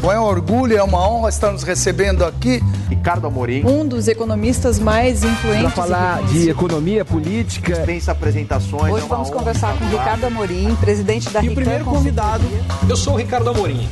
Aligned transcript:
Bom, 0.00 0.10
é 0.10 0.18
um 0.18 0.24
orgulho, 0.24 0.74
é 0.74 0.82
uma 0.82 1.06
honra 1.06 1.28
estar 1.28 1.52
nos 1.52 1.62
recebendo 1.62 2.24
aqui. 2.24 2.60
Ricardo 2.88 3.26
Amorim. 3.26 3.66
Um 3.66 3.86
dos 3.86 4.08
economistas 4.08 4.78
mais 4.78 5.22
influentes. 5.22 5.74
Para 5.74 5.82
falar 5.82 6.22
de 6.22 6.48
economia 6.48 7.04
política. 7.04 7.74
Dispensa 7.74 8.12
apresentações. 8.12 8.94
Hoje 8.94 9.04
é 9.04 9.08
vamos 9.08 9.28
conversar 9.28 9.78
com 9.78 9.84
Ricardo 9.84 10.24
Amorim, 10.24 10.74
presidente 10.76 11.28
da 11.28 11.44
E 11.44 11.50
o 11.50 11.54
primeiro 11.54 11.84
convidado, 11.84 12.44
eu 12.88 12.96
sou 12.96 13.12
o 13.12 13.16
Ricardo 13.18 13.50
Amorim. 13.50 13.86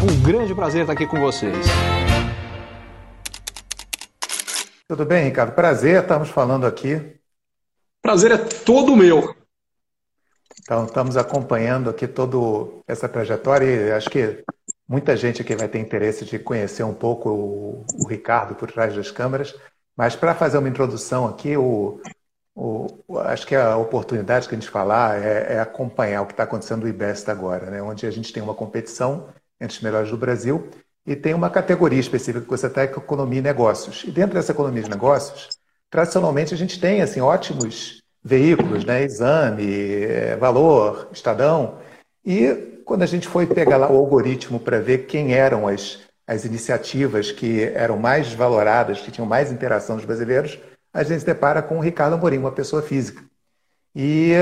Um 0.00 0.22
grande 0.22 0.54
prazer 0.54 0.82
estar 0.82 0.92
aqui 0.92 1.08
com 1.08 1.18
vocês. 1.18 1.66
Tudo 4.86 5.04
bem, 5.04 5.24
Ricardo? 5.24 5.56
Prazer, 5.56 6.02
estamos 6.02 6.28
falando 6.28 6.68
aqui. 6.68 7.02
Prazer 8.00 8.30
é 8.30 8.38
todo 8.38 8.94
meu. 8.94 9.34
Então, 10.62 10.84
estamos 10.84 11.16
acompanhando 11.16 11.90
aqui 11.90 12.06
toda 12.06 12.36
essa 12.86 13.08
trajetória 13.08 13.66
e 13.66 13.90
acho 13.90 14.08
que 14.08 14.44
muita 14.88 15.16
gente 15.16 15.42
aqui 15.42 15.54
vai 15.54 15.68
ter 15.68 15.78
interesse 15.78 16.24
de 16.24 16.38
conhecer 16.38 16.82
um 16.82 16.94
pouco 16.94 17.28
o, 17.28 17.84
o 18.02 18.08
Ricardo 18.08 18.54
por 18.54 18.72
trás 18.72 18.94
das 18.94 19.10
câmeras. 19.10 19.54
Mas 19.96 20.16
para 20.16 20.34
fazer 20.34 20.58
uma 20.58 20.68
introdução 20.68 21.26
aqui, 21.26 21.56
o, 21.56 22.00
o, 22.54 23.18
acho 23.18 23.46
que 23.46 23.54
a 23.54 23.76
oportunidade 23.76 24.48
que 24.48 24.54
a 24.54 24.58
gente 24.58 24.70
falar 24.70 25.22
é, 25.22 25.54
é 25.54 25.60
acompanhar 25.60 26.22
o 26.22 26.26
que 26.26 26.32
está 26.32 26.44
acontecendo 26.44 26.82
no 26.82 26.88
IBEST 26.88 27.30
agora, 27.30 27.70
né? 27.70 27.82
onde 27.82 28.06
a 28.06 28.10
gente 28.10 28.32
tem 28.32 28.42
uma 28.42 28.54
competição 28.54 29.28
entre 29.60 29.76
os 29.76 29.82
melhores 29.82 30.10
do 30.10 30.16
Brasil 30.16 30.70
e 31.06 31.16
tem 31.16 31.34
uma 31.34 31.50
categoria 31.50 31.98
específica 31.98 32.44
que 32.44 32.50
você 32.50 32.66
está, 32.66 32.86
que 32.86 32.94
é 32.94 33.02
economia 33.02 33.40
e 33.40 33.42
negócios. 33.42 34.04
E 34.04 34.10
dentro 34.10 34.34
dessa 34.34 34.52
economia 34.52 34.82
de 34.82 34.90
negócios, 34.90 35.48
tradicionalmente 35.90 36.54
a 36.54 36.56
gente 36.56 36.78
tem 36.80 37.00
assim 37.00 37.20
ótimos 37.20 38.02
veículos, 38.22 38.84
né? 38.84 39.02
Exame, 39.04 40.02
é, 40.04 40.36
Valor, 40.36 41.08
Estadão. 41.10 41.78
E 42.24 42.77
quando 42.88 43.02
a 43.02 43.06
gente 43.06 43.28
foi 43.28 43.46
pegar 43.46 43.76
lá 43.76 43.92
o 43.92 43.98
algoritmo 43.98 44.58
para 44.58 44.80
ver 44.80 45.04
quem 45.04 45.34
eram 45.34 45.68
as, 45.68 45.98
as 46.26 46.46
iniciativas 46.46 47.30
que 47.30 47.64
eram 47.74 47.98
mais 47.98 48.32
valoradas, 48.32 48.98
que 48.98 49.10
tinham 49.10 49.28
mais 49.28 49.52
interação 49.52 49.96
dos 49.96 50.06
brasileiros, 50.06 50.58
a 50.90 51.02
gente 51.02 51.20
se 51.20 51.26
depara 51.26 51.60
com 51.60 51.76
o 51.76 51.82
Ricardo 51.82 52.14
Amorim, 52.14 52.38
uma 52.38 52.50
pessoa 52.50 52.80
física. 52.80 53.22
E 53.94 54.32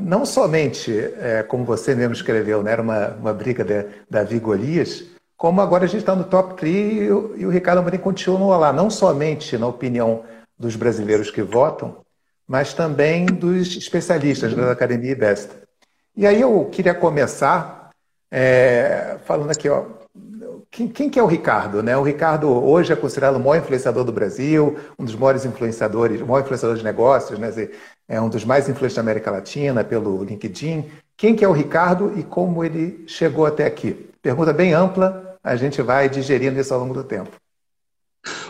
não 0.00 0.24
somente, 0.24 0.90
é, 1.20 1.42
como 1.42 1.66
você 1.66 1.94
mesmo 1.94 2.14
escreveu, 2.14 2.62
né, 2.62 2.72
era 2.72 2.80
uma, 2.80 3.08
uma 3.08 3.34
briga 3.34 3.62
de 3.62 3.84
Davi 4.08 4.38
Golias, 4.38 5.04
como 5.36 5.60
agora 5.60 5.84
a 5.84 5.86
gente 5.86 6.00
está 6.00 6.16
no 6.16 6.24
top 6.24 6.54
3 6.54 6.74
e, 6.74 7.04
e 7.04 7.46
o 7.46 7.50
Ricardo 7.50 7.80
Amorim 7.80 7.98
continua 7.98 8.56
lá, 8.56 8.72
não 8.72 8.88
somente 8.88 9.58
na 9.58 9.66
opinião 9.66 10.24
dos 10.58 10.76
brasileiros 10.76 11.30
que 11.30 11.42
votam, 11.42 11.98
mas 12.48 12.72
também 12.72 13.26
dos 13.26 13.76
especialistas 13.76 14.54
da 14.54 14.72
Academia 14.72 15.12
IBEST. 15.12 15.50
E 16.16 16.26
aí 16.26 16.40
eu 16.40 16.64
queria 16.72 16.94
começar 16.94 17.75
é, 18.38 19.16
falando 19.24 19.50
aqui, 19.50 19.66
ó, 19.66 19.86
quem, 20.70 20.86
quem, 20.88 21.08
que 21.08 21.18
é 21.18 21.22
o 21.22 21.26
Ricardo? 21.26 21.82
Né? 21.82 21.96
O 21.96 22.02
Ricardo 22.02 22.50
hoje 22.50 22.92
é 22.92 22.96
considerado 22.96 23.36
o 23.36 23.40
maior 23.40 23.62
influenciador 23.62 24.04
do 24.04 24.12
Brasil, 24.12 24.76
um 24.98 25.06
dos 25.06 25.14
maiores 25.14 25.46
influenciadores, 25.46 26.20
maior 26.20 26.42
influenciador 26.42 26.76
de 26.76 26.84
negócios, 26.84 27.38
né? 27.38 27.50
é 28.06 28.20
um 28.20 28.28
dos 28.28 28.44
mais 28.44 28.68
influentes 28.68 28.94
da 28.94 29.00
América 29.00 29.30
Latina 29.30 29.82
pelo 29.82 30.22
LinkedIn. 30.22 30.84
Quem 31.16 31.34
que 31.34 31.46
é 31.46 31.48
o 31.48 31.52
Ricardo 31.52 32.12
e 32.14 32.22
como 32.22 32.62
ele 32.62 33.04
chegou 33.06 33.46
até 33.46 33.64
aqui? 33.64 34.10
Pergunta 34.20 34.52
bem 34.52 34.74
ampla, 34.74 35.38
a 35.42 35.56
gente 35.56 35.80
vai 35.80 36.06
digerindo 36.06 36.60
isso 36.60 36.74
ao 36.74 36.80
longo 36.80 36.92
do 36.92 37.04
tempo. 37.04 37.30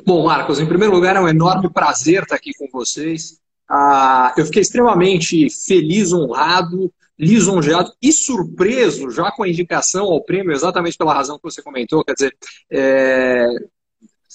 Bom, 0.05 0.25
Marcos, 0.25 0.59
em 0.59 0.67
primeiro 0.67 0.93
lugar, 0.93 1.15
é 1.15 1.21
um 1.21 1.29
enorme 1.29 1.71
prazer 1.71 2.25
estar 2.25 2.35
aqui 2.35 2.51
com 2.59 2.67
vocês. 2.73 3.39
Ah, 3.71 4.35
eu 4.37 4.45
fiquei 4.47 4.63
extremamente 4.63 5.49
feliz, 5.49 6.13
honrado, 6.13 6.93
lisonjeado 7.19 7.93
e 8.01 8.13
surpreso 8.13 9.11
já 9.11 9.31
com 9.33 9.43
a 9.43 9.49
indicação 9.49 10.05
ao 10.05 10.23
prêmio, 10.23 10.53
exatamente 10.53 10.97
pela 10.97 11.15
razão 11.15 11.37
que 11.37 11.45
você 11.45 11.63
comentou. 11.63 12.05
Quer 12.05 12.15
dizer, 12.15 12.37
é, 12.71 13.47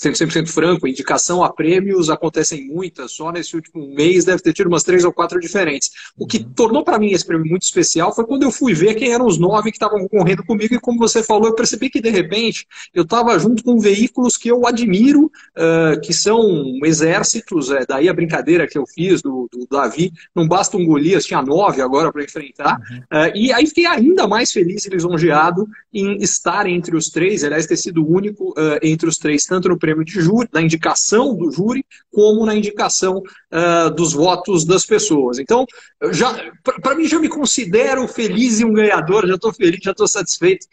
sendo 0.01 0.15
100% 0.15 0.47
franco, 0.47 0.87
indicação 0.87 1.43
a 1.43 1.53
prêmios 1.53 2.09
acontecem 2.09 2.65
muitas, 2.65 3.11
só 3.11 3.31
nesse 3.31 3.55
último 3.55 3.87
mês 3.93 4.25
deve 4.25 4.41
ter 4.41 4.51
tido 4.51 4.65
umas 4.65 4.81
três 4.81 5.05
ou 5.05 5.13
quatro 5.13 5.39
diferentes. 5.39 5.91
O 6.17 6.25
que 6.25 6.39
uhum. 6.39 6.53
tornou 6.55 6.83
para 6.83 6.97
mim 6.97 7.11
esse 7.11 7.23
prêmio 7.23 7.45
muito 7.45 7.61
especial 7.61 8.13
foi 8.13 8.25
quando 8.25 8.41
eu 8.41 8.51
fui 8.51 8.73
ver 8.73 8.95
quem 8.95 9.13
eram 9.13 9.27
os 9.27 9.37
nove 9.37 9.69
que 9.69 9.77
estavam 9.77 9.99
concorrendo 9.99 10.43
comigo 10.43 10.73
e 10.73 10.79
como 10.79 10.97
você 10.97 11.21
falou, 11.21 11.49
eu 11.49 11.53
percebi 11.53 11.87
que 11.87 12.01
de 12.01 12.09
repente 12.09 12.65
eu 12.95 13.03
estava 13.03 13.37
junto 13.37 13.63
com 13.63 13.77
veículos 13.77 14.37
que 14.37 14.49
eu 14.49 14.65
admiro, 14.65 15.25
uh, 15.25 16.01
que 16.01 16.13
são 16.15 16.79
exércitos, 16.83 17.69
é, 17.69 17.85
daí 17.87 18.09
a 18.09 18.13
brincadeira 18.13 18.67
que 18.67 18.79
eu 18.79 18.87
fiz 18.87 19.21
do, 19.21 19.47
do 19.51 19.67
Davi, 19.69 20.11
não 20.35 20.47
basta 20.47 20.77
um 20.77 20.85
Golias, 20.85 21.25
tinha 21.25 21.43
nove 21.43 21.79
agora 21.79 22.11
para 22.11 22.23
enfrentar, 22.23 22.77
uh, 22.79 23.35
e 23.35 23.53
aí 23.53 23.67
fiquei 23.67 23.85
ainda 23.85 24.27
mais 24.27 24.51
feliz 24.51 24.83
e 24.83 24.89
lisonjeado 24.89 25.67
em 25.93 26.17
estar 26.23 26.65
entre 26.65 26.97
os 26.97 27.09
três, 27.09 27.43
aliás, 27.43 27.67
ter 27.67 27.77
sido 27.77 28.03
o 28.03 28.11
único 28.11 28.49
uh, 28.51 28.79
entre 28.81 29.07
os 29.07 29.17
três, 29.17 29.45
tanto 29.45 29.69
no 29.69 29.77
prêmio 29.77 29.90
prêmio 29.91 30.05
de 30.05 30.21
júri, 30.21 30.49
na 30.51 30.61
indicação 30.61 31.35
do 31.35 31.51
júri, 31.51 31.85
como 32.11 32.45
na 32.45 32.55
indicação 32.55 33.17
uh, 33.17 33.89
dos 33.93 34.13
votos 34.13 34.65
das 34.65 34.85
pessoas. 34.85 35.39
Então, 35.39 35.65
já 36.11 36.51
para 36.81 36.95
mim 36.95 37.05
já 37.05 37.19
me 37.19 37.29
considero 37.29 38.07
feliz 38.07 38.59
e 38.59 38.65
um 38.65 38.73
ganhador, 38.73 39.27
já 39.27 39.35
estou 39.35 39.53
feliz, 39.53 39.79
já 39.81 39.91
estou 39.91 40.07
satisfeito. 40.07 40.65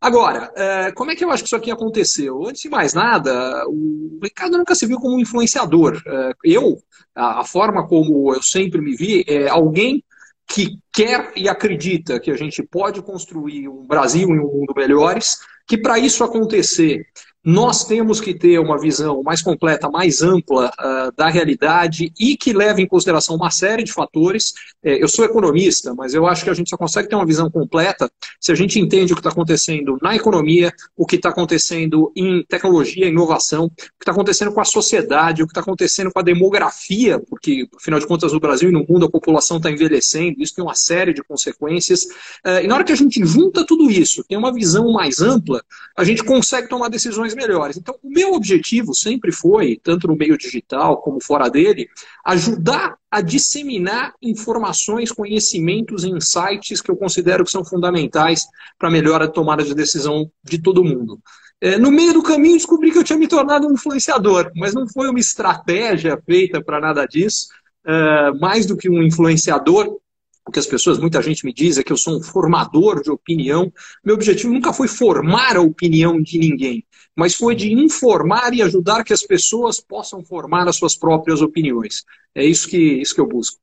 Agora, 0.00 0.50
uh, 0.50 0.94
como 0.94 1.10
é 1.10 1.16
que 1.16 1.24
eu 1.24 1.30
acho 1.30 1.44
que 1.44 1.48
isso 1.48 1.56
aqui 1.56 1.70
aconteceu? 1.70 2.46
Antes 2.46 2.62
de 2.62 2.68
mais 2.68 2.92
nada, 2.92 3.64
o 3.68 4.18
Ricardo 4.22 4.58
nunca 4.58 4.74
se 4.74 4.86
viu 4.86 4.98
como 4.98 5.16
um 5.16 5.20
influenciador. 5.20 5.96
Uh, 6.06 6.34
eu, 6.42 6.78
a 7.14 7.44
forma 7.44 7.86
como 7.86 8.34
eu 8.34 8.42
sempre 8.42 8.80
me 8.80 8.96
vi, 8.96 9.24
é 9.28 9.48
alguém 9.48 10.02
que 10.48 10.78
quer 10.92 11.32
e 11.36 11.48
acredita 11.48 12.20
que 12.20 12.30
a 12.30 12.36
gente 12.36 12.62
pode 12.62 13.00
construir 13.00 13.68
um 13.68 13.86
Brasil 13.86 14.28
e 14.28 14.38
um 14.38 14.52
mundo 14.52 14.74
melhores, 14.76 15.38
que 15.66 15.78
para 15.78 15.98
isso 15.98 16.24
acontecer 16.24 17.06
nós 17.44 17.84
temos 17.84 18.20
que 18.20 18.32
ter 18.32 18.58
uma 18.60 18.78
visão 18.78 19.20
mais 19.22 19.42
completa, 19.42 19.90
mais 19.90 20.22
ampla 20.22 20.70
uh, 20.78 21.12
da 21.16 21.28
realidade 21.28 22.12
e 22.18 22.36
que 22.36 22.52
leve 22.52 22.82
em 22.82 22.86
consideração 22.86 23.34
uma 23.34 23.50
série 23.50 23.82
de 23.82 23.92
fatores. 23.92 24.52
É, 24.82 25.02
eu 25.02 25.08
sou 25.08 25.24
economista, 25.24 25.92
mas 25.92 26.14
eu 26.14 26.26
acho 26.26 26.44
que 26.44 26.50
a 26.50 26.54
gente 26.54 26.70
só 26.70 26.76
consegue 26.76 27.08
ter 27.08 27.16
uma 27.16 27.26
visão 27.26 27.50
completa 27.50 28.10
se 28.40 28.52
a 28.52 28.54
gente 28.54 28.78
entende 28.78 29.12
o 29.12 29.16
que 29.16 29.20
está 29.20 29.30
acontecendo 29.30 29.98
na 30.00 30.14
economia, 30.14 30.72
o 30.96 31.04
que 31.04 31.16
está 31.16 31.30
acontecendo 31.30 32.12
em 32.14 32.44
tecnologia, 32.48 33.08
inovação, 33.08 33.64
o 33.64 33.70
que 33.70 33.84
está 34.00 34.12
acontecendo 34.12 34.52
com 34.52 34.60
a 34.60 34.64
sociedade, 34.64 35.42
o 35.42 35.46
que 35.46 35.50
está 35.50 35.60
acontecendo 35.60 36.12
com 36.12 36.20
a 36.20 36.22
demografia, 36.22 37.18
porque, 37.28 37.68
afinal 37.76 37.98
de 37.98 38.06
contas, 38.06 38.32
no 38.32 38.38
Brasil 38.40 38.68
e 38.68 38.72
no 38.72 38.86
mundo 38.88 39.06
a 39.06 39.10
população 39.10 39.56
está 39.56 39.70
envelhecendo, 39.70 40.40
isso 40.40 40.54
tem 40.54 40.64
uma 40.64 40.76
série 40.76 41.12
de 41.12 41.22
consequências. 41.24 42.04
Uh, 42.44 42.62
e 42.62 42.66
na 42.68 42.76
hora 42.76 42.84
que 42.84 42.92
a 42.92 42.96
gente 42.96 43.24
junta 43.24 43.66
tudo 43.66 43.90
isso, 43.90 44.24
tem 44.28 44.38
uma 44.38 44.52
visão 44.52 44.92
mais 44.92 45.20
ampla, 45.20 45.60
a 45.96 46.04
gente 46.04 46.22
consegue 46.22 46.68
tomar 46.68 46.88
decisões 46.88 47.31
melhores. 47.34 47.76
Então, 47.76 47.94
o 48.02 48.08
meu 48.08 48.34
objetivo 48.34 48.94
sempre 48.94 49.32
foi, 49.32 49.80
tanto 49.82 50.06
no 50.06 50.16
meio 50.16 50.36
digital 50.36 51.00
como 51.00 51.22
fora 51.22 51.48
dele, 51.48 51.88
ajudar 52.24 52.96
a 53.10 53.20
disseminar 53.20 54.14
informações, 54.22 55.12
conhecimentos, 55.12 56.04
insights 56.04 56.80
que 56.80 56.90
eu 56.90 56.96
considero 56.96 57.44
que 57.44 57.50
são 57.50 57.64
fundamentais 57.64 58.46
para 58.78 58.88
a 58.88 58.92
melhora 58.92 59.26
de 59.26 59.34
tomada 59.34 59.62
de 59.62 59.74
decisão 59.74 60.30
de 60.42 60.60
todo 60.60 60.84
mundo. 60.84 61.20
É, 61.60 61.78
no 61.78 61.92
meio 61.92 62.12
do 62.12 62.22
caminho, 62.22 62.56
descobri 62.56 62.90
que 62.90 62.98
eu 62.98 63.04
tinha 63.04 63.18
me 63.18 63.28
tornado 63.28 63.68
um 63.68 63.72
influenciador, 63.72 64.50
mas 64.56 64.74
não 64.74 64.88
foi 64.88 65.08
uma 65.08 65.20
estratégia 65.20 66.20
feita 66.26 66.60
para 66.62 66.80
nada 66.80 67.06
disso. 67.06 67.46
É, 67.86 68.32
mais 68.40 68.66
do 68.66 68.76
que 68.76 68.90
um 68.90 69.02
influenciador, 69.02 69.98
o 70.46 70.50
que 70.50 70.58
as 70.58 70.66
pessoas, 70.66 70.98
muita 70.98 71.22
gente 71.22 71.44
me 71.44 71.52
diz 71.52 71.78
é 71.78 71.82
que 71.82 71.92
eu 71.92 71.96
sou 71.96 72.18
um 72.18 72.22
formador 72.22 73.02
de 73.02 73.10
opinião. 73.10 73.72
Meu 74.04 74.14
objetivo 74.14 74.52
nunca 74.52 74.72
foi 74.72 74.88
formar 74.88 75.56
a 75.56 75.60
opinião 75.60 76.20
de 76.20 76.38
ninguém, 76.38 76.84
mas 77.16 77.34
foi 77.34 77.54
de 77.54 77.72
informar 77.72 78.52
e 78.52 78.62
ajudar 78.62 79.04
que 79.04 79.12
as 79.12 79.22
pessoas 79.22 79.80
possam 79.80 80.24
formar 80.24 80.68
as 80.68 80.76
suas 80.76 80.96
próprias 80.96 81.40
opiniões. 81.40 82.04
É 82.34 82.44
isso 82.44 82.68
que, 82.68 82.76
isso 82.76 83.14
que 83.14 83.20
eu 83.20 83.26
busco. 83.26 83.58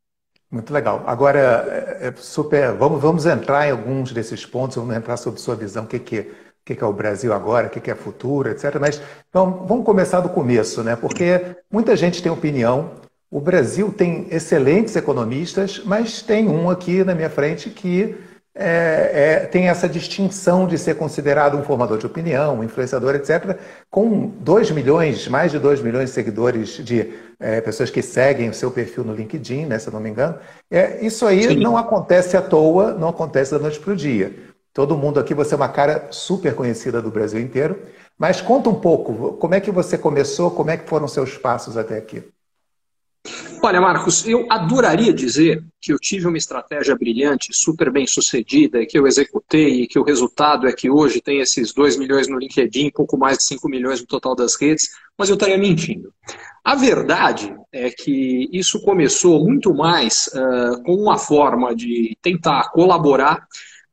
Muito 0.49 0.73
legal. 0.73 1.03
Agora, 1.05 1.39
é, 1.99 2.07
é 2.07 2.13
super. 2.17 2.73
Vamos, 2.73 3.01
vamos 3.01 3.25
entrar 3.25 3.67
em 3.67 3.71
alguns 3.71 4.11
desses 4.11 4.45
pontos, 4.45 4.77
vamos 4.77 4.95
entrar 4.95 5.17
sobre 5.17 5.39
sua 5.39 5.55
visão, 5.55 5.83
o 5.83 5.87
que, 5.87 5.99
que, 5.99 6.31
que, 6.65 6.75
que 6.75 6.83
é 6.83 6.87
o 6.87 6.93
Brasil 6.93 7.33
agora, 7.33 7.67
o 7.67 7.69
que, 7.69 7.79
que 7.79 7.91
é 7.91 7.95
futuro, 7.95 8.49
etc. 8.49 8.77
Mas 8.79 8.99
então, 9.29 9.65
vamos 9.67 9.85
começar 9.85 10.21
do 10.21 10.29
começo, 10.29 10.83
né? 10.83 10.95
Porque 10.95 11.55
muita 11.71 11.95
gente 11.95 12.23
tem 12.23 12.31
opinião, 12.31 12.93
o 13.31 13.39
Brasil 13.39 13.91
tem 13.91 14.27
excelentes 14.31 14.95
economistas, 14.95 15.81
mas 15.85 16.21
tem 16.21 16.47
um 16.47 16.69
aqui 16.69 17.03
na 17.03 17.13
minha 17.13 17.29
frente 17.29 17.69
que 17.69 18.15
é, 18.55 19.11
é, 19.13 19.45
tem 19.45 19.69
essa 19.69 19.87
distinção 19.87 20.67
de 20.67 20.77
ser 20.77 20.95
considerado 20.95 21.55
um 21.55 21.63
formador 21.63 21.97
de 21.97 22.05
opinião, 22.05 22.59
um 22.59 22.63
influenciador, 22.63 23.15
etc., 23.15 23.57
com 23.89 24.27
2 24.27 24.71
milhões, 24.71 25.27
mais 25.27 25.51
de 25.51 25.59
2 25.59 25.81
milhões 25.81 26.09
de 26.09 26.15
seguidores, 26.15 26.69
de 26.83 27.13
é, 27.39 27.61
pessoas 27.61 27.89
que 27.89 28.01
seguem 28.01 28.49
o 28.49 28.53
seu 28.53 28.71
perfil 28.71 29.03
no 29.03 29.13
LinkedIn, 29.13 29.67
né, 29.67 29.79
se 29.79 29.87
eu 29.87 29.93
não 29.93 29.99
me 29.99 30.09
engano. 30.09 30.37
É, 30.69 31.05
isso 31.05 31.25
aí 31.25 31.43
Sim. 31.43 31.59
não 31.59 31.77
acontece 31.77 32.35
à 32.35 32.41
toa, 32.41 32.93
não 32.93 33.09
acontece 33.09 33.51
da 33.51 33.59
noite 33.59 33.79
para 33.79 33.93
o 33.93 33.95
dia. 33.95 34.35
Todo 34.73 34.97
mundo 34.97 35.19
aqui, 35.19 35.33
você 35.33 35.53
é 35.53 35.57
uma 35.57 35.69
cara 35.69 36.07
super 36.09 36.53
conhecida 36.55 37.01
do 37.01 37.11
Brasil 37.11 37.39
inteiro. 37.39 37.79
Mas 38.17 38.41
conta 38.41 38.69
um 38.69 38.75
pouco, 38.75 39.33
como 39.37 39.55
é 39.55 39.61
que 39.61 39.71
você 39.71 39.97
começou, 39.97 40.51
como 40.51 40.69
é 40.69 40.77
que 40.77 40.89
foram 40.89 41.07
seus 41.07 41.37
passos 41.37 41.77
até 41.77 41.97
aqui? 41.97 42.23
Olha, 43.61 43.81
Marcos, 43.81 44.25
eu 44.25 44.45
adoraria 44.49 45.13
dizer 45.13 45.61
que 45.81 45.91
eu 45.91 45.99
tive 45.99 46.27
uma 46.27 46.37
estratégia 46.37 46.95
brilhante, 46.95 47.49
super 47.51 47.91
bem 47.91 48.07
sucedida, 48.07 48.85
que 48.85 48.97
eu 48.97 49.05
executei 49.05 49.81
e 49.81 49.87
que 49.87 49.99
o 49.99 50.03
resultado 50.03 50.65
é 50.65 50.71
que 50.71 50.89
hoje 50.89 51.21
tem 51.21 51.39
esses 51.41 51.73
2 51.73 51.97
milhões 51.97 52.27
no 52.29 52.39
LinkedIn, 52.39 52.91
pouco 52.91 53.17
mais 53.17 53.37
de 53.37 53.43
5 53.43 53.67
milhões 53.67 53.99
no 53.99 54.07
total 54.07 54.33
das 54.33 54.55
redes, 54.55 54.89
mas 55.17 55.29
eu 55.29 55.33
estaria 55.33 55.57
mentindo. 55.57 56.13
A 56.63 56.75
verdade 56.75 57.53
é 57.71 57.89
que 57.89 58.49
isso 58.53 58.81
começou 58.81 59.43
muito 59.43 59.73
mais 59.73 60.27
uh, 60.27 60.81
com 60.83 60.95
uma 60.95 61.17
forma 61.17 61.75
de 61.75 62.17
tentar 62.21 62.71
colaborar 62.71 63.45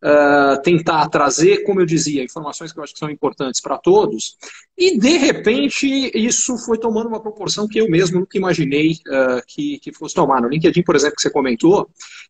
uh, 0.02 0.60
tentar 0.62 1.08
trazer, 1.08 1.62
como 1.64 1.81
eu 1.81 1.87
dizia, 1.87 2.22
informações 2.22 2.72
que 2.72 2.78
eu 2.78 2.84
acho 2.84 2.93
que 2.93 2.98
são 2.98 3.10
importantes 3.10 3.60
para 3.60 3.78
todos, 3.78 4.37
e 4.76 4.98
de 4.98 5.16
repente 5.16 5.87
isso 6.14 6.56
foi 6.58 6.78
tomando 6.78 7.08
uma 7.08 7.20
proporção 7.20 7.66
que 7.66 7.78
eu 7.78 7.88
mesmo 7.88 8.20
nunca 8.20 8.37
imaginei 8.37 8.93
uh, 8.93 9.43
que, 9.46 9.78
que 9.78 9.93
fosse 9.93 10.14
tomar. 10.14 10.40
No 10.40 10.48
LinkedIn, 10.48 10.82
por 10.82 10.96
exemplo, 10.96 11.16
que 11.16 11.22
você 11.22 11.31
comentou, 11.31 11.88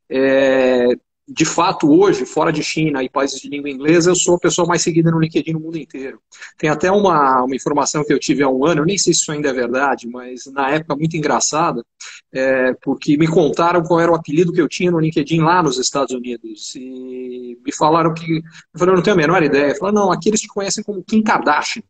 é, 0.08 0.88
de 1.28 1.44
fato, 1.44 1.90
hoje, 1.90 2.24
fora 2.24 2.52
de 2.52 2.62
China 2.62 3.02
e 3.02 3.08
países 3.08 3.40
de 3.40 3.48
língua 3.48 3.68
inglesa, 3.68 4.10
eu 4.10 4.14
sou 4.14 4.36
a 4.36 4.38
pessoa 4.38 4.66
mais 4.66 4.82
seguida 4.82 5.10
no 5.10 5.18
LinkedIn 5.18 5.54
no 5.54 5.60
mundo 5.60 5.76
inteiro. 5.76 6.20
Tem 6.56 6.70
até 6.70 6.90
uma, 6.90 7.42
uma 7.42 7.56
informação 7.56 8.04
que 8.04 8.12
eu 8.12 8.18
tive 8.18 8.44
há 8.44 8.48
um 8.48 8.64
ano, 8.64 8.82
eu 8.82 8.86
nem 8.86 8.96
sei 8.96 9.12
se 9.12 9.20
isso 9.22 9.32
ainda 9.32 9.48
é 9.48 9.52
verdade, 9.52 10.06
mas 10.06 10.46
na 10.46 10.70
época 10.70 10.94
muito 10.94 11.16
engraçada, 11.16 11.84
é, 12.32 12.74
porque 12.74 13.16
me 13.16 13.26
contaram 13.26 13.82
qual 13.82 14.00
era 14.00 14.12
o 14.12 14.14
apelido 14.14 14.52
que 14.52 14.60
eu 14.60 14.68
tinha 14.68 14.90
no 14.90 15.00
LinkedIn 15.00 15.40
lá 15.40 15.62
nos 15.62 15.78
Estados 15.78 16.14
Unidos. 16.14 16.74
E 16.76 17.58
me 17.64 17.72
falaram 17.72 18.14
que. 18.14 18.36
Eu 18.72 18.78
falei, 18.78 18.94
não 18.94 19.02
tenho 19.02 19.14
a 19.14 19.18
menor 19.18 19.42
ideia. 19.42 19.74
Falaram, 19.74 20.02
não, 20.02 20.12
aqui 20.12 20.28
eles 20.28 20.40
te 20.40 20.48
conhecem 20.48 20.84
como 20.84 21.02
Kim 21.02 21.22
Kardashian. 21.22 21.82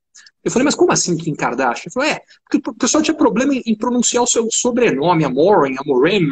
Eu 0.43 0.51
falei, 0.51 0.65
mas 0.65 0.77
como 0.77 0.93
assim 0.93 1.17
Kim 1.17 1.35
Kardashian? 1.35 1.87
Ele 1.87 1.93
falou, 1.93 2.09
é, 2.09 2.21
porque 2.49 2.71
o 2.71 2.75
pessoal 2.75 3.03
tinha 3.03 3.17
problema 3.17 3.53
em, 3.53 3.75
pronunciar 3.75 4.23
o 4.23 4.27
seu 4.27 4.49
sobrenome, 4.51 5.25
Amoren, 5.25 5.75
Amorem, 5.79 6.29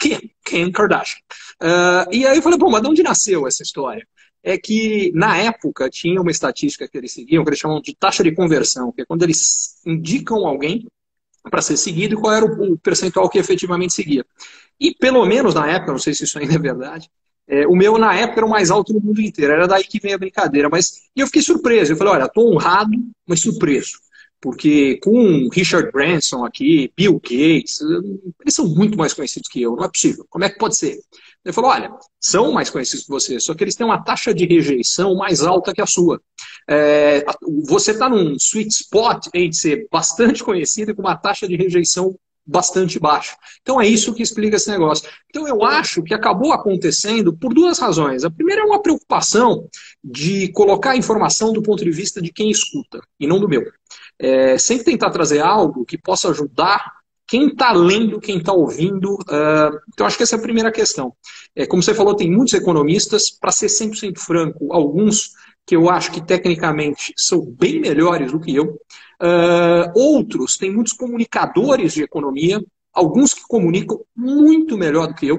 Kim, 0.00 0.30
Kim 0.44 0.72
Kardashian. 0.72 1.20
Uh, 1.62 2.12
e 2.12 2.26
aí 2.26 2.36
eu 2.38 2.42
falei, 2.42 2.58
bom, 2.58 2.70
mas 2.70 2.82
de 2.82 2.88
onde 2.88 3.02
nasceu 3.02 3.46
essa 3.46 3.62
história? 3.62 4.06
É 4.42 4.56
que, 4.56 5.10
na 5.14 5.36
época, 5.36 5.90
tinha 5.90 6.20
uma 6.20 6.30
estatística 6.30 6.88
que 6.88 6.96
eles 6.96 7.12
seguiam, 7.12 7.42
que 7.42 7.50
eles 7.50 7.58
chamam 7.58 7.80
de 7.80 7.94
taxa 7.94 8.22
de 8.22 8.32
conversão, 8.32 8.92
que 8.92 9.02
é 9.02 9.04
quando 9.04 9.24
eles 9.24 9.80
indicam 9.84 10.46
alguém 10.46 10.86
para 11.50 11.62
ser 11.62 11.76
seguido 11.76 12.14
e 12.14 12.20
qual 12.20 12.32
era 12.32 12.44
o, 12.44 12.78
percentual 12.78 13.28
que 13.28 13.38
efetivamente 13.38 13.92
seguia. 13.92 14.24
E, 14.80 14.94
pelo 14.94 15.24
menos 15.26 15.54
na 15.54 15.68
época, 15.68 15.92
não 15.92 15.98
sei 15.98 16.14
se 16.14 16.24
isso 16.24 16.38
ainda 16.38 16.54
é 16.54 16.58
verdade, 16.58 17.10
é, 17.48 17.66
o 17.66 17.74
meu, 17.74 17.96
na 17.96 18.14
época, 18.14 18.40
era 18.40 18.46
o 18.46 18.50
mais 18.50 18.70
alto 18.70 18.92
no 18.92 19.00
mundo 19.00 19.22
inteiro. 19.22 19.52
Era 19.52 19.66
daí 19.66 19.82
que 19.82 19.98
vem 19.98 20.12
a 20.12 20.18
brincadeira. 20.18 20.68
Mas 20.68 21.08
e 21.16 21.20
eu 21.20 21.26
fiquei 21.26 21.40
surpreso. 21.40 21.92
Eu 21.92 21.96
falei, 21.96 22.12
olha, 22.12 22.24
estou 22.24 22.52
honrado, 22.52 22.90
mas 23.26 23.40
surpreso. 23.40 23.98
Porque 24.40 24.98
com 25.02 25.48
Richard 25.50 25.90
Branson 25.90 26.44
aqui, 26.44 26.92
Bill 26.94 27.14
Gates, 27.14 27.80
eles 28.40 28.54
são 28.54 28.68
muito 28.68 28.96
mais 28.98 29.14
conhecidos 29.14 29.48
que 29.48 29.62
eu. 29.62 29.74
Não 29.74 29.84
é 29.84 29.88
possível. 29.88 30.26
Como 30.28 30.44
é 30.44 30.50
que 30.50 30.58
pode 30.58 30.76
ser? 30.76 31.00
Ele 31.48 31.54
falou, 31.54 31.70
olha, 31.70 31.90
são 32.20 32.52
mais 32.52 32.68
conhecidos 32.68 33.06
que 33.06 33.10
você, 33.10 33.40
só 33.40 33.54
que 33.54 33.64
eles 33.64 33.74
têm 33.74 33.86
uma 33.86 34.04
taxa 34.04 34.34
de 34.34 34.44
rejeição 34.44 35.14
mais 35.14 35.42
alta 35.42 35.72
que 35.72 35.80
a 35.80 35.86
sua. 35.86 36.20
É, 36.68 37.24
você 37.66 37.92
está 37.92 38.06
num 38.06 38.34
sweet 38.34 38.68
spot 38.68 39.28
de 39.32 39.56
ser 39.56 39.88
bastante 39.90 40.44
conhecido 40.44 40.90
e 40.90 40.94
com 40.94 41.00
uma 41.00 41.16
taxa 41.16 41.48
de 41.48 41.56
rejeição 41.56 42.14
bastante 42.46 42.98
baixo. 42.98 43.34
Então 43.62 43.80
é 43.80 43.86
isso 43.86 44.12
que 44.12 44.22
explica 44.22 44.56
esse 44.56 44.68
negócio. 44.68 45.08
Então 45.30 45.48
eu 45.48 45.64
acho 45.64 46.02
que 46.02 46.12
acabou 46.12 46.52
acontecendo 46.52 47.34
por 47.34 47.54
duas 47.54 47.78
razões. 47.78 48.24
A 48.24 48.30
primeira 48.30 48.60
é 48.60 48.64
uma 48.66 48.82
preocupação 48.82 49.66
de 50.04 50.52
colocar 50.52 50.90
a 50.90 50.96
informação 50.98 51.54
do 51.54 51.62
ponto 51.62 51.82
de 51.82 51.90
vista 51.90 52.20
de 52.20 52.30
quem 52.30 52.50
escuta 52.50 53.00
e 53.18 53.26
não 53.26 53.40
do 53.40 53.48
meu. 53.48 53.64
É, 54.18 54.58
sempre 54.58 54.84
tentar 54.84 55.08
trazer 55.08 55.40
algo 55.40 55.86
que 55.86 55.96
possa 55.96 56.28
ajudar 56.28 56.97
quem 57.28 57.48
está 57.48 57.72
lendo, 57.72 58.18
quem 58.18 58.38
está 58.38 58.54
ouvindo. 58.54 59.14
Uh, 59.14 59.78
então 59.92 60.06
acho 60.06 60.16
que 60.16 60.22
essa 60.22 60.36
é 60.36 60.38
a 60.38 60.42
primeira 60.42 60.72
questão. 60.72 61.14
É, 61.54 61.66
como 61.66 61.82
você 61.82 61.94
falou, 61.94 62.16
tem 62.16 62.30
muitos 62.30 62.54
economistas, 62.54 63.30
para 63.30 63.52
ser 63.52 63.66
100% 63.66 64.18
franco, 64.18 64.72
alguns 64.72 65.32
que 65.66 65.76
eu 65.76 65.90
acho 65.90 66.10
que 66.10 66.24
tecnicamente 66.24 67.12
são 67.14 67.44
bem 67.44 67.78
melhores 67.78 68.32
do 68.32 68.40
que 68.40 68.56
eu. 68.56 68.80
Uh, 69.20 69.92
outros 69.94 70.56
têm 70.56 70.72
muitos 70.72 70.94
comunicadores 70.94 71.92
de 71.92 72.02
economia, 72.02 72.64
alguns 72.94 73.34
que 73.34 73.42
comunicam 73.46 74.00
muito 74.16 74.78
melhor 74.78 75.08
do 75.08 75.14
que 75.14 75.26
eu. 75.26 75.38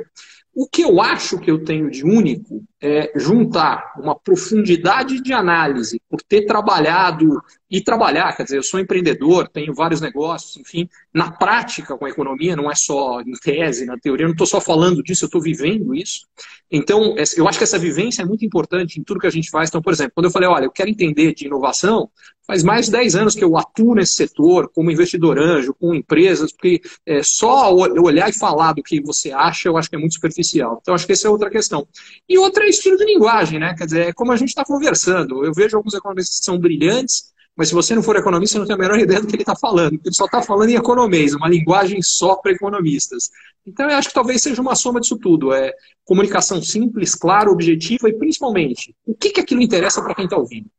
O 0.54 0.68
que 0.68 0.84
eu 0.84 1.02
acho 1.02 1.40
que 1.40 1.50
eu 1.50 1.64
tenho 1.64 1.90
de 1.90 2.06
único 2.06 2.64
é 2.82 3.12
juntar 3.16 3.94
uma 3.98 4.18
profundidade 4.18 5.22
de 5.22 5.34
análise 5.34 6.02
por 6.10 6.22
ter 6.22 6.46
trabalhado 6.46 7.42
e 7.70 7.82
trabalhar, 7.82 8.36
quer 8.36 8.44
dizer, 8.44 8.58
eu 8.58 8.64
sou 8.64 8.80
empreendedor, 8.80 9.48
tenho 9.48 9.74
vários 9.74 10.02
negócios, 10.02 10.58
enfim, 10.58 10.90
na 11.14 11.30
prática 11.30 11.96
com 11.96 12.06
a 12.06 12.10
economia, 12.10 12.56
não 12.56 12.72
é 12.72 12.76
só 12.76 13.22
em 13.22 13.34
tese, 13.34 13.86
na 13.86 13.98
teoria, 13.98 14.24
eu 14.24 14.30
não 14.30 14.34
estou 14.34 14.48
só 14.48 14.60
falando 14.60 15.04
disso, 15.04 15.26
eu 15.26 15.28
estou 15.28 15.42
vivendo 15.42 15.94
isso. 15.94 16.26
Então, 16.72 17.16
eu 17.36 17.48
acho 17.48 17.58
que 17.58 17.64
essa 17.64 17.78
vivência 17.78 18.22
é 18.22 18.26
muito 18.26 18.46
importante 18.46 19.00
em 19.00 19.04
tudo 19.04 19.20
que 19.20 19.28
a 19.28 19.32
gente 19.32 19.50
faz. 19.50 19.70
Então, 19.70 19.82
por 19.82 19.94
exemplo, 19.94 20.14
quando 20.16 20.26
eu 20.26 20.32
falei, 20.32 20.48
olha, 20.48 20.66
eu 20.66 20.72
quero 20.72 20.90
entender 20.90 21.34
de 21.34 21.46
inovação, 21.46 22.10
faz 22.46 22.64
mais 22.64 22.88
de 22.88 22.94
10 22.94 23.16
anos 23.16 23.36
que 23.36 23.44
eu 23.44 23.58
atuo 23.58 23.94
nesse 23.94 24.14
setor, 24.14 24.72
como 24.74 24.90
investidor 24.90 25.38
anjo, 25.38 25.74
com 25.74 25.94
empresas, 25.94 26.52
porque 26.52 26.82
é, 27.06 27.22
só 27.22 27.72
olhar 27.74 28.30
e 28.30 28.34
falar 28.34 28.74
do 28.74 28.82
que 28.82 29.02
você 29.02 29.32
acha, 29.32 29.68
eu 29.68 29.78
acho 29.78 29.90
que 29.90 29.96
é 29.96 30.00
muito 30.00 30.16
superficial. 30.16 30.80
Então, 30.82 30.96
acho 30.96 31.06
que 31.06 31.14
essa 31.14 31.28
é 31.28 31.30
outra 31.30 31.50
questão. 31.50 31.88
E 32.28 32.38
outra 32.38 32.68
estilo 32.70 32.98
de 32.98 33.06
linguagem, 33.06 33.60
né? 33.60 33.76
Quer 33.78 33.86
dizer, 33.86 34.08
é 34.08 34.14
como 34.14 34.32
a 34.32 34.36
gente 34.36 34.50
está 34.50 34.64
conversando. 34.64 35.44
Eu 35.46 35.54
vejo 35.54 35.78
alguns 35.78 35.94
economistas 35.94 36.40
que 36.40 36.46
são 36.46 36.58
brilhantes, 36.58 37.32
mas 37.56 37.70
se 37.70 37.74
você 37.74 37.94
não 37.94 38.02
for 38.02 38.16
economista, 38.16 38.54
você 38.54 38.60
não 38.60 38.66
tem 38.66 38.76
a 38.76 38.80
menor 38.80 39.00
ideia 39.00 39.20
do 39.20 39.28
que 39.28 39.36
ele 39.36 39.44
está 39.44 39.56
falando. 39.56 40.00
Ele 40.04 40.16
só 40.16 40.26
está 40.26 40.42
falando 40.42 40.70
em 40.70 40.76
economês, 40.76 41.34
uma 41.34 41.50
linguagem 41.50 42.02
só 42.02 42.36
para 42.36 42.54
economistas. 42.54 43.30
Então, 43.66 43.90
eu 43.90 43.98
acho 43.98 44.08
que 44.08 44.14
talvez 44.14 44.42
seja 44.42 44.62
uma 44.62 44.76
soma 44.76 45.00
disso 45.00 45.18
tudo. 45.18 45.54
É 45.54 45.74
comunicação 46.06 46.62
simples, 46.62 47.14
clara, 47.14 47.52
objetiva 47.52 48.08
e, 48.10 48.14
principalmente, 48.14 48.96
o 49.06 49.14
que, 49.14 49.32
que 49.32 49.42
aquilo 49.42 49.62
interessa 49.62 50.02
para 50.02 50.16
quem 50.16 50.26
está 50.26 50.38
ouvindo. 50.38 50.70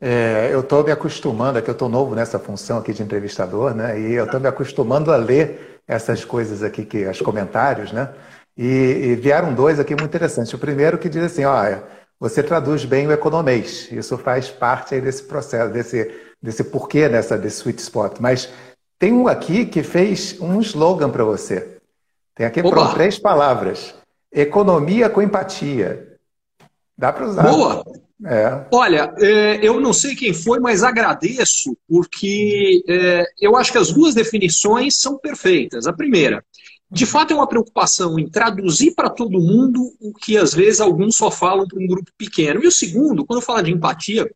É, 0.00 0.50
eu 0.52 0.60
estou 0.60 0.84
me 0.84 0.92
acostumando, 0.92 1.58
é 1.58 1.62
que 1.62 1.70
eu 1.70 1.72
estou 1.72 1.88
novo 1.88 2.14
nessa 2.14 2.38
função 2.38 2.78
aqui 2.78 2.92
de 2.92 3.02
entrevistador, 3.02 3.74
né? 3.74 3.98
E 3.98 4.12
eu 4.12 4.26
estou 4.26 4.38
me 4.38 4.46
acostumando 4.46 5.10
a 5.10 5.16
ler 5.16 5.80
essas 5.86 6.24
coisas 6.24 6.62
aqui, 6.62 6.84
que, 6.84 7.06
os 7.06 7.20
comentários, 7.20 7.92
né? 7.92 8.10
E, 8.56 8.64
e 8.64 9.14
vieram 9.16 9.54
dois 9.54 9.80
aqui 9.80 9.90
muito 9.94 10.06
interessantes. 10.06 10.52
O 10.52 10.58
primeiro 10.58 10.98
que 10.98 11.08
diz 11.08 11.24
assim, 11.24 11.44
olha, 11.44 11.82
você 12.18 12.42
traduz 12.42 12.84
bem 12.84 13.06
o 13.06 13.12
economês. 13.12 13.88
Isso 13.90 14.16
faz 14.16 14.48
parte 14.48 15.00
desse 15.00 15.24
processo, 15.24 15.72
desse, 15.72 16.10
desse 16.40 16.64
porquê 16.64 17.08
nessa 17.08 17.36
desse 17.36 17.60
sweet 17.60 17.80
spot. 17.80 18.18
Mas 18.20 18.48
tem 18.98 19.12
um 19.12 19.28
aqui 19.28 19.66
que 19.66 19.82
fez 19.82 20.40
um 20.40 20.60
slogan 20.60 21.10
para 21.10 21.24
você. 21.24 21.78
Tem 22.34 22.46
aqui 22.46 22.62
por 22.62 22.94
três 22.94 23.18
palavras: 23.18 23.94
economia 24.32 25.10
com 25.10 25.20
empatia. 25.20 26.16
Dá 26.96 27.12
para 27.12 27.26
usar. 27.26 27.42
Boa. 27.42 27.84
É. 28.26 28.64
Olha, 28.72 29.12
é, 29.18 29.58
eu 29.60 29.80
não 29.80 29.92
sei 29.92 30.14
quem 30.14 30.32
foi, 30.32 30.58
mas 30.60 30.82
agradeço, 30.82 31.76
porque 31.88 32.82
é, 32.88 33.26
eu 33.40 33.56
acho 33.56 33.72
que 33.72 33.78
as 33.78 33.92
duas 33.92 34.14
definições 34.14 34.98
são 34.98 35.18
perfeitas. 35.18 35.86
A 35.86 35.92
primeira, 35.92 36.42
de 36.94 37.04
fato 37.04 37.32
é 37.32 37.36
uma 37.36 37.48
preocupação 37.48 38.18
em 38.20 38.28
traduzir 38.28 38.94
para 38.94 39.10
todo 39.10 39.40
mundo 39.40 39.92
o 40.00 40.14
que 40.14 40.36
às 40.36 40.54
vezes 40.54 40.80
alguns 40.80 41.16
só 41.16 41.28
falam 41.28 41.66
para 41.66 41.78
um 41.78 41.86
grupo 41.88 42.10
pequeno. 42.16 42.62
E 42.62 42.68
o 42.68 42.72
segundo, 42.72 43.26
quando 43.26 43.40
eu 43.40 43.44
falo 43.44 43.62
de 43.62 43.72
empatia, 43.72 44.30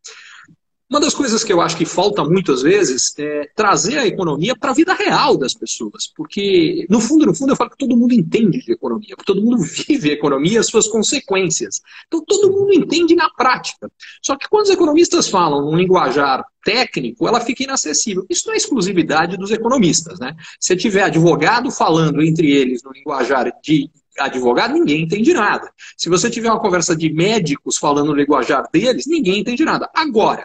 uma 0.91 1.01
das 1.01 1.13
coisas 1.13 1.45
que 1.45 1.53
eu 1.53 1.61
acho 1.61 1.77
que 1.77 1.85
falta 1.85 2.25
muitas 2.25 2.63
vezes 2.63 3.13
é 3.19 3.47
trazer 3.55 3.99
a 3.99 4.07
economia 4.07 4.57
para 4.57 4.71
a 4.71 4.75
vida 4.75 4.95
real 4.95 5.37
das 5.37 5.53
pessoas. 5.53 6.11
Porque, 6.17 6.87
no 6.89 6.99
fundo, 6.99 7.27
no 7.27 7.35
fundo, 7.35 7.53
eu 7.53 7.57
falo 7.57 7.71
que 7.71 7.77
todo 7.77 7.95
mundo 7.95 8.15
entende 8.15 8.65
de 8.65 8.73
economia, 8.73 9.15
porque 9.15 9.31
todo 9.31 9.43
mundo 9.43 9.59
vive 9.87 10.11
a 10.11 10.15
economia 10.15 10.55
e 10.55 10.59
as 10.59 10.67
suas 10.67 10.89
consequências. 10.89 11.83
Então, 12.07 12.25
todo 12.25 12.51
mundo 12.51 12.73
entende 12.73 13.15
na 13.15 13.29
prática. 13.29 13.91
Só 14.23 14.35
que 14.35 14.49
quando 14.49 14.65
os 14.65 14.71
economistas 14.71 15.29
falam 15.29 15.61
num 15.61 15.77
linguajar 15.77 16.43
técnico, 16.65 17.29
ela 17.29 17.41
fica 17.41 17.65
inacessível. 17.65 18.25
Isso 18.31 18.47
não 18.47 18.55
é 18.55 18.57
exclusividade 18.57 19.37
dos 19.37 19.51
economistas. 19.51 20.19
Né? 20.19 20.35
Se 20.59 20.75
tiver 20.75 21.03
advogado 21.03 21.71
falando 21.71 22.23
entre 22.23 22.51
eles 22.51 22.83
no 22.83 22.93
linguajar 22.93 23.53
de 23.63 23.91
advogado, 24.19 24.73
ninguém 24.73 25.03
entende 25.03 25.33
nada. 25.35 25.71
Se 25.97 26.09
você 26.09 26.31
tiver 26.31 26.51
uma 26.51 26.61
conversa 26.61 26.97
de 26.97 27.13
médicos 27.13 27.77
falando 27.77 28.09
no 28.09 28.15
linguajar 28.15 28.69
deles, 28.73 29.07
ninguém 29.07 29.41
entende 29.41 29.65
nada. 29.65 29.89
Agora, 29.95 30.43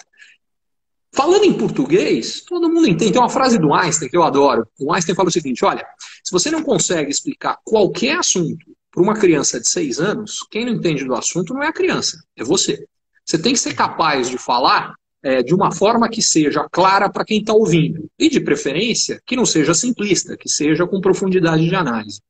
Falando 1.14 1.44
em 1.44 1.54
português, 1.54 2.42
todo 2.42 2.68
mundo 2.68 2.88
entende. 2.88 3.14
Tem 3.14 3.22
uma 3.22 3.30
frase 3.30 3.60
do 3.60 3.72
Einstein 3.72 4.10
que 4.10 4.18
eu 4.18 4.24
adoro. 4.24 4.68
O 4.80 4.92
Einstein 4.92 5.14
fala 5.14 5.30
o 5.30 5.32
seguinte: 5.32 5.64
olha, 5.64 5.86
se 6.24 6.32
você 6.32 6.50
não 6.50 6.64
consegue 6.64 7.12
explicar 7.12 7.60
qualquer 7.64 8.18
assunto 8.18 8.66
para 8.92 9.04
uma 9.04 9.14
criança 9.14 9.60
de 9.60 9.70
seis 9.70 10.00
anos, 10.00 10.40
quem 10.50 10.66
não 10.66 10.74
entende 10.74 11.06
do 11.06 11.14
assunto 11.14 11.54
não 11.54 11.62
é 11.62 11.68
a 11.68 11.74
criança, 11.74 12.18
é 12.36 12.44
você. 12.44 12.84
Você 13.24 13.38
tem 13.38 13.54
que 13.54 13.60
ser 13.60 13.76
capaz 13.76 14.28
de 14.28 14.40
falar 14.40 14.96
é, 15.22 15.44
de 15.44 15.54
uma 15.54 15.72
forma 15.72 16.10
que 16.10 16.22
seja 16.22 16.68
clara 16.72 17.10
para 17.10 17.24
quem 17.24 17.40
está 17.40 17.54
ouvindo. 17.54 18.10
E, 18.18 18.28
de 18.28 18.42
preferência, 18.42 19.22
que 19.26 19.36
não 19.36 19.46
seja 19.46 19.74
simplista, 19.74 20.36
que 20.36 20.50
seja 20.50 20.86
com 20.88 21.00
profundidade 21.00 21.68
de 21.68 21.76
análise. 21.76 22.22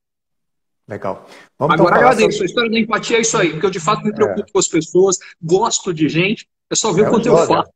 Legal. 0.87 1.27
Vamos 1.57 1.73
Agora, 1.75 1.95
então 1.95 2.09
agradeço. 2.09 2.31
Sobre... 2.33 2.43
A 2.43 2.45
história 2.47 2.69
da 2.69 2.79
empatia 2.79 3.17
é 3.17 3.21
isso 3.21 3.37
aí, 3.37 3.51
porque 3.51 3.65
eu, 3.65 3.71
de 3.71 3.79
fato, 3.79 4.03
me 4.03 4.13
preocupo 4.13 4.49
é. 4.49 4.51
com 4.51 4.59
as 4.59 4.67
pessoas, 4.67 5.17
gosto 5.41 5.93
de 5.93 6.09
gente. 6.09 6.47
É 6.69 6.75
só 6.75 6.91
ver 6.91 7.05
é 7.05 7.07
o 7.07 7.09
quanto 7.09 7.25
eu 7.25 7.37
faço. 7.47 7.71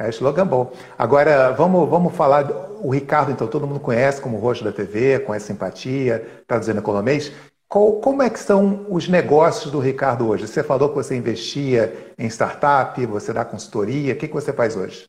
É 0.00 0.08
slogan 0.08 0.46
bom. 0.46 0.72
Agora, 0.96 1.52
vamos, 1.52 1.86
vamos 1.86 2.14
falar. 2.14 2.50
O 2.82 2.88
Ricardo, 2.88 3.30
então, 3.30 3.46
todo 3.46 3.66
mundo 3.66 3.80
conhece 3.80 4.18
como 4.18 4.38
rosto 4.38 4.64
da 4.64 4.72
TV, 4.72 5.18
conhece 5.18 5.48
simpatia, 5.48 6.42
traduzindo 6.46 6.78
economês. 6.78 7.30
Qual, 7.68 8.00
como 8.00 8.22
é 8.22 8.30
que 8.30 8.40
são 8.40 8.86
os 8.88 9.06
negócios 9.06 9.70
do 9.70 9.78
Ricardo 9.78 10.26
hoje? 10.26 10.48
Você 10.48 10.62
falou 10.62 10.88
que 10.88 10.94
você 10.94 11.14
investia 11.14 12.14
em 12.18 12.26
startup, 12.28 13.04
você 13.04 13.30
dá 13.30 13.44
consultoria. 13.44 14.14
O 14.14 14.16
que, 14.16 14.26
que 14.26 14.32
você 14.32 14.54
faz 14.54 14.74
hoje? 14.74 15.06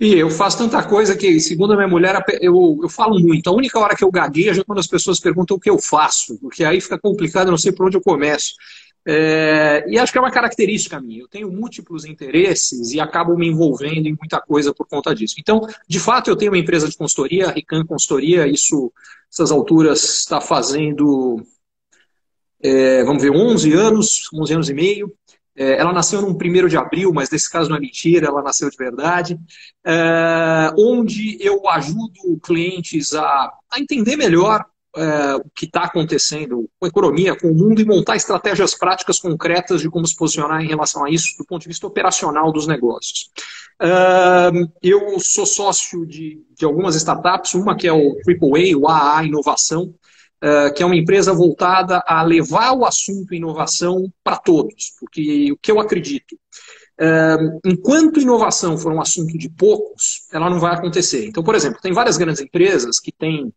E 0.00 0.14
eu 0.14 0.30
faço 0.30 0.56
tanta 0.56 0.82
coisa 0.82 1.14
que, 1.14 1.38
segundo 1.38 1.74
a 1.74 1.76
minha 1.76 1.86
mulher, 1.86 2.24
eu, 2.40 2.80
eu 2.82 2.88
falo 2.88 3.20
muito. 3.20 3.50
A 3.50 3.52
única 3.52 3.78
hora 3.78 3.94
que 3.94 4.02
eu 4.02 4.10
gaguejo 4.10 4.62
é 4.62 4.64
quando 4.64 4.78
as 4.78 4.86
pessoas 4.86 5.20
perguntam 5.20 5.58
o 5.58 5.60
que 5.60 5.68
eu 5.68 5.78
faço, 5.78 6.38
porque 6.40 6.64
aí 6.64 6.80
fica 6.80 6.98
complicado, 6.98 7.48
eu 7.48 7.52
não 7.52 7.58
sei 7.58 7.72
por 7.72 7.86
onde 7.86 7.98
eu 7.98 8.02
começo. 8.02 8.54
É, 9.04 9.84
e 9.88 9.98
acho 9.98 10.12
que 10.12 10.18
é 10.18 10.20
uma 10.20 10.30
característica 10.30 11.00
minha. 11.00 11.20
Eu 11.20 11.28
tenho 11.28 11.50
múltiplos 11.50 12.04
interesses 12.04 12.92
e 12.92 13.00
acabo 13.00 13.36
me 13.36 13.48
envolvendo 13.48 14.06
em 14.06 14.16
muita 14.16 14.40
coisa 14.40 14.72
por 14.72 14.86
conta 14.86 15.14
disso. 15.14 15.36
Então, 15.38 15.66
de 15.88 15.98
fato, 15.98 16.30
eu 16.30 16.36
tenho 16.36 16.52
uma 16.52 16.58
empresa 16.58 16.88
de 16.88 16.96
consultoria, 16.96 17.48
a 17.48 17.52
Rican 17.52 17.84
Consultoria, 17.84 18.46
isso, 18.46 18.92
essas 19.30 19.50
alturas, 19.50 20.02
está 20.20 20.40
fazendo, 20.40 21.44
é, 22.62 23.02
vamos 23.04 23.22
ver, 23.22 23.30
11 23.30 23.72
anos, 23.72 24.28
11 24.32 24.54
anos 24.54 24.70
e 24.70 24.74
meio. 24.74 25.12
É, 25.54 25.78
ela 25.78 25.92
nasceu 25.92 26.22
no 26.22 26.28
1 26.28 26.68
de 26.68 26.76
abril, 26.78 27.12
mas 27.12 27.28
nesse 27.28 27.50
caso 27.50 27.68
não 27.68 27.76
é 27.76 27.80
mentira, 27.80 28.26
ela 28.26 28.42
nasceu 28.42 28.70
de 28.70 28.76
verdade. 28.76 29.38
É, 29.84 30.72
onde 30.78 31.36
eu 31.40 31.68
ajudo 31.68 32.40
clientes 32.42 33.14
a, 33.14 33.52
a 33.70 33.80
entender 33.80 34.16
melhor 34.16 34.64
é, 34.96 35.36
o 35.36 35.44
que 35.54 35.64
está 35.64 35.84
acontecendo 35.84 36.68
com 36.78 36.86
a 36.86 36.88
economia, 36.88 37.34
com 37.34 37.48
o 37.48 37.54
mundo 37.54 37.80
e 37.80 37.84
montar 37.84 38.16
estratégias 38.16 38.74
práticas 38.74 39.18
concretas 39.18 39.80
de 39.80 39.88
como 39.88 40.06
se 40.06 40.14
posicionar 40.14 40.62
em 40.62 40.68
relação 40.68 41.04
a 41.04 41.10
isso 41.10 41.36
do 41.38 41.44
ponto 41.46 41.62
de 41.62 41.68
vista 41.68 41.86
operacional 41.86 42.52
dos 42.52 42.66
negócios. 42.66 43.30
Uh, 43.80 44.70
eu 44.82 45.18
sou 45.18 45.46
sócio 45.46 46.06
de, 46.06 46.44
de 46.56 46.64
algumas 46.64 46.94
startups, 46.94 47.54
uma 47.54 47.76
que 47.76 47.88
é 47.88 47.92
o 47.92 48.16
AAA, 48.26 48.76
o 48.76 48.86
AA 48.86 49.24
Inovação, 49.24 49.94
uh, 50.44 50.72
que 50.74 50.82
é 50.82 50.86
uma 50.86 50.96
empresa 50.96 51.32
voltada 51.32 52.02
a 52.06 52.22
levar 52.22 52.72
o 52.72 52.84
assunto 52.84 53.34
inovação 53.34 54.12
para 54.22 54.36
todos, 54.36 54.92
porque 55.00 55.52
o 55.52 55.56
que 55.56 55.72
eu 55.72 55.80
acredito, 55.80 56.36
Uh, 57.00 57.58
enquanto 57.64 58.20
inovação 58.20 58.76
for 58.78 58.92
um 58.92 59.00
assunto 59.00 59.36
de 59.36 59.48
poucos, 59.48 60.28
ela 60.30 60.48
não 60.48 60.60
vai 60.60 60.74
acontecer. 60.74 61.26
Então, 61.26 61.42
por 61.42 61.54
exemplo, 61.54 61.80
tem 61.80 61.92
várias 61.92 62.16
grandes 62.16 62.40
empresas 62.40 63.00
que 63.00 63.10
têm, 63.10 63.52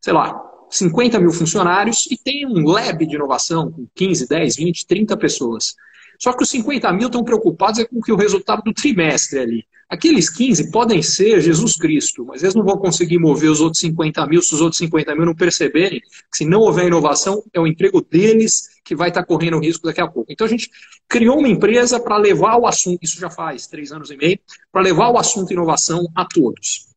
sei 0.00 0.12
lá, 0.12 0.47
50 0.70 1.18
mil 1.20 1.32
funcionários 1.32 2.06
e 2.10 2.16
tem 2.16 2.46
um 2.46 2.66
lab 2.66 3.06
de 3.06 3.14
inovação 3.14 3.70
com 3.70 3.86
15, 3.94 4.28
10, 4.28 4.56
20, 4.56 4.86
30 4.86 5.16
pessoas. 5.16 5.74
Só 6.18 6.32
que 6.32 6.42
os 6.42 6.50
50 6.50 6.92
mil 6.92 7.06
estão 7.06 7.22
preocupados 7.22 7.78
é 7.78 7.84
com 7.84 7.96
o 7.96 8.16
resultado 8.16 8.62
do 8.62 8.72
trimestre 8.72 9.38
ali. 9.38 9.64
Aqueles 9.88 10.28
15 10.28 10.70
podem 10.70 11.02
ser 11.02 11.40
Jesus 11.40 11.74
Cristo, 11.74 12.22
mas 12.26 12.42
eles 12.42 12.54
não 12.54 12.62
vão 12.62 12.76
conseguir 12.76 13.18
mover 13.18 13.50
os 13.50 13.60
outros 13.60 13.80
50 13.80 14.26
mil 14.26 14.42
se 14.42 14.54
os 14.54 14.60
outros 14.60 14.76
50 14.78 15.14
mil 15.14 15.24
não 15.24 15.34
perceberem 15.34 16.00
que 16.00 16.36
se 16.36 16.44
não 16.44 16.60
houver 16.60 16.88
inovação, 16.88 17.42
é 17.54 17.60
o 17.60 17.66
emprego 17.66 18.02
deles 18.02 18.68
que 18.84 18.94
vai 18.94 19.08
estar 19.08 19.24
correndo 19.24 19.58
risco 19.58 19.86
daqui 19.86 20.00
a 20.00 20.06
pouco. 20.06 20.30
Então 20.30 20.46
a 20.46 20.50
gente 20.50 20.70
criou 21.08 21.38
uma 21.38 21.48
empresa 21.48 21.98
para 21.98 22.18
levar 22.18 22.58
o 22.58 22.66
assunto, 22.66 22.98
isso 23.02 23.18
já 23.18 23.30
faz 23.30 23.66
três 23.66 23.90
anos 23.90 24.10
e 24.10 24.16
meio, 24.16 24.38
para 24.70 24.82
levar 24.82 25.08
o 25.08 25.16
assunto 25.16 25.52
inovação 25.54 26.06
a 26.14 26.26
todos. 26.26 26.88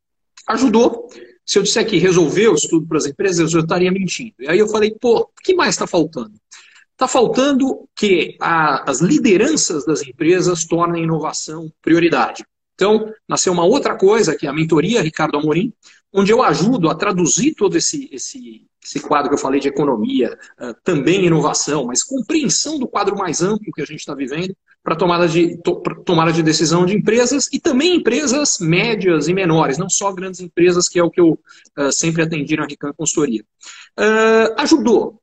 Ajudou, 0.49 1.07
se 1.45 1.60
eu 1.60 1.63
disser 1.63 1.86
que 1.86 1.98
resolveu 1.98 2.53
isso 2.53 2.67
tudo 2.69 2.88
para 2.88 2.98
as 2.98 3.05
empresas, 3.05 3.53
eu 3.53 3.62
estaria 3.62 3.91
mentindo. 3.91 4.33
E 4.39 4.48
aí 4.48 4.60
eu 4.60 4.67
falei, 4.67 4.95
pô, 5.00 5.19
o 5.21 5.41
que 5.43 5.53
mais 5.53 5.75
está 5.75 5.88
faltando? 5.88 6.33
Está 6.91 7.07
faltando 7.07 7.88
que 7.95 8.38
a, 8.39 8.89
as 8.89 9.01
lideranças 9.01 9.86
das 9.86 10.01
empresas 10.03 10.65
tornem 10.65 11.01
a 11.01 11.05
inovação 11.05 11.71
prioridade. 11.81 12.45
Então, 12.75 13.12
nasceu 13.27 13.53
uma 13.53 13.65
outra 13.65 13.95
coisa, 13.95 14.36
que 14.36 14.45
é 14.45 14.50
a 14.50 14.53
mentoria 14.53 15.01
Ricardo 15.01 15.38
Amorim, 15.38 15.74
onde 16.13 16.31
eu 16.31 16.43
ajudo 16.43 16.89
a 16.89 16.95
traduzir 16.95 17.53
todo 17.55 17.77
esse, 17.77 18.10
esse, 18.12 18.67
esse 18.83 19.00
quadro 19.00 19.29
que 19.29 19.36
eu 19.36 19.39
falei 19.39 19.60
de 19.60 19.67
economia, 19.67 20.38
uh, 20.60 20.74
também 20.83 21.25
inovação, 21.25 21.86
mas 21.86 22.03
compreensão 22.03 22.79
do 22.79 22.88
quadro 22.88 23.17
mais 23.17 23.41
amplo 23.41 23.71
que 23.74 23.81
a 23.81 23.86
gente 23.86 24.00
está 24.00 24.13
vivendo 24.13 24.55
para 24.83 24.95
tomada 24.95 25.27
de, 25.27 25.57
to, 25.57 25.81
tomada 26.05 26.31
de 26.31 26.41
decisão 26.41 26.85
de 26.85 26.95
empresas 26.95 27.47
e 27.51 27.59
também 27.59 27.97
empresas 27.97 28.57
médias 28.59 29.27
e 29.27 29.33
menores, 29.33 29.77
não 29.77 29.89
só 29.89 30.11
grandes 30.11 30.39
empresas, 30.39 30.89
que 30.89 31.00
é 31.00 31.03
o 31.03 31.11
que 31.11 31.21
eu 31.21 31.39
uh, 31.77 31.91
sempre 31.91 32.23
atendi 32.23 32.55
na 32.55 32.65
Rican 32.65 32.93
Consultoria. 32.93 33.43
Uh, 34.00 34.53
ajudou. 34.57 35.19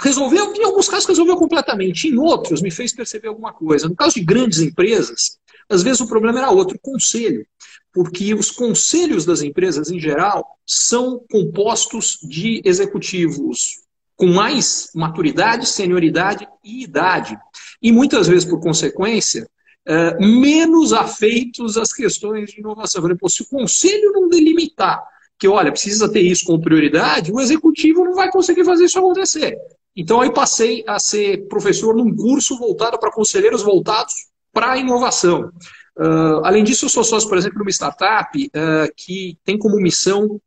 Resolveu, 0.00 0.54
em 0.54 0.64
alguns 0.64 0.88
casos 0.88 1.06
resolveu 1.06 1.36
completamente, 1.36 2.08
em 2.08 2.16
outros 2.18 2.62
me 2.62 2.70
fez 2.70 2.92
perceber 2.92 3.28
alguma 3.28 3.52
coisa. 3.52 3.88
No 3.88 3.96
caso 3.96 4.14
de 4.14 4.24
grandes 4.24 4.60
empresas, 4.60 5.38
às 5.68 5.82
vezes 5.82 6.00
o 6.00 6.08
problema 6.08 6.38
era 6.38 6.50
outro, 6.50 6.78
conselho. 6.80 7.44
Porque 7.92 8.32
os 8.32 8.50
conselhos 8.50 9.24
das 9.24 9.42
empresas, 9.42 9.90
em 9.90 9.98
geral, 9.98 10.46
são 10.64 11.24
compostos 11.28 12.18
de 12.22 12.62
executivos 12.64 13.87
com 14.18 14.26
mais 14.26 14.90
maturidade, 14.94 15.64
senioridade 15.66 16.46
e 16.64 16.82
idade. 16.82 17.38
E 17.80 17.92
muitas 17.92 18.26
vezes, 18.26 18.44
por 18.44 18.60
consequência, 18.60 19.48
é, 19.86 20.18
menos 20.18 20.92
afeitos 20.92 21.78
às 21.78 21.92
questões 21.92 22.50
de 22.50 22.58
inovação. 22.58 23.00
Falei, 23.00 23.16
se 23.28 23.42
o 23.42 23.48
conselho 23.48 24.12
não 24.12 24.28
delimitar 24.28 25.02
que, 25.38 25.46
olha, 25.46 25.70
precisa 25.70 26.10
ter 26.10 26.20
isso 26.20 26.44
como 26.44 26.60
prioridade, 26.60 27.32
o 27.32 27.40
executivo 27.40 28.04
não 28.04 28.14
vai 28.14 28.28
conseguir 28.28 28.64
fazer 28.64 28.86
isso 28.86 28.98
acontecer. 28.98 29.56
Então, 29.96 30.20
aí 30.20 30.32
passei 30.32 30.82
a 30.86 30.98
ser 30.98 31.46
professor 31.46 31.94
num 31.94 32.14
curso 32.14 32.58
voltado 32.58 32.98
para 32.98 33.12
conselheiros 33.12 33.62
voltados 33.62 34.14
para 34.52 34.72
a 34.72 34.76
inovação. 34.76 35.52
Uh, 35.96 36.44
além 36.44 36.64
disso, 36.64 36.86
eu 36.86 36.88
sou 36.88 37.04
sócio, 37.04 37.28
por 37.28 37.38
exemplo, 37.38 37.58
de 37.58 37.62
uma 37.62 37.70
startup 37.70 38.46
uh, 38.46 38.92
que 38.96 39.38
tem 39.44 39.56
como 39.56 39.76
missão 39.76 40.40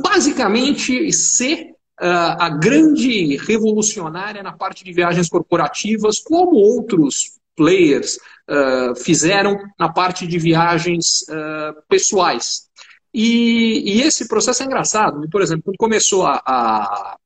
basicamente 0.00 1.12
ser 1.12 1.72
a 2.08 2.48
grande 2.48 3.36
revolucionária 3.36 4.42
na 4.42 4.52
parte 4.52 4.82
de 4.84 4.92
viagens 4.92 5.28
corporativas, 5.28 6.18
como 6.18 6.56
outros 6.56 7.38
players 7.54 8.18
uh, 8.48 8.94
fizeram 8.96 9.58
na 9.78 9.92
parte 9.92 10.26
de 10.26 10.38
viagens 10.38 11.22
uh, 11.28 11.82
pessoais. 11.88 12.68
E, 13.14 13.98
e, 13.98 14.02
esse 14.02 14.26
processo 14.26 14.62
é 14.62 14.66
engraçado. 14.66 15.28
Por 15.28 15.42
exemplo, 15.42 15.64
quando 15.64 15.76
começou 15.76 16.26
a, 16.26 16.42
a, 16.44 17.16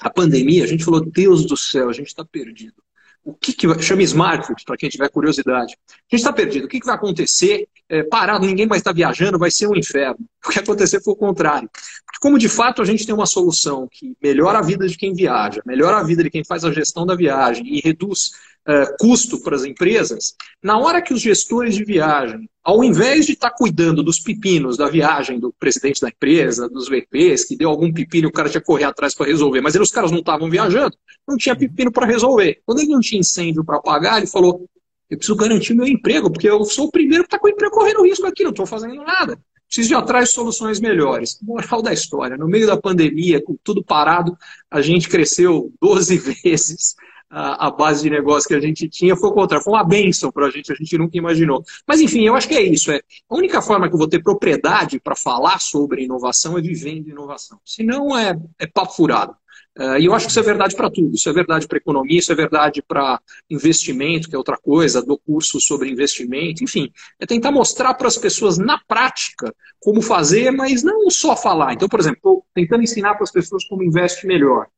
a 0.00 0.10
pandemia, 0.10 0.64
a 0.64 0.66
gente 0.66 0.84
falou: 0.84 1.04
Deus 1.04 1.44
do 1.44 1.56
céu, 1.56 1.88
a 1.88 1.92
gente 1.92 2.06
está 2.06 2.24
perdido. 2.24 2.83
O 3.24 3.32
que, 3.32 3.52
que 3.52 3.66
vai. 3.66 3.80
Chama 3.80 4.02
Smartfoot, 4.02 4.64
para 4.64 4.76
quem 4.76 4.88
tiver 4.88 5.08
curiosidade. 5.08 5.76
A 5.88 6.16
gente 6.16 6.20
está 6.20 6.32
perdido. 6.32 6.66
O 6.66 6.68
que, 6.68 6.78
que 6.78 6.86
vai 6.86 6.94
acontecer? 6.94 7.66
É, 7.88 8.02
parado, 8.02 8.46
ninguém 8.46 8.66
mais 8.66 8.80
está 8.80 8.92
viajando, 8.92 9.38
vai 9.38 9.50
ser 9.50 9.66
um 9.66 9.74
inferno. 9.74 10.18
O 10.46 10.50
que 10.50 10.58
acontecer 10.58 11.02
foi 11.02 11.14
o 11.14 11.16
contrário. 11.16 11.68
Porque 12.06 12.18
como 12.20 12.38
de 12.38 12.48
fato 12.48 12.82
a 12.82 12.84
gente 12.84 13.06
tem 13.06 13.14
uma 13.14 13.26
solução 13.26 13.88
que 13.90 14.16
melhora 14.22 14.58
a 14.58 14.62
vida 14.62 14.86
de 14.86 14.96
quem 14.96 15.14
viaja, 15.14 15.62
melhora 15.64 15.98
a 15.98 16.02
vida 16.02 16.22
de 16.22 16.30
quem 16.30 16.44
faz 16.44 16.64
a 16.64 16.72
gestão 16.72 17.06
da 17.06 17.14
viagem 17.14 17.66
e 17.66 17.80
reduz 17.80 18.32
uh, 18.68 18.96
custo 18.98 19.42
para 19.42 19.56
as 19.56 19.64
empresas, 19.64 20.34
na 20.62 20.78
hora 20.78 21.02
que 21.02 21.12
os 21.12 21.20
gestores 21.20 21.74
de 21.74 21.84
viagem, 21.84 22.48
ao 22.62 22.82
invés 22.82 23.26
de 23.26 23.32
estar 23.32 23.50
tá 23.50 23.56
cuidando 23.56 24.02
dos 24.02 24.18
pepinos 24.18 24.76
da 24.76 24.88
viagem 24.88 25.38
do 25.38 25.52
presidente 25.52 26.00
da 26.00 26.08
empresa, 26.08 26.68
dos 26.68 26.88
VPs, 26.88 27.44
que 27.44 27.56
deu 27.56 27.68
algum 27.68 27.92
pepino 27.92 28.28
o 28.28 28.32
cara 28.32 28.48
tinha 28.48 28.60
que 28.60 28.66
correr 28.66 28.84
atrás 28.84 29.14
para 29.14 29.26
resolver, 29.26 29.60
mas 29.60 29.74
os 29.74 29.90
caras 29.90 30.10
não 30.10 30.20
estavam 30.20 30.48
viajando, 30.50 30.96
não 31.26 31.36
tinha 31.36 31.56
pepino 31.56 31.92
para 31.92 32.06
resolver. 32.06 32.60
Quando 32.64 32.80
ele 32.80 32.92
não 32.92 33.00
tinha 33.00 33.20
incêndio 33.20 33.64
para 33.64 33.76
apagar, 33.76 34.18
ele 34.18 34.26
falou: 34.26 34.66
eu 35.10 35.18
preciso 35.18 35.36
garantir 35.36 35.74
meu 35.74 35.86
emprego, 35.86 36.30
porque 36.30 36.48
eu 36.48 36.64
sou 36.64 36.86
o 36.86 36.90
primeiro 36.90 37.24
que 37.24 37.28
está 37.28 37.38
com 37.38 37.46
o 37.46 37.50
emprego 37.50 37.74
correndo 37.74 38.04
risco 38.04 38.26
aqui, 38.26 38.42
não 38.42 38.50
estou 38.50 38.66
fazendo 38.66 38.96
nada. 38.96 39.38
Preciso 39.66 39.88
de 39.88 39.94
atrás 39.94 40.30
soluções 40.30 40.78
melhores. 40.80 41.38
Moral 41.42 41.82
da 41.82 41.92
história, 41.92 42.36
no 42.36 42.46
meio 42.46 42.66
da 42.66 42.76
pandemia, 42.76 43.42
com 43.42 43.56
tudo 43.62 43.82
parado, 43.82 44.36
a 44.70 44.80
gente 44.80 45.08
cresceu 45.08 45.72
12 45.80 46.18
vezes 46.42 46.94
a, 47.34 47.70
base 47.70 48.02
de 48.02 48.10
negócio 48.10 48.48
que 48.48 48.54
a 48.54 48.60
gente 48.60 48.88
tinha. 48.88 49.16
Foi 49.16 49.30
o 49.30 49.32
contrário, 49.32 49.64
foi 49.64 49.72
uma 49.72 49.84
benção 49.84 50.30
para 50.30 50.46
a 50.46 50.50
gente, 50.50 50.72
a 50.72 50.74
gente 50.74 50.96
nunca 50.96 51.18
imaginou. 51.18 51.64
Mas 51.86 52.00
enfim, 52.00 52.24
eu 52.24 52.36
acho 52.36 52.48
que 52.48 52.54
é 52.54 52.62
isso. 52.62 52.92
É, 52.92 53.00
a 53.28 53.36
única 53.36 53.60
forma 53.60 53.88
que 53.88 53.94
eu 53.94 53.98
vou 53.98 54.08
ter 54.08 54.22
propriedade 54.22 55.00
para 55.00 55.16
falar 55.16 55.60
sobre 55.60 56.04
inovação 56.04 56.56
é 56.56 56.62
vivendo 56.62 57.08
inovação. 57.08 57.58
Senão 57.64 58.16
é, 58.16 58.38
é 58.58 58.66
papo 58.66 58.94
furado. 58.94 59.34
Uh, 59.76 59.98
e 59.98 60.04
eu 60.04 60.14
acho 60.14 60.26
que 60.26 60.30
isso 60.30 60.38
é 60.38 60.42
verdade 60.44 60.76
para 60.76 60.88
tudo. 60.88 61.16
Isso 61.16 61.28
é 61.28 61.32
verdade 61.32 61.66
para 61.66 61.78
economia, 61.78 62.18
isso 62.20 62.30
é 62.30 62.34
verdade 62.36 62.80
para 62.80 63.20
investimento, 63.50 64.28
que 64.28 64.34
é 64.36 64.38
outra 64.38 64.56
coisa, 64.56 65.02
do 65.02 65.18
curso 65.18 65.60
sobre 65.60 65.90
investimento. 65.90 66.62
Enfim, 66.62 66.92
é 67.18 67.26
tentar 67.26 67.50
mostrar 67.50 67.94
para 67.94 68.06
as 68.06 68.16
pessoas 68.16 68.56
na 68.56 68.78
prática 68.86 69.52
como 69.80 70.00
fazer, 70.00 70.52
mas 70.52 70.84
não 70.84 71.10
só 71.10 71.36
falar. 71.36 71.72
Então, 71.72 71.88
por 71.88 71.98
exemplo, 71.98 72.18
estou 72.18 72.46
tentando 72.54 72.84
ensinar 72.84 73.14
para 73.14 73.24
as 73.24 73.32
pessoas 73.32 73.64
como 73.64 73.82
investe 73.82 74.24
melhor. 74.28 74.68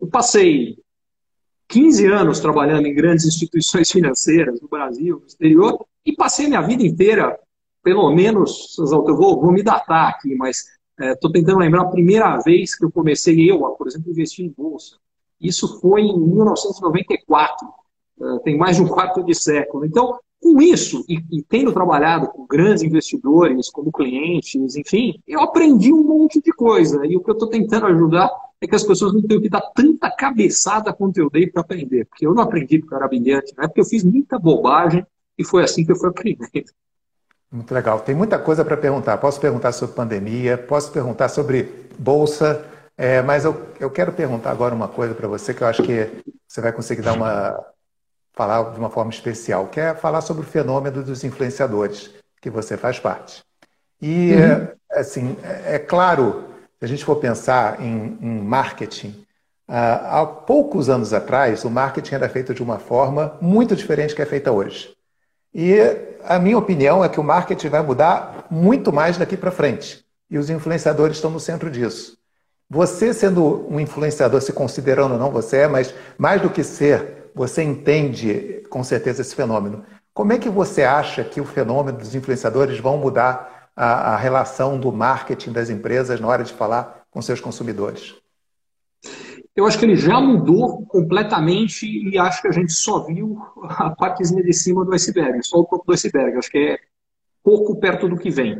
Eu 0.00 0.08
passei 0.08 0.76
15 1.72 2.06
anos 2.06 2.38
trabalhando 2.38 2.86
em 2.86 2.94
grandes 2.94 3.24
instituições 3.24 3.90
financeiras 3.90 4.60
no 4.60 4.68
Brasil, 4.68 5.18
no 5.20 5.26
exterior, 5.26 5.84
e 6.04 6.14
passei 6.14 6.46
minha 6.46 6.60
vida 6.60 6.84
inteira, 6.84 7.38
pelo 7.82 8.10
menos, 8.12 8.76
eu 8.78 9.16
vou, 9.16 9.40
vou 9.40 9.50
me 9.50 9.62
datar 9.62 10.10
aqui, 10.10 10.34
mas 10.34 10.64
Estou 10.98 11.30
é, 11.30 11.32
tentando 11.32 11.58
lembrar 11.58 11.82
a 11.82 11.90
primeira 11.90 12.38
vez 12.38 12.76
que 12.76 12.84
eu 12.84 12.92
comecei, 12.92 13.50
eu, 13.50 13.58
por 13.58 13.86
exemplo, 13.86 14.10
investir 14.10 14.44
em 14.44 14.50
bolsa. 14.50 14.96
Isso 15.40 15.80
foi 15.80 16.02
em 16.02 16.20
1994, 16.20 17.68
é, 18.20 18.38
tem 18.40 18.56
mais 18.56 18.76
de 18.76 18.82
um 18.82 18.88
quarto 18.88 19.24
de 19.24 19.34
século. 19.34 19.84
Então, 19.84 20.18
Com 20.42 20.60
isso, 20.60 21.04
e, 21.08 21.22
e, 21.30 21.42
tendo 21.42 21.72
trabalhado 21.72 22.26
com 22.26 22.44
grandes 22.44 22.82
investidores, 22.82 23.70
como 23.70 23.92
clientes, 23.92 24.74
enfim, 24.74 25.20
eu 25.26 25.40
aprendi 25.40 25.92
um 25.92 26.02
monte 26.02 26.42
de 26.42 26.50
coisa. 26.52 27.06
E 27.06 27.16
o 27.16 27.22
que 27.22 27.30
eu 27.30 27.34
estou 27.34 27.48
tentando 27.48 27.86
ajudar 27.86 28.28
é 28.60 28.66
que 28.66 28.74
as 28.74 28.82
pessoas 28.82 29.14
não 29.14 29.22
tenham 29.22 29.40
que 29.40 29.48
dar 29.48 29.60
tanta 29.72 30.10
cabeçada 30.10 30.92
quanto 30.92 31.18
eu 31.18 31.30
dei 31.30 31.46
para 31.46 31.62
aprender. 31.62 32.06
Porque 32.06 32.26
eu 32.26 32.34
não 32.34 32.42
aprendi 32.42 32.80
porque 32.80 32.92
eu 32.92 32.98
era 32.98 33.06
brilhante, 33.06 33.54
né? 33.56 33.68
porque 33.68 33.80
eu 33.80 33.84
fiz 33.84 34.02
muita 34.02 34.36
bobagem 34.36 35.06
e 35.38 35.44
foi 35.44 35.62
assim 35.62 35.84
que 35.84 35.92
eu 35.92 35.96
fui 35.96 36.08
aprendendo. 36.08 36.72
Muito 37.50 37.72
legal. 37.72 38.00
Tem 38.00 38.14
muita 38.14 38.36
coisa 38.36 38.64
para 38.64 38.76
perguntar. 38.76 39.18
Posso 39.18 39.40
perguntar 39.40 39.70
sobre 39.70 39.94
pandemia, 39.94 40.58
posso 40.58 40.90
perguntar 40.90 41.28
sobre 41.28 41.68
bolsa, 41.96 42.64
é, 42.96 43.22
mas 43.22 43.44
eu, 43.44 43.60
eu 43.78 43.90
quero 43.90 44.12
perguntar 44.12 44.50
agora 44.50 44.74
uma 44.74 44.88
coisa 44.88 45.14
para 45.14 45.28
você 45.28 45.54
que 45.54 45.62
eu 45.62 45.68
acho 45.68 45.82
que 45.84 46.10
você 46.48 46.60
vai 46.60 46.72
conseguir 46.72 47.02
dar 47.02 47.14
uma, 47.14 47.58
falar 48.32 48.70
de 48.72 48.78
uma 48.78 48.90
forma 48.90 49.10
especial, 49.10 49.66
que 49.68 49.80
é 49.80 49.94
falar 49.94 50.20
sobre 50.20 50.42
o 50.42 50.46
fenômeno 50.46 51.02
dos 51.02 51.22
influenciadores, 51.24 52.10
que 52.40 52.50
você 52.50 52.76
faz 52.76 52.98
parte. 52.98 53.42
E, 54.00 54.32
uhum. 54.34 54.68
assim, 54.92 55.36
é, 55.42 55.76
é 55.76 55.78
claro, 55.78 56.44
se 56.78 56.84
a 56.84 56.88
gente 56.88 57.04
for 57.04 57.16
pensar 57.16 57.80
em, 57.80 58.18
em 58.20 58.40
marketing, 58.42 59.24
ah, 59.68 60.20
há 60.20 60.26
poucos 60.26 60.90
anos 60.90 61.12
atrás, 61.12 61.64
o 61.64 61.70
marketing 61.70 62.14
era 62.14 62.28
feito 62.28 62.52
de 62.52 62.62
uma 62.62 62.78
forma 62.78 63.38
muito 63.40 63.76
diferente 63.76 64.14
que 64.14 64.22
é 64.22 64.26
feita 64.26 64.50
hoje. 64.50 64.94
E 65.54 65.76
a 66.24 66.38
minha 66.38 66.58
opinião 66.58 67.04
é 67.04 67.08
que 67.08 67.20
o 67.20 67.24
marketing 67.24 67.68
vai 67.68 67.82
mudar 67.82 68.46
muito 68.50 68.92
mais 68.92 69.16
daqui 69.16 69.36
para 69.36 69.50
frente. 69.50 70.04
E 70.30 70.38
os 70.38 70.50
influenciadores 70.50 71.18
estão 71.18 71.30
no 71.30 71.38
centro 71.38 71.70
disso. 71.70 72.16
Você, 72.68 73.12
sendo 73.12 73.66
um 73.70 73.78
influenciador, 73.78 74.40
se 74.40 74.52
considerando 74.52 75.12
ou 75.12 75.18
não 75.18 75.30
você 75.30 75.58
é, 75.58 75.68
mas 75.68 75.94
mais 76.16 76.40
do 76.40 76.48
que 76.48 76.64
ser, 76.64 77.21
você 77.34 77.62
entende 77.62 78.64
com 78.68 78.82
certeza 78.82 79.22
esse 79.22 79.34
fenômeno. 79.34 79.84
Como 80.14 80.32
é 80.32 80.38
que 80.38 80.48
você 80.48 80.82
acha 80.82 81.24
que 81.24 81.40
o 81.40 81.44
fenômeno 81.44 81.98
dos 81.98 82.14
influenciadores 82.14 82.78
vão 82.78 82.98
mudar 82.98 83.70
a, 83.74 84.14
a 84.14 84.16
relação 84.16 84.78
do 84.78 84.92
marketing 84.92 85.52
das 85.52 85.70
empresas 85.70 86.20
na 86.20 86.28
hora 86.28 86.44
de 86.44 86.52
falar 86.52 87.04
com 87.10 87.22
seus 87.22 87.40
consumidores? 87.40 88.14
Eu 89.54 89.66
acho 89.66 89.78
que 89.78 89.84
ele 89.84 89.96
já 89.96 90.20
mudou 90.20 90.86
completamente 90.86 91.86
e 91.86 92.18
acho 92.18 92.40
que 92.40 92.48
a 92.48 92.52
gente 92.52 92.72
só 92.72 93.04
viu 93.04 93.38
a 93.64 93.90
partezinha 93.90 94.42
de 94.42 94.52
cima 94.52 94.84
do 94.84 94.94
iceberg, 94.94 95.42
só 95.42 95.58
o 95.58 95.64
topo 95.64 95.84
do 95.86 95.92
iceberg. 95.92 96.38
Acho 96.38 96.50
que 96.50 96.58
é 96.58 96.78
pouco 97.42 97.78
perto 97.78 98.08
do 98.08 98.16
que 98.16 98.30
vem. 98.30 98.58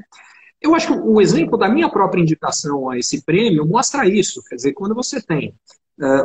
Eu 0.60 0.74
acho 0.74 0.88
que 0.88 0.92
o 0.92 1.20
exemplo 1.20 1.58
da 1.58 1.68
minha 1.68 1.88
própria 1.88 2.20
indicação 2.20 2.90
a 2.90 2.98
esse 2.98 3.22
prêmio 3.22 3.66
mostra 3.66 4.06
isso. 4.06 4.42
Quer 4.44 4.56
dizer, 4.56 4.72
quando 4.74 4.94
você 4.94 5.20
tem 5.20 5.54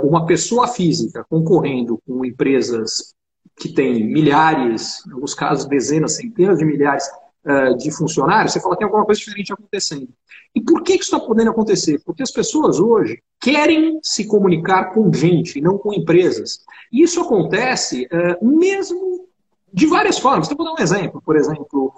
uma 0.03 0.25
pessoa 0.25 0.67
física 0.67 1.25
concorrendo 1.29 2.01
com 2.07 2.25
empresas 2.25 3.13
que 3.57 3.69
têm 3.69 4.05
milhares, 4.05 5.05
em 5.07 5.13
alguns 5.13 5.33
casos 5.33 5.65
dezenas, 5.65 6.15
centenas 6.15 6.59
de 6.59 6.65
milhares 6.65 7.09
eh, 7.43 7.73
de 7.75 7.91
funcionários, 7.91 8.53
você 8.53 8.59
fala 8.59 8.75
que 8.75 8.79
tem 8.79 8.85
alguma 8.85 9.05
coisa 9.05 9.19
diferente 9.19 9.51
acontecendo. 9.53 10.09
E 10.53 10.61
por 10.61 10.83
que 10.83 10.93
isso 10.93 11.03
está 11.03 11.19
podendo 11.19 11.49
acontecer? 11.51 11.99
Porque 12.05 12.21
as 12.21 12.29
pessoas 12.29 12.79
hoje 12.79 13.21
querem 13.39 13.99
se 14.03 14.27
comunicar 14.27 14.93
com 14.93 15.11
gente, 15.13 15.59
não 15.59 15.77
com 15.77 15.93
empresas. 15.93 16.59
E 16.91 17.01
isso 17.01 17.21
acontece 17.21 18.07
eh, 18.11 18.37
mesmo 18.41 19.27
de 19.73 19.85
várias 19.85 20.19
formas. 20.19 20.47
Então, 20.47 20.57
vou 20.57 20.65
dar 20.65 20.79
um 20.79 20.83
exemplo. 20.83 21.21
Por 21.21 21.35
exemplo, 21.35 21.93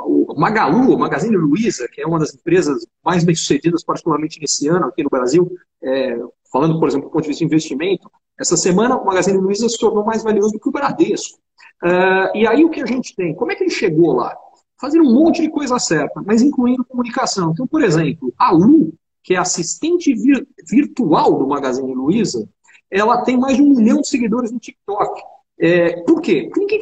o 0.00 0.34
Magalu, 0.38 0.94
o 0.94 0.98
Magazine 0.98 1.36
Luiza, 1.36 1.88
que 1.90 2.02
é 2.02 2.06
uma 2.06 2.18
das 2.18 2.34
empresas 2.34 2.86
mais 3.02 3.24
bem-sucedidas, 3.24 3.82
particularmente 3.82 4.38
nesse 4.38 4.68
ano 4.68 4.86
aqui 4.86 5.02
no 5.02 5.08
Brasil, 5.08 5.50
é, 5.82 6.18
falando, 6.52 6.78
por 6.78 6.88
exemplo, 6.88 7.08
do 7.08 7.12
ponto 7.12 7.22
de 7.22 7.28
vista 7.28 7.40
de 7.40 7.46
investimento, 7.46 8.10
essa 8.38 8.56
semana 8.56 8.96
o 8.96 9.04
Magazine 9.04 9.38
Luiza 9.38 9.68
se 9.68 9.78
tornou 9.78 10.04
mais 10.04 10.22
valioso 10.22 10.52
do 10.52 10.60
que 10.60 10.68
o 10.68 10.72
Bradesco. 10.72 11.38
Uh, 11.82 12.36
e 12.36 12.46
aí 12.46 12.64
o 12.64 12.70
que 12.70 12.80
a 12.80 12.86
gente 12.86 13.14
tem? 13.14 13.34
Como 13.34 13.50
é 13.52 13.54
que 13.54 13.64
ele 13.64 13.70
chegou 13.70 14.12
lá? 14.12 14.36
Fazendo 14.80 15.04
um 15.04 15.12
monte 15.12 15.42
de 15.42 15.50
coisa 15.50 15.78
certa, 15.78 16.22
mas 16.24 16.40
incluindo 16.40 16.84
comunicação. 16.84 17.50
Então, 17.50 17.66
por 17.66 17.82
exemplo, 17.82 18.32
a 18.38 18.52
Lu, 18.52 18.92
que 19.22 19.34
é 19.34 19.38
assistente 19.38 20.14
vir 20.14 20.46
virtual 20.70 21.38
do 21.38 21.48
Magazine 21.48 21.92
Luiza, 21.94 22.48
ela 22.90 23.22
tem 23.22 23.36
mais 23.36 23.56
de 23.56 23.62
um 23.62 23.74
milhão 23.74 24.00
de 24.00 24.08
seguidores 24.08 24.52
no 24.52 24.58
TikTok. 24.58 25.20
É, 25.60 26.02
por 26.02 26.20
quê? 26.20 26.44
Porque 26.44 26.60
ninguém 26.60 26.80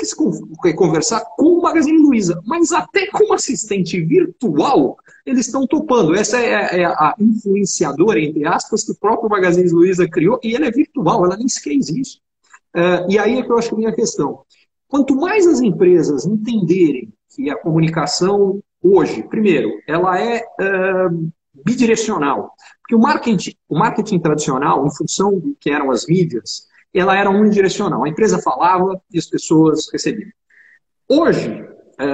quer 0.62 0.74
conversar 0.74 1.24
com 1.36 1.44
o 1.44 1.62
Magazine 1.62 1.98
Luiza, 1.98 2.40
mas 2.44 2.72
até 2.72 3.06
com 3.06 3.32
assistente 3.32 3.98
virtual 4.02 4.98
eles 5.24 5.46
estão 5.46 5.66
topando. 5.66 6.14
Essa 6.14 6.38
é, 6.38 6.82
é, 6.82 6.84
a 6.84 7.14
influenciadora, 7.18 8.20
entre 8.20 8.46
aspas, 8.46 8.84
que 8.84 8.92
o 8.92 8.96
próprio 8.96 9.30
Magazine 9.30 9.70
Luiza 9.70 10.06
criou, 10.06 10.38
e 10.42 10.54
ela 10.54 10.66
é 10.66 10.70
virtual, 10.70 11.24
ela 11.24 11.36
nem 11.36 11.48
sequer 11.48 11.72
existe. 11.72 12.20
Uh, 12.74 13.10
e 13.10 13.18
aí 13.18 13.38
é 13.38 13.42
que 13.42 13.50
eu 13.50 13.56
acho 13.56 13.70
que 13.70 13.74
a 13.74 13.78
minha 13.78 13.94
questão. 13.94 14.40
Quanto 14.86 15.16
mais 15.16 15.46
as 15.46 15.60
empresas 15.60 16.26
entenderem 16.26 17.12
que 17.34 17.48
a 17.48 17.56
comunicação 17.56 18.60
hoje, 18.82 19.22
primeiro, 19.22 19.70
ela 19.88 20.20
é 20.20 20.44
bidirecional. 21.64 22.52
Porque 22.80 22.94
o 22.94 23.00
marketing, 23.00 23.54
o 23.68 23.78
marketing 23.78 24.18
tradicional, 24.20 24.86
em 24.86 24.94
função 24.94 25.38
do 25.38 25.56
que 25.58 25.70
eram 25.70 25.90
as 25.90 26.06
mídias, 26.06 26.66
ela 26.98 27.16
era 27.16 27.30
unidirecional. 27.30 28.04
A 28.04 28.08
empresa 28.08 28.40
falava 28.40 29.00
e 29.12 29.18
as 29.18 29.26
pessoas 29.26 29.90
recebiam. 29.92 30.30
Hoje, 31.08 31.64
é, 31.98 32.04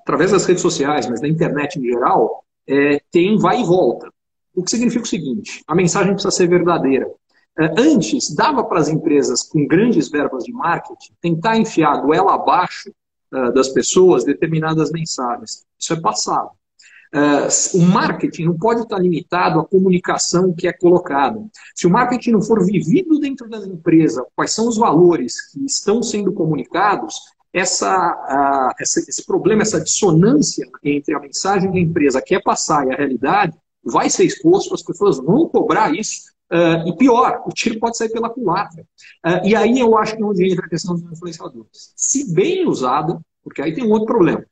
através 0.00 0.30
das 0.30 0.44
redes 0.44 0.62
sociais, 0.62 1.08
mas 1.08 1.20
da 1.20 1.28
internet 1.28 1.78
em 1.78 1.84
geral, 1.84 2.44
é, 2.66 3.00
tem 3.10 3.38
vai 3.38 3.60
e 3.60 3.64
volta. 3.64 4.10
O 4.54 4.62
que 4.62 4.70
significa 4.70 5.04
o 5.04 5.08
seguinte: 5.08 5.62
a 5.66 5.74
mensagem 5.74 6.12
precisa 6.12 6.30
ser 6.30 6.48
verdadeira. 6.48 7.08
É, 7.58 7.72
antes, 7.78 8.34
dava 8.34 8.64
para 8.64 8.80
as 8.80 8.88
empresas 8.88 9.42
com 9.42 9.66
grandes 9.66 10.10
verbas 10.10 10.44
de 10.44 10.52
marketing 10.52 11.12
tentar 11.20 11.56
enfiar 11.56 12.02
goela 12.02 12.34
abaixo 12.34 12.90
é, 13.32 13.52
das 13.52 13.68
pessoas 13.68 14.24
determinadas 14.24 14.90
mensagens. 14.90 15.64
Isso 15.78 15.92
é 15.92 16.00
passado. 16.00 16.50
Uh, 17.16 17.78
o 17.78 17.80
marketing 17.80 18.44
não 18.44 18.58
pode 18.58 18.82
estar 18.82 18.98
limitado 18.98 19.58
à 19.58 19.64
comunicação 19.64 20.52
que 20.52 20.68
é 20.68 20.72
colocada. 20.72 21.42
Se 21.74 21.86
o 21.86 21.90
marketing 21.90 22.32
não 22.32 22.42
for 22.42 22.62
vivido 22.62 23.18
dentro 23.18 23.48
da 23.48 23.56
empresa, 23.66 24.26
quais 24.34 24.50
são 24.50 24.68
os 24.68 24.76
valores 24.76 25.50
que 25.50 25.64
estão 25.64 26.02
sendo 26.02 26.30
comunicados, 26.30 27.18
essa, 27.54 28.68
uh, 28.68 28.74
essa, 28.78 29.00
esse 29.00 29.24
problema, 29.24 29.62
essa 29.62 29.80
dissonância 29.80 30.68
entre 30.84 31.14
a 31.14 31.20
mensagem 31.20 31.72
da 31.72 31.78
empresa 31.78 32.20
que 32.20 32.34
é 32.34 32.40
passar 32.40 32.86
e 32.86 32.92
a 32.92 32.96
realidade, 32.96 33.56
vai 33.82 34.10
ser 34.10 34.24
exposto, 34.24 34.74
as 34.74 34.82
pessoas 34.82 35.16
vão 35.16 35.48
cobrar 35.48 35.94
isso, 35.94 36.20
uh, 36.52 36.86
e 36.86 36.94
pior, 36.98 37.44
o 37.46 37.50
tiro 37.50 37.78
pode 37.80 37.96
sair 37.96 38.10
pela 38.10 38.28
culatra. 38.28 38.84
e 39.42 39.56
aí 39.56 39.80
eu 39.80 39.96
acho 39.96 40.14
que 40.16 40.22
é 40.22 40.26
onde 40.26 40.52
entra 40.52 40.66
a 40.66 40.68
questão 40.68 40.94
dos 40.94 41.10
influenciadores. 41.10 41.94
Se 41.96 42.30
bem 42.34 42.68
usada, 42.68 43.18
porque 43.42 43.62
aí 43.62 43.72
tem 43.72 43.86
um 43.86 43.90
outro 43.90 44.06
problema. 44.06 44.44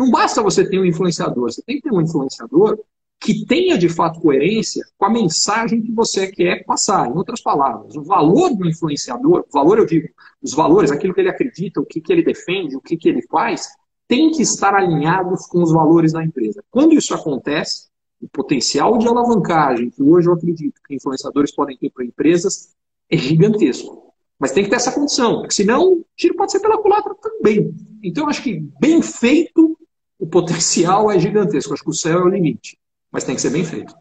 Não 0.00 0.10
basta 0.10 0.42
você 0.42 0.66
ter 0.66 0.78
um 0.78 0.84
influenciador, 0.86 1.52
você 1.52 1.60
tem 1.60 1.76
que 1.76 1.82
ter 1.82 1.92
um 1.92 2.00
influenciador 2.00 2.78
que 3.20 3.44
tenha 3.44 3.76
de 3.76 3.86
fato 3.90 4.18
coerência 4.18 4.82
com 4.96 5.04
a 5.04 5.10
mensagem 5.10 5.82
que 5.82 5.92
você 5.92 6.26
quer 6.28 6.64
passar. 6.64 7.06
Em 7.06 7.12
outras 7.12 7.42
palavras, 7.42 7.94
o 7.96 8.02
valor 8.02 8.48
do 8.56 8.66
influenciador, 8.66 9.44
o 9.46 9.52
valor 9.52 9.76
eu 9.76 9.84
digo, 9.84 10.08
os 10.42 10.54
valores, 10.54 10.90
aquilo 10.90 11.12
que 11.12 11.20
ele 11.20 11.28
acredita, 11.28 11.82
o 11.82 11.84
que, 11.84 12.00
que 12.00 12.10
ele 12.10 12.22
defende, 12.22 12.76
o 12.76 12.80
que, 12.80 12.96
que 12.96 13.10
ele 13.10 13.20
faz, 13.26 13.68
tem 14.08 14.30
que 14.30 14.40
estar 14.40 14.74
alinhados 14.74 15.46
com 15.48 15.62
os 15.62 15.70
valores 15.70 16.14
da 16.14 16.24
empresa. 16.24 16.64
Quando 16.70 16.94
isso 16.94 17.12
acontece, 17.12 17.88
o 18.22 18.28
potencial 18.30 18.96
de 18.96 19.06
alavancagem 19.06 19.90
que 19.90 20.02
hoje 20.02 20.28
eu 20.28 20.32
acredito 20.32 20.80
que 20.88 20.94
influenciadores 20.94 21.54
podem 21.54 21.76
ter 21.76 21.90
para 21.90 22.06
empresas 22.06 22.70
é 23.10 23.18
gigantesco. 23.18 24.14
Mas 24.38 24.52
tem 24.52 24.64
que 24.64 24.70
ter 24.70 24.76
essa 24.76 24.92
condição, 24.92 25.40
porque 25.40 25.52
senão 25.52 25.92
o 25.92 26.06
tiro 26.16 26.34
pode 26.36 26.52
ser 26.52 26.60
pela 26.60 26.78
culatra 26.78 27.14
também. 27.16 27.74
Então, 28.02 28.24
eu 28.24 28.30
acho 28.30 28.42
que 28.42 28.66
bem 28.80 29.02
feito 29.02 29.76
o 30.20 30.26
potencial 30.26 31.10
é 31.10 31.18
gigantesco. 31.18 31.72
Acho 31.72 31.82
que 31.82 31.90
o 31.90 31.94
céu 31.94 32.20
é 32.20 32.22
o 32.22 32.28
limite. 32.28 32.78
Mas 33.10 33.24
tem 33.24 33.34
que 33.34 33.40
ser 33.40 33.50
bem 33.50 33.64
feito. 33.64 33.94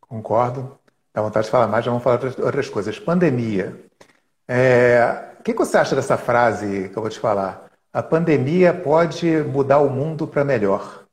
Concordo. 0.00 0.78
Dá 1.12 1.22
vontade 1.22 1.46
de 1.46 1.50
falar 1.50 1.66
mais, 1.66 1.84
já 1.84 1.90
vamos 1.90 2.02
falar 2.02 2.16
de 2.16 2.40
outras 2.40 2.68
coisas. 2.68 2.98
Pandemia. 2.98 3.78
É... 4.46 5.26
O 5.38 5.42
que 5.42 5.52
você 5.52 5.76
acha 5.76 5.94
dessa 5.94 6.16
frase 6.16 6.88
que 6.88 6.96
eu 6.96 7.02
vou 7.02 7.10
te 7.10 7.18
falar? 7.18 7.70
A 7.92 8.02
pandemia 8.02 8.72
pode 8.72 9.26
mudar 9.44 9.78
o 9.78 9.90
mundo 9.90 10.26
para 10.26 10.44
melhor. 10.44 11.04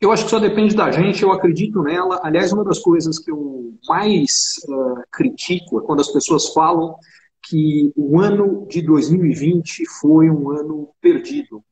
Eu 0.00 0.12
acho 0.12 0.24
que 0.24 0.30
só 0.30 0.38
depende 0.38 0.76
da 0.76 0.90
gente, 0.90 1.22
eu 1.22 1.32
acredito 1.32 1.82
nela. 1.82 2.20
Aliás, 2.22 2.52
uma 2.52 2.64
das 2.64 2.78
coisas 2.78 3.18
que 3.18 3.30
eu 3.30 3.74
mais 3.88 4.60
uh, 4.68 5.02
critico 5.10 5.80
é 5.80 5.82
quando 5.82 6.00
as 6.00 6.08
pessoas 6.08 6.52
falam 6.52 6.96
que 7.42 7.92
o 7.96 8.20
ano 8.20 8.66
de 8.68 8.82
2020 8.82 9.84
foi 10.00 10.30
um 10.30 10.50
ano 10.50 10.90
perdido. 11.00 11.64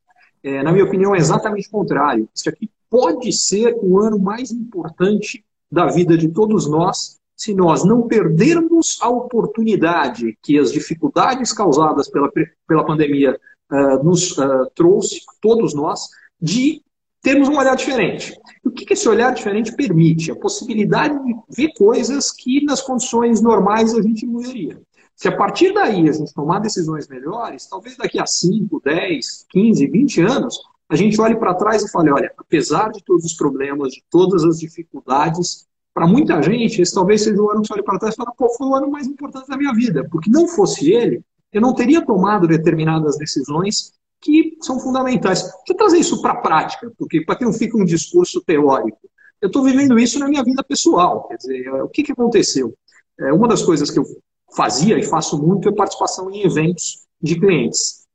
É, 0.46 0.62
na 0.62 0.70
minha 0.70 0.84
opinião, 0.84 1.12
é 1.12 1.18
exatamente 1.18 1.66
o 1.66 1.72
contrário. 1.72 2.28
Isso 2.32 2.48
aqui 2.48 2.70
pode 2.88 3.32
ser 3.32 3.76
o 3.82 3.98
ano 3.98 4.16
mais 4.16 4.52
importante 4.52 5.44
da 5.68 5.86
vida 5.86 6.16
de 6.16 6.28
todos 6.28 6.70
nós, 6.70 7.18
se 7.36 7.52
nós 7.52 7.84
não 7.84 8.02
perdermos 8.02 8.96
a 9.02 9.08
oportunidade 9.08 10.38
que 10.40 10.56
as 10.56 10.70
dificuldades 10.70 11.52
causadas 11.52 12.08
pela, 12.08 12.30
pela 12.64 12.86
pandemia 12.86 13.36
uh, 13.72 14.04
nos 14.04 14.38
uh, 14.38 14.70
trouxe, 14.72 15.20
todos 15.42 15.74
nós, 15.74 16.02
de 16.40 16.80
termos 17.20 17.48
um 17.48 17.56
olhar 17.56 17.74
diferente. 17.74 18.38
E 18.64 18.68
o 18.68 18.70
que 18.70 18.92
esse 18.92 19.08
olhar 19.08 19.34
diferente 19.34 19.74
permite? 19.74 20.30
A 20.30 20.36
possibilidade 20.36 21.18
de 21.24 21.34
ver 21.56 21.72
coisas 21.76 22.30
que 22.30 22.64
nas 22.64 22.80
condições 22.80 23.42
normais 23.42 23.92
a 23.96 24.00
gente 24.00 24.24
não 24.24 24.38
veria. 24.38 24.80
Se 25.16 25.28
a 25.28 25.36
partir 25.36 25.72
daí 25.72 26.08
a 26.08 26.12
gente 26.12 26.34
tomar 26.34 26.58
decisões 26.58 27.08
melhores, 27.08 27.66
talvez 27.66 27.96
daqui 27.96 28.20
a 28.20 28.26
5, 28.26 28.82
10, 28.84 29.46
15, 29.48 29.86
20 29.86 30.20
anos, 30.20 30.60
a 30.90 30.94
gente 30.94 31.18
olhe 31.18 31.34
para 31.34 31.54
trás 31.54 31.82
e 31.82 31.90
fale, 31.90 32.10
olha, 32.10 32.32
apesar 32.36 32.90
de 32.90 33.02
todos 33.02 33.24
os 33.24 33.32
problemas, 33.32 33.92
de 33.92 34.04
todas 34.10 34.44
as 34.44 34.58
dificuldades, 34.58 35.66
para 35.94 36.06
muita 36.06 36.42
gente, 36.42 36.82
esse 36.82 36.94
talvez 36.94 37.22
seja 37.22 37.40
o 37.40 37.50
ano 37.50 37.62
que 37.62 37.68
você 37.68 37.72
olha 37.72 37.82
para 37.82 37.98
trás 37.98 38.14
e 38.14 38.16
fala, 38.18 38.30
pô, 38.36 38.46
foi 38.50 38.68
o 38.68 38.74
ano 38.74 38.90
mais 38.90 39.06
importante 39.06 39.48
da 39.48 39.56
minha 39.56 39.72
vida, 39.72 40.06
porque 40.10 40.30
não 40.30 40.46
fosse 40.46 40.92
ele, 40.92 41.22
eu 41.50 41.62
não 41.62 41.74
teria 41.74 42.04
tomado 42.04 42.46
determinadas 42.46 43.16
decisões 43.16 43.94
que 44.20 44.58
são 44.60 44.78
fundamentais. 44.78 45.42
Deixa 45.42 45.78
trazer 45.78 45.98
isso 45.98 46.20
para 46.20 46.32
a 46.32 46.40
prática, 46.42 46.92
porque 46.98 47.24
para 47.24 47.36
que 47.36 47.44
não 47.46 47.52
fique 47.54 47.74
um 47.74 47.84
discurso 47.84 48.42
teórico. 48.42 48.98
Eu 49.40 49.46
estou 49.46 49.64
vivendo 49.64 49.98
isso 49.98 50.18
na 50.18 50.28
minha 50.28 50.44
vida 50.44 50.62
pessoal. 50.62 51.26
Quer 51.28 51.36
dizer, 51.36 51.70
o 51.82 51.88
que, 51.88 52.02
que 52.02 52.12
aconteceu? 52.12 52.74
É, 53.18 53.32
uma 53.32 53.48
das 53.48 53.62
coisas 53.62 53.90
que 53.90 53.98
eu 53.98 54.04
fazia 54.54 54.98
e 54.98 55.02
faço 55.02 55.40
muito 55.40 55.68
é 55.68 55.72
participação 55.72 56.30
em 56.30 56.44
eventos 56.44 57.06
de 57.20 57.38
clientes. 57.38 58.06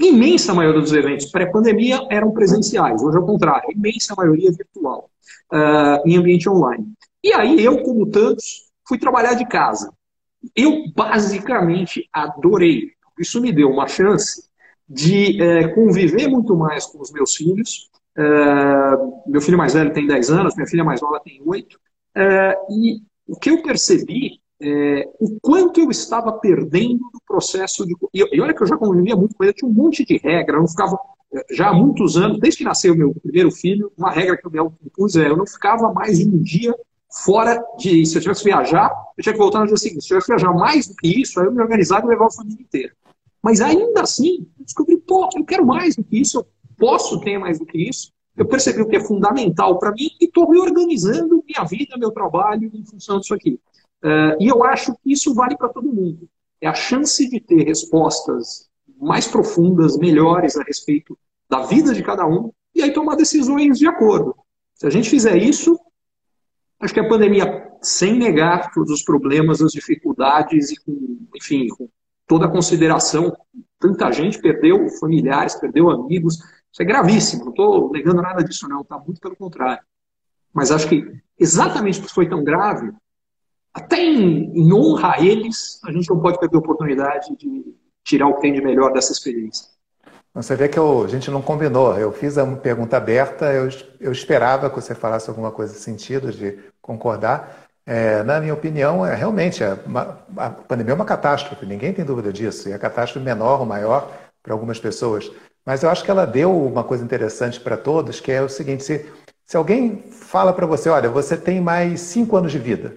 A 0.00 0.04
imensa 0.04 0.54
maioria 0.54 0.80
dos 0.80 0.92
eventos 0.92 1.26
pré-pandemia 1.26 2.06
eram 2.10 2.32
presenciais, 2.32 3.02
hoje 3.02 3.16
é 3.16 3.20
o 3.20 3.26
contrário, 3.26 3.68
a 3.68 3.72
imensa 3.72 4.14
maioria 4.16 4.48
é 4.48 4.52
virtual, 4.52 5.10
uh, 5.52 6.08
em 6.08 6.16
ambiente 6.16 6.48
online. 6.48 6.92
E 7.22 7.32
aí 7.32 7.64
eu, 7.64 7.82
como 7.82 8.06
tantos, 8.06 8.72
fui 8.86 8.98
trabalhar 8.98 9.34
de 9.34 9.46
casa. 9.46 9.92
Eu 10.56 10.84
basicamente 10.94 12.08
adorei. 12.12 12.90
Isso 13.18 13.40
me 13.40 13.52
deu 13.52 13.70
uma 13.70 13.86
chance 13.86 14.50
de 14.88 15.40
é, 15.40 15.68
conviver 15.68 16.28
muito 16.28 16.56
mais 16.56 16.84
com 16.84 17.00
os 17.00 17.12
meus 17.12 17.36
filhos. 17.36 17.88
É, 18.16 18.22
meu 19.26 19.40
filho 19.40 19.56
mais 19.56 19.72
velho 19.72 19.92
tem 19.92 20.06
10 20.06 20.30
anos, 20.30 20.56
minha 20.56 20.66
filha 20.66 20.84
mais 20.84 21.00
nova 21.00 21.20
tem 21.20 21.40
8. 21.44 21.80
É, 22.16 22.58
e 22.70 23.00
o 23.26 23.38
que 23.38 23.50
eu 23.50 23.62
percebi 23.62 24.41
é 24.62 25.08
o 25.18 25.40
quanto 25.40 25.80
eu 25.80 25.90
estava 25.90 26.32
perdendo 26.32 27.00
no 27.12 27.20
processo 27.26 27.84
de. 27.84 27.96
E, 28.14 28.40
olha 28.40 28.54
que 28.54 28.62
eu 28.62 28.66
já 28.66 28.76
convivia 28.76 29.16
muito 29.16 29.34
com 29.34 29.42
ele, 29.42 29.52
tinha 29.52 29.68
um 29.68 29.74
monte 29.74 30.04
de 30.04 30.16
regra, 30.18 30.56
eu 30.56 30.60
não 30.60 30.68
ficava. 30.68 30.96
É, 31.34 31.44
já 31.50 31.70
há 31.70 31.74
muitos 31.74 32.16
anos, 32.16 32.38
desde 32.38 32.58
que 32.58 32.64
nasceu 32.64 32.94
meu 32.94 33.12
primeiro 33.14 33.50
filho, 33.50 33.90
uma 33.98 34.12
regra 34.12 34.36
que 34.36 34.46
eu 34.46 34.50
me 34.50 34.58
impus 34.86 35.16
é: 35.16 35.28
eu 35.28 35.36
não 35.36 35.46
ficava 35.46 35.92
mais 35.92 36.20
um 36.20 36.40
dia 36.40 36.74
fora 37.24 37.60
de. 37.76 38.06
Se 38.06 38.16
eu 38.16 38.22
tivesse 38.22 38.44
que 38.44 38.50
viajar, 38.50 38.92
eu 39.18 39.22
tinha 39.22 39.32
que 39.32 39.38
voltar 39.38 39.60
no 39.60 39.66
dia 39.66 39.76
seguinte. 39.76 40.04
Se 40.04 40.14
eu 40.14 40.20
tivesse 40.20 40.26
que 40.26 40.32
viajar 40.32 40.56
mais 40.56 40.86
do 40.86 40.94
que 40.94 41.08
isso, 41.08 41.40
aí 41.40 41.46
eu 41.46 41.52
me 41.52 41.60
organizava 41.60 42.06
e 42.06 42.10
levava 42.10 42.28
a 42.28 42.36
família 42.36 42.62
inteira. 42.62 42.92
Mas 43.42 43.60
ainda 43.60 44.02
assim, 44.02 44.46
eu 44.58 44.64
descobri, 44.64 44.96
pô, 44.98 45.28
eu 45.34 45.44
quero 45.44 45.66
mais 45.66 45.96
do 45.96 46.04
que 46.04 46.20
isso, 46.20 46.38
eu 46.38 46.46
posso 46.78 47.20
ter 47.20 47.36
mais 47.38 47.58
do 47.58 47.66
que 47.66 47.78
isso. 47.88 48.12
Eu 48.36 48.46
percebi 48.46 48.80
o 48.80 48.88
que 48.88 48.96
é 48.96 49.00
fundamental 49.00 49.78
para 49.78 49.90
mim 49.90 50.08
e 50.20 50.24
estou 50.24 50.48
reorganizando 50.48 51.44
minha 51.46 51.64
vida, 51.64 51.98
meu 51.98 52.12
trabalho 52.12 52.70
em 52.72 52.84
função 52.84 53.18
disso 53.18 53.34
aqui. 53.34 53.58
Uh, 54.02 54.36
e 54.40 54.48
eu 54.48 54.64
acho 54.64 54.92
que 54.94 55.12
isso 55.12 55.34
vale 55.34 55.56
para 55.56 55.68
todo 55.68 55.92
mundo. 55.92 56.28
É 56.60 56.66
a 56.66 56.74
chance 56.74 57.28
de 57.28 57.40
ter 57.40 57.64
respostas 57.64 58.68
mais 59.00 59.26
profundas, 59.26 59.96
melhores 59.96 60.56
a 60.56 60.62
respeito 60.62 61.18
da 61.48 61.62
vida 61.62 61.94
de 61.94 62.02
cada 62.02 62.26
um 62.26 62.52
e 62.74 62.82
aí 62.82 62.92
tomar 62.92 63.16
decisões 63.16 63.78
de 63.78 63.86
acordo. 63.86 64.34
Se 64.74 64.86
a 64.86 64.90
gente 64.90 65.10
fizer 65.10 65.36
isso, 65.36 65.78
acho 66.80 66.94
que 66.94 67.00
a 67.00 67.08
pandemia, 67.08 67.70
sem 67.80 68.18
negar 68.18 68.72
todos 68.72 68.90
os 68.90 69.02
problemas, 69.02 69.60
as 69.60 69.72
dificuldades 69.72 70.70
e 70.70 70.76
com, 70.76 71.18
enfim, 71.36 71.68
com 71.68 71.88
toda 72.26 72.46
a 72.46 72.50
consideração, 72.50 73.36
tanta 73.78 74.10
gente 74.10 74.40
perdeu 74.40 74.88
familiares, 74.98 75.54
perdeu 75.56 75.90
amigos, 75.90 76.36
isso 76.72 76.80
é 76.80 76.84
gravíssimo, 76.84 77.44
não 77.44 77.50
estou 77.50 77.90
negando 77.92 78.22
nada 78.22 78.42
disso 78.42 78.68
não, 78.68 78.80
está 78.80 78.98
muito 78.98 79.20
pelo 79.20 79.36
contrário. 79.36 79.84
Mas 80.52 80.70
acho 80.70 80.88
que 80.88 81.04
exatamente 81.38 81.98
porque 82.00 82.14
foi 82.14 82.28
tão 82.28 82.42
grave, 82.42 82.90
até 83.74 83.96
em, 83.96 84.52
em 84.54 84.72
honra 84.72 85.14
a 85.16 85.24
eles, 85.24 85.80
a 85.84 85.92
gente 85.92 86.08
não 86.10 86.20
pode 86.20 86.38
perder 86.38 86.56
a 86.56 86.60
oportunidade 86.60 87.36
de 87.36 87.74
tirar 88.04 88.26
o 88.26 88.34
que 88.34 88.42
tem 88.42 88.52
de 88.52 88.60
melhor 88.60 88.92
dessa 88.92 89.12
experiência. 89.12 89.66
Você 90.34 90.56
vê 90.56 90.68
que 90.68 90.78
eu, 90.78 91.04
a 91.04 91.08
gente 91.08 91.30
não 91.30 91.42
combinou. 91.42 91.98
Eu 91.98 92.10
fiz 92.10 92.36
uma 92.36 92.56
pergunta 92.56 92.96
aberta, 92.96 93.52
eu, 93.52 93.68
eu 94.00 94.10
esperava 94.12 94.70
que 94.70 94.76
você 94.76 94.94
falasse 94.94 95.28
alguma 95.28 95.50
coisa 95.50 95.74
sentido, 95.74 96.32
de 96.32 96.58
concordar. 96.80 97.68
É, 97.84 98.22
na 98.22 98.40
minha 98.40 98.54
opinião, 98.54 99.04
é 99.04 99.14
realmente 99.14 99.62
é 99.62 99.76
uma, 99.84 100.18
a 100.36 100.50
pandemia 100.50 100.92
é 100.92 100.94
uma 100.94 101.04
catástrofe, 101.04 101.66
ninguém 101.66 101.92
tem 101.92 102.04
dúvida 102.04 102.32
disso. 102.32 102.68
E 102.68 102.72
a 102.72 102.78
catástrofe 102.78 103.24
menor 103.24 103.60
ou 103.60 103.66
maior 103.66 104.10
para 104.42 104.54
algumas 104.54 104.78
pessoas. 104.78 105.30
Mas 105.66 105.82
eu 105.82 105.90
acho 105.90 106.02
que 106.02 106.10
ela 106.10 106.26
deu 106.26 106.54
uma 106.66 106.82
coisa 106.82 107.04
interessante 107.04 107.60
para 107.60 107.76
todos, 107.76 108.20
que 108.20 108.32
é 108.32 108.40
o 108.40 108.48
seguinte: 108.48 108.84
se, 108.84 109.12
se 109.44 109.56
alguém 109.56 109.98
fala 110.10 110.52
para 110.52 110.66
você, 110.66 110.88
olha, 110.88 111.10
você 111.10 111.36
tem 111.36 111.60
mais 111.60 112.00
cinco 112.00 112.36
anos 112.36 112.52
de 112.52 112.58
vida, 112.58 112.96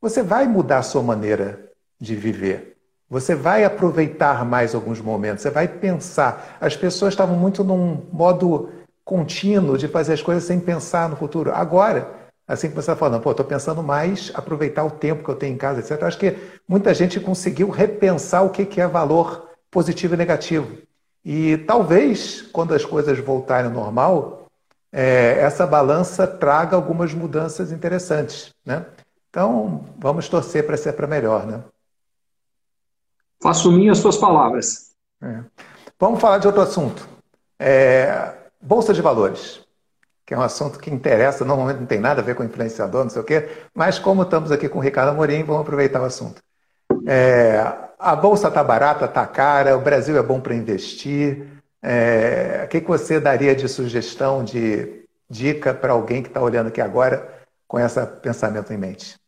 você 0.00 0.22
vai 0.22 0.46
mudar 0.46 0.78
a 0.78 0.82
sua 0.82 1.02
maneira 1.02 1.70
de 2.00 2.14
viver. 2.14 2.76
Você 3.08 3.34
vai 3.34 3.64
aproveitar 3.64 4.44
mais 4.44 4.74
alguns 4.74 5.00
momentos, 5.00 5.42
você 5.42 5.50
vai 5.50 5.66
pensar. 5.66 6.56
As 6.60 6.76
pessoas 6.76 7.12
estavam 7.12 7.36
muito 7.36 7.64
num 7.64 8.06
modo 8.12 8.70
contínuo 9.04 9.76
de 9.76 9.88
fazer 9.88 10.12
as 10.12 10.22
coisas 10.22 10.44
sem 10.44 10.60
pensar 10.60 11.08
no 11.08 11.16
futuro. 11.16 11.52
Agora, 11.52 12.08
assim 12.46 12.68
que 12.68 12.74
você 12.74 12.92
está 12.92 12.96
falando, 12.96 13.20
pô, 13.20 13.32
estou 13.32 13.44
pensando 13.44 13.82
mais 13.82 14.30
aproveitar 14.34 14.84
o 14.84 14.90
tempo 14.90 15.24
que 15.24 15.30
eu 15.30 15.34
tenho 15.34 15.54
em 15.54 15.58
casa, 15.58 15.80
etc. 15.80 16.02
Acho 16.04 16.18
que 16.18 16.36
muita 16.68 16.94
gente 16.94 17.18
conseguiu 17.18 17.68
repensar 17.68 18.42
o 18.42 18.50
que 18.50 18.80
é 18.80 18.86
valor 18.86 19.50
positivo 19.70 20.14
e 20.14 20.16
negativo. 20.16 20.78
E 21.24 21.58
talvez, 21.58 22.42
quando 22.42 22.72
as 22.72 22.84
coisas 22.84 23.18
voltarem 23.18 23.70
ao 23.70 23.76
normal, 23.76 24.46
é, 24.92 25.38
essa 25.40 25.66
balança 25.66 26.26
traga 26.26 26.76
algumas 26.76 27.12
mudanças 27.12 27.72
interessantes. 27.72 28.50
Né? 28.64 28.84
Então, 29.30 29.84
vamos 29.96 30.28
torcer 30.28 30.66
para 30.66 30.76
ser 30.76 30.92
para 30.92 31.06
melhor. 31.06 31.46
Né? 31.46 31.62
Faço 33.40 33.72
minhas 33.72 33.98
suas 33.98 34.16
palavras. 34.16 34.90
É. 35.22 35.40
Vamos 35.98 36.20
falar 36.20 36.38
de 36.38 36.46
outro 36.46 36.62
assunto. 36.62 37.08
É, 37.58 38.34
Bolsa 38.60 38.92
de 38.92 39.00
Valores, 39.00 39.60
que 40.26 40.34
é 40.34 40.38
um 40.38 40.42
assunto 40.42 40.78
que 40.78 40.90
interessa, 40.90 41.44
normalmente 41.44 41.78
não 41.78 41.86
tem 41.86 42.00
nada 42.00 42.20
a 42.20 42.24
ver 42.24 42.34
com 42.34 42.42
influenciador, 42.42 43.04
não 43.04 43.10
sei 43.10 43.22
o 43.22 43.24
quê, 43.24 43.48
mas 43.74 43.98
como 43.98 44.22
estamos 44.22 44.50
aqui 44.50 44.68
com 44.68 44.78
o 44.78 44.82
Ricardo 44.82 45.10
Amorim, 45.10 45.44
vamos 45.44 45.62
aproveitar 45.62 46.00
o 46.00 46.04
assunto. 46.04 46.42
É, 47.06 47.62
a 47.98 48.16
Bolsa 48.16 48.48
está 48.48 48.64
barata, 48.64 49.04
está 49.04 49.26
cara, 49.26 49.76
o 49.76 49.80
Brasil 49.80 50.16
é 50.16 50.22
bom 50.22 50.40
para 50.40 50.54
investir. 50.54 51.46
É, 51.82 52.62
o 52.64 52.68
que, 52.68 52.80
que 52.80 52.88
você 52.88 53.20
daria 53.20 53.54
de 53.54 53.68
sugestão, 53.68 54.42
de 54.42 55.04
dica 55.28 55.72
para 55.74 55.92
alguém 55.92 56.22
que 56.22 56.28
está 56.28 56.40
olhando 56.40 56.68
aqui 56.68 56.80
agora 56.80 57.42
com 57.68 57.78
esse 57.78 58.04
pensamento 58.22 58.72
em 58.72 58.78
mente? 58.78 59.19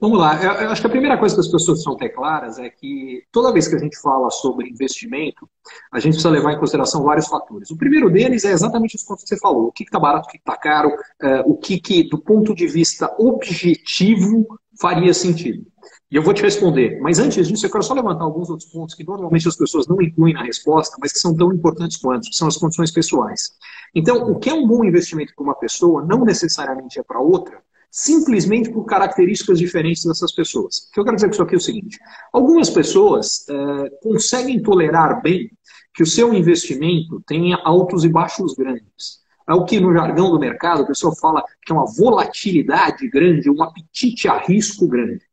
Vamos 0.00 0.18
lá. 0.18 0.42
Eu 0.62 0.70
acho 0.70 0.80
que 0.80 0.86
a 0.86 0.90
primeira 0.90 1.18
coisa 1.18 1.34
que 1.34 1.40
as 1.40 1.46
pessoas 1.46 1.78
precisam 1.78 1.96
ter 1.96 2.10
claras 2.10 2.58
é 2.58 2.68
que 2.68 3.22
toda 3.32 3.52
vez 3.52 3.66
que 3.66 3.74
a 3.74 3.78
gente 3.78 4.00
fala 4.00 4.30
sobre 4.30 4.68
investimento, 4.68 5.48
a 5.92 5.98
gente 5.98 6.12
precisa 6.12 6.30
levar 6.30 6.52
em 6.52 6.58
consideração 6.58 7.02
vários 7.02 7.26
fatores. 7.26 7.70
O 7.70 7.76
primeiro 7.76 8.10
deles 8.10 8.44
é 8.44 8.52
exatamente 8.52 8.96
isso 8.96 9.06
que 9.06 9.26
você 9.26 9.38
falou: 9.38 9.66
o 9.66 9.72
que 9.72 9.84
está 9.84 9.98
barato, 9.98 10.28
o 10.28 10.30
que 10.30 10.38
está 10.38 10.56
caro, 10.56 10.90
é, 11.22 11.40
o 11.46 11.56
que, 11.56 11.80
que, 11.80 12.08
do 12.08 12.18
ponto 12.18 12.54
de 12.54 12.66
vista 12.66 13.14
objetivo, 13.18 14.46
faria 14.80 15.12
sentido. 15.14 15.66
E 16.10 16.14
eu 16.14 16.22
vou 16.22 16.32
te 16.32 16.42
responder. 16.42 17.00
Mas 17.00 17.18
antes 17.18 17.48
disso, 17.48 17.66
eu 17.66 17.70
quero 17.70 17.82
só 17.82 17.94
levantar 17.94 18.24
alguns 18.24 18.48
outros 18.48 18.70
pontos 18.70 18.94
que 18.94 19.04
normalmente 19.04 19.48
as 19.48 19.56
pessoas 19.56 19.88
não 19.88 20.00
incluem 20.00 20.34
na 20.34 20.42
resposta, 20.42 20.96
mas 21.00 21.12
que 21.12 21.18
são 21.18 21.34
tão 21.34 21.52
importantes 21.52 21.96
quanto, 21.96 22.28
que 22.28 22.36
são 22.36 22.46
as 22.46 22.56
condições 22.56 22.92
pessoais. 22.92 23.50
Então, 23.94 24.30
o 24.30 24.38
que 24.38 24.50
é 24.50 24.54
um 24.54 24.66
bom 24.66 24.84
investimento 24.84 25.32
para 25.34 25.42
uma 25.42 25.54
pessoa 25.54 26.04
não 26.04 26.24
necessariamente 26.24 27.00
é 27.00 27.02
para 27.02 27.20
outra, 27.20 27.60
simplesmente 27.90 28.70
por 28.70 28.84
características 28.84 29.58
diferentes 29.58 30.04
dessas 30.04 30.32
pessoas. 30.32 30.78
O 30.78 30.92
que 30.92 31.00
eu 31.00 31.04
quero 31.04 31.16
dizer 31.16 31.28
com 31.28 31.32
isso 31.32 31.42
aqui 31.42 31.54
é 31.54 31.58
o 31.58 31.60
seguinte: 31.60 31.98
algumas 32.32 32.70
pessoas 32.70 33.46
é, 33.48 33.90
conseguem 34.02 34.62
tolerar 34.62 35.22
bem 35.22 35.50
que 35.94 36.02
o 36.02 36.06
seu 36.06 36.34
investimento 36.34 37.22
tenha 37.26 37.56
altos 37.64 38.04
e 38.04 38.08
baixos 38.08 38.54
grandes. 38.54 39.24
É 39.48 39.54
o 39.54 39.64
que 39.64 39.78
no 39.78 39.92
jargão 39.92 40.30
do 40.30 40.38
mercado 40.38 40.82
a 40.82 40.86
pessoa 40.86 41.14
fala 41.14 41.42
que 41.64 41.72
é 41.72 41.74
uma 41.74 41.86
volatilidade 41.86 43.08
grande, 43.08 43.48
um 43.48 43.62
apetite 43.62 44.28
a 44.28 44.38
risco 44.38 44.88
grande. 44.88 45.24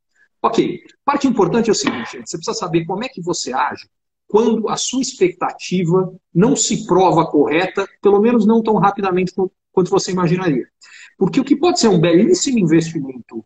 Ok, 0.42 0.82
parte 1.04 1.28
importante 1.28 1.70
é 1.70 1.72
o 1.72 1.76
seguinte, 1.76 2.12
gente, 2.12 2.30
você 2.30 2.38
precisa 2.38 2.54
saber 2.58 2.86
como 2.86 3.04
é 3.04 3.10
que 3.10 3.22
você 3.22 3.54
age 3.54 3.88
quando 4.34 4.68
a 4.68 4.76
sua 4.76 5.02
expectativa 5.02 6.12
não 6.34 6.56
se 6.56 6.88
prova 6.88 7.24
correta, 7.28 7.88
pelo 8.02 8.20
menos 8.20 8.48
não 8.48 8.64
tão 8.64 8.76
rapidamente 8.78 9.32
quanto 9.74 9.90
você 9.90 10.12
imaginaria. 10.12 10.66
Porque 11.18 11.40
o 11.40 11.44
que 11.44 11.56
pode 11.56 11.80
ser 11.80 11.90
um 11.90 12.00
belíssimo 12.00 12.60
investimento, 12.60 13.44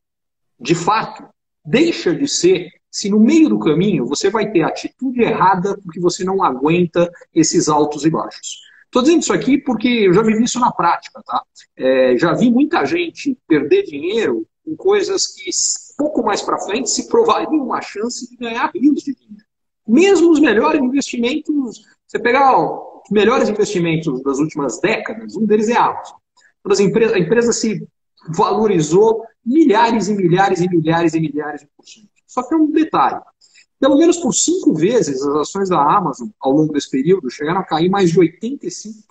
de 0.59 0.75
fato, 0.75 1.23
deixa 1.65 2.13
de 2.13 2.27
ser 2.27 2.69
se 2.89 3.09
no 3.09 3.19
meio 3.19 3.49
do 3.49 3.59
caminho 3.59 4.05
você 4.05 4.29
vai 4.29 4.51
ter 4.51 4.63
atitude 4.63 5.21
errada 5.21 5.77
porque 5.83 5.99
você 5.99 6.23
não 6.23 6.43
aguenta 6.43 7.11
esses 7.33 7.67
altos 7.67 8.05
e 8.05 8.09
baixos. 8.09 8.61
Estou 8.85 9.01
dizendo 9.01 9.21
isso 9.21 9.33
aqui 9.33 9.57
porque 9.57 9.87
eu 9.87 10.13
já 10.13 10.21
vivi 10.21 10.43
isso 10.43 10.59
na 10.59 10.71
prática, 10.71 11.21
tá? 11.25 11.43
É, 11.75 12.17
já 12.17 12.33
vi 12.33 12.49
muita 12.49 12.85
gente 12.85 13.37
perder 13.47 13.83
dinheiro 13.83 14.47
em 14.65 14.75
coisas 14.75 15.27
que 15.27 15.49
pouco 15.97 16.23
mais 16.23 16.41
para 16.41 16.59
frente 16.59 16.89
se 16.89 17.07
provariam 17.07 17.63
uma 17.63 17.81
chance 17.81 18.29
de 18.29 18.37
ganhar 18.37 18.71
rios 18.73 19.03
de 19.03 19.13
dinheiro. 19.13 19.45
Mesmo 19.87 20.31
os 20.31 20.39
melhores 20.39 20.81
investimentos, 20.81 21.83
você 22.05 22.19
pegar 22.19 22.55
melhores 23.11 23.49
investimentos 23.49 24.21
das 24.23 24.39
últimas 24.39 24.79
décadas, 24.79 25.35
um 25.35 25.45
deles 25.45 25.69
é 25.69 25.77
a 25.77 25.85
Amazon. 25.85 26.17
As 26.69 26.79
empresas, 26.79 27.15
a 27.15 27.19
empresa 27.19 27.53
se 27.53 27.87
valorizou 28.35 29.23
milhares 29.45 30.09
e 30.09 30.15
milhares 30.15 30.59
e 30.59 30.69
milhares 30.69 31.13
e 31.13 31.19
milhares 31.19 31.61
de 31.61 31.67
por 31.75 31.85
cento. 31.85 32.09
Só 32.25 32.43
que 32.43 32.53
é 32.53 32.57
um 32.57 32.69
detalhe. 32.69 33.21
Pelo 33.79 33.97
menos 33.97 34.17
por 34.17 34.33
cinco 34.33 34.73
vezes, 34.73 35.21
as 35.21 35.35
ações 35.35 35.69
da 35.69 35.79
Amazon, 35.79 36.27
ao 36.41 36.51
longo 36.51 36.73
desse 36.73 36.89
período, 36.89 37.29
chegaram 37.29 37.61
a 37.61 37.63
cair 37.63 37.89
mais 37.89 38.11
de 38.11 38.19
85%. 38.19 39.03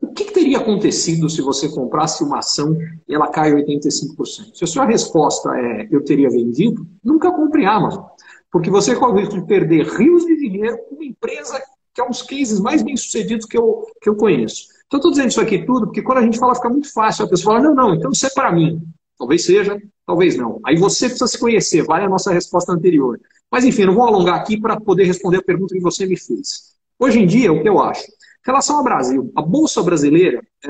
O 0.00 0.12
que, 0.12 0.24
que 0.24 0.32
teria 0.32 0.58
acontecido 0.58 1.28
se 1.28 1.42
você 1.42 1.68
comprasse 1.68 2.24
uma 2.24 2.38
ação 2.38 2.74
e 3.06 3.14
ela 3.14 3.28
cai 3.28 3.52
85%? 3.52 4.54
Se 4.54 4.64
a 4.64 4.66
sua 4.66 4.86
resposta 4.86 5.50
é 5.54 5.88
eu 5.90 6.02
teria 6.02 6.30
vendido, 6.30 6.86
nunca 7.04 7.30
compre 7.30 7.66
Amazon. 7.66 8.04
Porque 8.50 8.70
você 8.70 8.96
corre 8.96 9.12
o 9.12 9.16
risco 9.16 9.34
de 9.34 9.46
perder 9.46 9.86
rios 9.86 10.24
de 10.24 10.36
dinheiro 10.36 10.78
com 10.88 10.96
uma 10.96 11.04
empresa 11.04 11.62
que 11.94 12.00
é 12.00 12.04
um 12.04 12.10
dos 12.10 12.22
cases 12.22 12.60
mais 12.60 12.82
bem 12.82 12.96
sucedidos 12.96 13.46
que 13.46 13.56
eu, 13.56 13.86
que 14.00 14.08
eu 14.08 14.16
conheço. 14.16 14.66
Então, 14.86 14.98
estou 14.98 15.10
dizendo 15.10 15.28
isso 15.28 15.40
aqui 15.40 15.64
tudo 15.64 15.86
porque 15.86 16.02
quando 16.02 16.18
a 16.18 16.22
gente 16.22 16.38
fala, 16.38 16.54
fica 16.54 16.68
muito 16.68 16.92
fácil. 16.92 17.24
A 17.24 17.28
pessoa 17.28 17.56
fala, 17.56 17.68
não, 17.68 17.74
não, 17.74 17.94
então 17.94 18.10
isso 18.10 18.26
é 18.26 18.30
para 18.30 18.50
mim. 18.50 18.82
Talvez 19.18 19.44
seja, 19.44 19.80
talvez 20.06 20.36
não. 20.36 20.60
Aí 20.64 20.76
você 20.76 21.06
precisa 21.06 21.26
se 21.26 21.38
conhecer, 21.38 21.84
vale 21.84 22.04
a 22.04 22.08
nossa 22.08 22.32
resposta 22.32 22.72
anterior. 22.72 23.20
Mas, 23.50 23.64
enfim, 23.64 23.84
não 23.84 23.94
vou 23.94 24.04
alongar 24.04 24.36
aqui 24.36 24.58
para 24.60 24.80
poder 24.80 25.04
responder 25.04 25.38
a 25.38 25.42
pergunta 25.42 25.74
que 25.74 25.80
você 25.80 26.06
me 26.06 26.16
fez. 26.18 26.74
Hoje 26.98 27.20
em 27.20 27.26
dia, 27.26 27.52
o 27.52 27.62
que 27.62 27.68
eu 27.68 27.80
acho? 27.80 28.04
Em 28.04 28.46
relação 28.46 28.76
ao 28.76 28.84
Brasil, 28.84 29.30
a 29.36 29.42
Bolsa 29.42 29.82
Brasileira 29.82 30.42
é, 30.64 30.68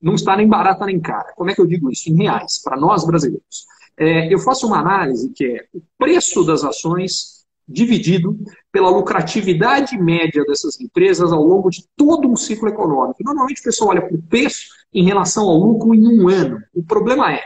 não 0.00 0.14
está 0.14 0.36
nem 0.36 0.48
barata 0.48 0.86
nem 0.86 1.00
cara. 1.00 1.32
Como 1.34 1.50
é 1.50 1.54
que 1.54 1.60
eu 1.60 1.66
digo 1.66 1.90
isso? 1.90 2.10
Em 2.10 2.16
reais, 2.16 2.60
para 2.62 2.76
nós 2.76 3.04
brasileiros. 3.04 3.66
É, 3.96 4.32
eu 4.32 4.38
faço 4.38 4.66
uma 4.66 4.78
análise 4.78 5.30
que 5.30 5.44
é 5.44 5.64
o 5.74 5.82
preço 5.98 6.44
das 6.44 6.64
ações 6.64 7.39
dividido 7.68 8.36
pela 8.72 8.90
lucratividade 8.90 9.96
média 9.96 10.44
dessas 10.44 10.80
empresas 10.80 11.32
ao 11.32 11.42
longo 11.42 11.70
de 11.70 11.84
todo 11.96 12.28
um 12.28 12.36
ciclo 12.36 12.68
econômico. 12.68 13.22
Normalmente 13.22 13.60
o 13.60 13.64
pessoal 13.64 13.90
olha 13.90 14.02
para 14.02 14.16
o 14.16 14.22
preço 14.22 14.68
em 14.92 15.04
relação 15.04 15.44
ao 15.44 15.56
lucro 15.56 15.94
em 15.94 16.06
um 16.06 16.28
ano. 16.28 16.60
O 16.74 16.82
problema 16.82 17.32
é, 17.32 17.42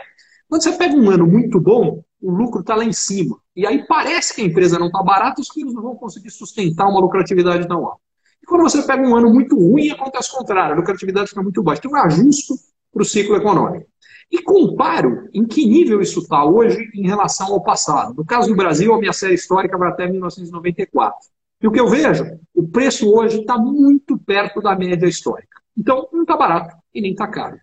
quando 0.49 0.63
você 0.63 0.73
pega 0.73 0.95
um 0.97 1.11
ano 1.11 1.27
muito 1.27 1.61
bom, 1.61 2.03
o 2.21 2.31
lucro 2.31 2.61
está 2.61 2.75
lá 2.75 2.85
em 2.85 2.93
cima. 2.93 3.39
E 3.55 3.67
aí 3.67 3.87
parece 3.87 4.35
que 4.35 4.41
a 4.41 4.45
empresa 4.45 4.79
não 4.79 4.87
está 4.87 5.03
barata, 5.03 5.41
os 5.41 5.49
filhos 5.49 5.75
não 5.75 5.83
vão 5.83 5.95
conseguir 5.95 6.31
sustentar 6.31 6.89
uma 6.89 7.01
lucratividade 7.01 7.69
tão 7.69 7.85
alta. 7.85 8.01
E 8.43 8.47
quando 8.47 8.63
você 8.63 8.83
pega 8.83 9.03
um 9.03 9.15
ano 9.15 9.33
muito 9.33 9.57
ruim, 9.57 9.91
acontece 9.91 10.31
o 10.31 10.39
contrário, 10.39 10.75
a 10.75 10.79
lucratividade 10.79 11.29
fica 11.29 11.43
muito 11.43 11.63
baixa. 11.63 11.83
Tem 11.83 11.91
um 11.91 11.97
ajuste 11.97 12.55
para 12.93 13.03
o 13.03 13.05
ciclo 13.05 13.37
econômico. 13.37 13.87
E 14.31 14.43
comparo 14.43 15.29
em 15.33 15.47
que 15.47 15.67
nível 15.67 16.01
isso 16.01 16.21
está 16.21 16.45
hoje 16.45 16.79
em 16.95 17.07
relação 17.07 17.53
ao 17.53 17.63
passado. 17.63 18.15
No 18.15 18.25
caso 18.25 18.49
do 18.49 18.57
Brasil, 18.57 18.93
a 18.93 18.99
minha 18.99 19.13
série 19.13 19.35
histórica 19.35 19.79
vai 19.79 19.91
até 19.91 20.07
1994. 20.09 21.29
E 21.63 21.67
o 21.67 21.73
que 21.73 21.81
eu 21.81 21.89
vejo, 21.89 22.25
o 22.55 22.69
preço 22.69 23.11
hoje 23.11 23.41
está 23.41 23.57
muito 23.57 24.19
perto 24.19 24.61
da 24.61 24.77
média 24.77 25.07
histórica. 25.07 25.61
Então, 25.77 26.09
não 26.13 26.23
está 26.23 26.37
barato 26.37 26.77
e 26.95 27.01
nem 27.01 27.13
está 27.13 27.27
caro. 27.27 27.57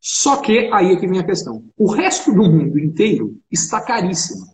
Só 0.00 0.36
que 0.36 0.70
aí 0.72 0.92
é 0.92 0.96
que 0.96 1.06
vem 1.06 1.18
a 1.18 1.24
questão. 1.24 1.64
O 1.76 1.90
resto 1.90 2.32
do 2.32 2.44
mundo 2.44 2.78
inteiro 2.78 3.36
está 3.50 3.80
caríssimo. 3.80 4.46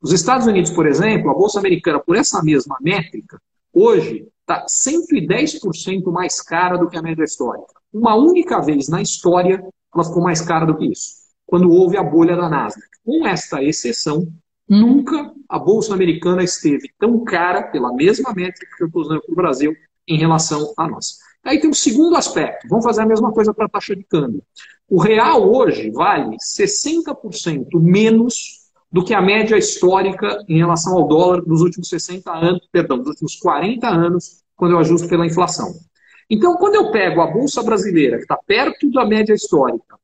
Os 0.00 0.12
Estados 0.12 0.46
Unidos, 0.46 0.70
por 0.70 0.86
exemplo, 0.86 1.30
a 1.30 1.34
Bolsa 1.34 1.58
Americana, 1.58 2.00
por 2.00 2.16
essa 2.16 2.42
mesma 2.42 2.76
métrica, 2.80 3.40
hoje 3.72 4.26
está 4.40 4.64
110% 4.66 6.10
mais 6.10 6.40
cara 6.40 6.76
do 6.76 6.88
que 6.88 6.96
a 6.96 7.02
média 7.02 7.24
histórica. 7.24 7.74
Uma 7.92 8.14
única 8.14 8.60
vez 8.60 8.88
na 8.88 9.00
história, 9.00 9.62
ela 9.94 10.04
ficou 10.04 10.22
mais 10.22 10.40
cara 10.40 10.66
do 10.66 10.76
que 10.76 10.86
isso. 10.86 11.18
Quando 11.46 11.70
houve 11.70 11.96
a 11.96 12.02
bolha 12.02 12.36
da 12.36 12.48
Nasdaq. 12.48 12.86
Com 13.04 13.26
esta 13.26 13.62
exceção, 13.62 14.26
nunca 14.68 15.32
a 15.48 15.58
Bolsa 15.58 15.94
Americana 15.94 16.42
esteve 16.42 16.90
tão 16.98 17.24
cara, 17.24 17.62
pela 17.62 17.92
mesma 17.92 18.34
métrica 18.34 18.76
que 18.76 18.82
eu 18.82 18.88
estou 18.88 19.02
usando 19.02 19.22
para 19.22 19.32
o 19.32 19.36
Brasil, 19.36 19.74
em 20.06 20.18
relação 20.18 20.72
a 20.76 20.86
nós. 20.86 21.18
Aí 21.42 21.58
tem 21.58 21.70
um 21.70 21.74
segundo 21.74 22.16
aspecto. 22.16 22.68
Vamos 22.68 22.84
fazer 22.84 23.02
a 23.02 23.06
mesma 23.06 23.32
coisa 23.32 23.54
para 23.54 23.66
a 23.66 23.68
taxa 23.68 23.96
de 23.96 24.04
câmbio. 24.04 24.42
O 24.88 25.00
real 25.00 25.50
hoje 25.50 25.90
vale 25.90 26.36
60% 26.36 27.80
menos 27.80 28.58
do 28.90 29.04
que 29.04 29.14
a 29.14 29.20
média 29.20 29.56
histórica 29.56 30.42
em 30.48 30.58
relação 30.58 30.94
ao 30.94 31.06
dólar 31.06 31.42
dos 31.42 31.60
últimos 31.60 31.88
60 31.88 32.30
anos, 32.32 32.66
perdão, 32.72 32.98
dos 32.98 33.08
últimos 33.08 33.36
40 33.36 33.86
anos, 33.86 34.42
quando 34.56 34.72
eu 34.72 34.78
ajusto 34.78 35.08
pela 35.08 35.26
inflação. 35.26 35.74
Então, 36.30 36.56
quando 36.56 36.74
eu 36.74 36.90
pego 36.90 37.20
a 37.20 37.26
Bolsa 37.26 37.62
Brasileira, 37.62 38.16
que 38.16 38.22
está 38.22 38.36
perto 38.36 38.90
da 38.90 39.06
média 39.06 39.32
histórica, 39.32 39.98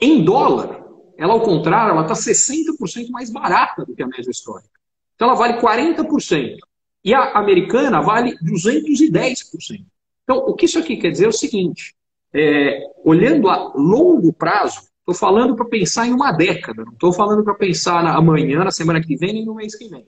em 0.00 0.22
dólar, 0.22 0.84
ela, 1.18 1.32
ao 1.32 1.40
contrário, 1.40 1.92
ela 1.92 2.02
está 2.02 2.14
60% 2.14 3.08
mais 3.10 3.30
barata 3.30 3.84
do 3.84 3.94
que 3.94 4.02
a 4.02 4.06
média 4.06 4.30
histórica. 4.30 4.70
Então, 5.14 5.28
ela 5.28 5.36
vale 5.36 5.54
40%. 5.60 6.56
E 7.04 7.14
a 7.14 7.32
americana 7.38 8.00
vale 8.00 8.36
210%. 8.38 9.84
Então, 10.22 10.38
o 10.38 10.54
que 10.54 10.66
isso 10.66 10.78
aqui 10.78 10.96
quer 10.96 11.10
dizer 11.10 11.26
é 11.26 11.28
o 11.28 11.32
seguinte: 11.32 11.94
é, 12.34 12.82
olhando 13.04 13.48
a 13.48 13.72
longo 13.74 14.32
prazo, 14.32 14.82
estou 14.98 15.14
falando 15.14 15.56
para 15.56 15.64
pensar 15.64 16.06
em 16.06 16.12
uma 16.12 16.32
década, 16.32 16.84
não 16.84 16.92
estou 16.92 17.12
falando 17.12 17.44
para 17.44 17.54
pensar 17.54 18.02
na, 18.02 18.16
amanhã, 18.16 18.64
na 18.64 18.70
semana 18.70 19.00
que 19.00 19.16
vem, 19.16 19.32
nem 19.32 19.44
no 19.44 19.54
mês 19.54 19.76
que 19.76 19.88
vem. 19.88 20.06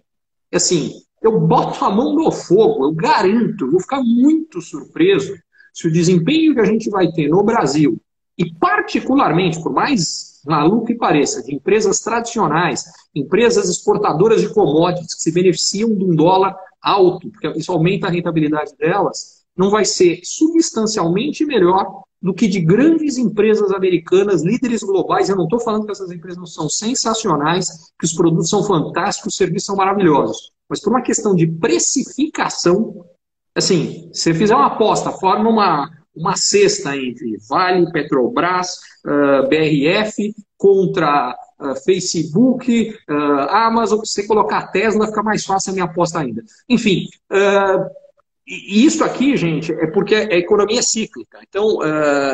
É 0.50 0.56
assim, 0.56 0.92
eu 1.22 1.38
boto 1.40 1.84
a 1.84 1.90
mão 1.90 2.14
no 2.14 2.30
fogo, 2.32 2.84
eu 2.84 2.92
garanto, 2.92 3.64
eu 3.64 3.70
vou 3.70 3.80
ficar 3.80 4.02
muito 4.02 4.60
surpreso 4.60 5.34
se 5.78 5.86
o 5.86 5.92
desempenho 5.92 6.54
que 6.54 6.60
a 6.60 6.64
gente 6.64 6.90
vai 6.90 7.06
ter 7.12 7.28
no 7.28 7.40
Brasil, 7.44 8.00
e 8.36 8.52
particularmente, 8.54 9.62
por 9.62 9.72
mais 9.72 10.40
maluco 10.44 10.86
que 10.86 10.94
pareça, 10.96 11.40
de 11.40 11.54
empresas 11.54 12.00
tradicionais, 12.00 12.82
empresas 13.14 13.68
exportadoras 13.68 14.40
de 14.40 14.52
commodities 14.52 15.14
que 15.14 15.22
se 15.22 15.30
beneficiam 15.30 15.94
de 15.94 16.04
um 16.04 16.16
dólar 16.16 16.56
alto, 16.82 17.30
porque 17.30 17.56
isso 17.56 17.70
aumenta 17.70 18.08
a 18.08 18.10
rentabilidade 18.10 18.74
delas, 18.76 19.44
não 19.56 19.70
vai 19.70 19.84
ser 19.84 20.18
substancialmente 20.24 21.46
melhor 21.46 22.02
do 22.20 22.34
que 22.34 22.48
de 22.48 22.60
grandes 22.60 23.16
empresas 23.16 23.70
americanas, 23.70 24.42
líderes 24.42 24.82
globais. 24.82 25.28
Eu 25.28 25.36
não 25.36 25.44
estou 25.44 25.60
falando 25.60 25.84
que 25.84 25.92
essas 25.92 26.10
empresas 26.10 26.38
não 26.38 26.46
são 26.46 26.68
sensacionais, 26.68 27.68
que 27.96 28.04
os 28.04 28.12
produtos 28.12 28.50
são 28.50 28.64
fantásticos, 28.64 29.34
os 29.34 29.36
serviços 29.36 29.66
são 29.66 29.76
maravilhosos. 29.76 30.50
Mas 30.68 30.80
por 30.80 30.90
uma 30.90 31.02
questão 31.02 31.36
de 31.36 31.46
precificação, 31.46 33.04
assim, 33.58 34.10
se 34.12 34.32
fizer 34.34 34.54
uma 34.54 34.66
aposta, 34.66 35.12
forma 35.12 35.48
uma, 35.50 35.90
uma 36.14 36.36
cesta 36.36 36.96
entre 36.96 37.38
Vale, 37.48 37.90
Petrobras, 37.92 38.74
uh, 39.04 39.10
ah, 39.10 39.42
BRF 39.48 40.34
contra 40.56 41.36
uh, 41.60 41.74
Facebook, 41.84 42.94
uh, 43.08 43.50
Amazon, 43.50 44.00
se 44.04 44.14
você 44.14 44.26
colocar 44.26 44.68
Tesla, 44.68 45.06
fica 45.06 45.22
mais 45.22 45.44
fácil 45.44 45.70
a 45.70 45.72
minha 45.74 45.84
aposta 45.84 46.20
ainda. 46.20 46.42
Enfim, 46.68 47.06
e 48.46 48.84
isso 48.84 49.04
aqui, 49.04 49.36
gente, 49.36 49.72
é 49.72 49.86
porque 49.88 50.14
a 50.14 50.36
economia 50.36 50.78
é 50.78 50.82
cíclica. 50.82 51.38
Então, 51.46 51.80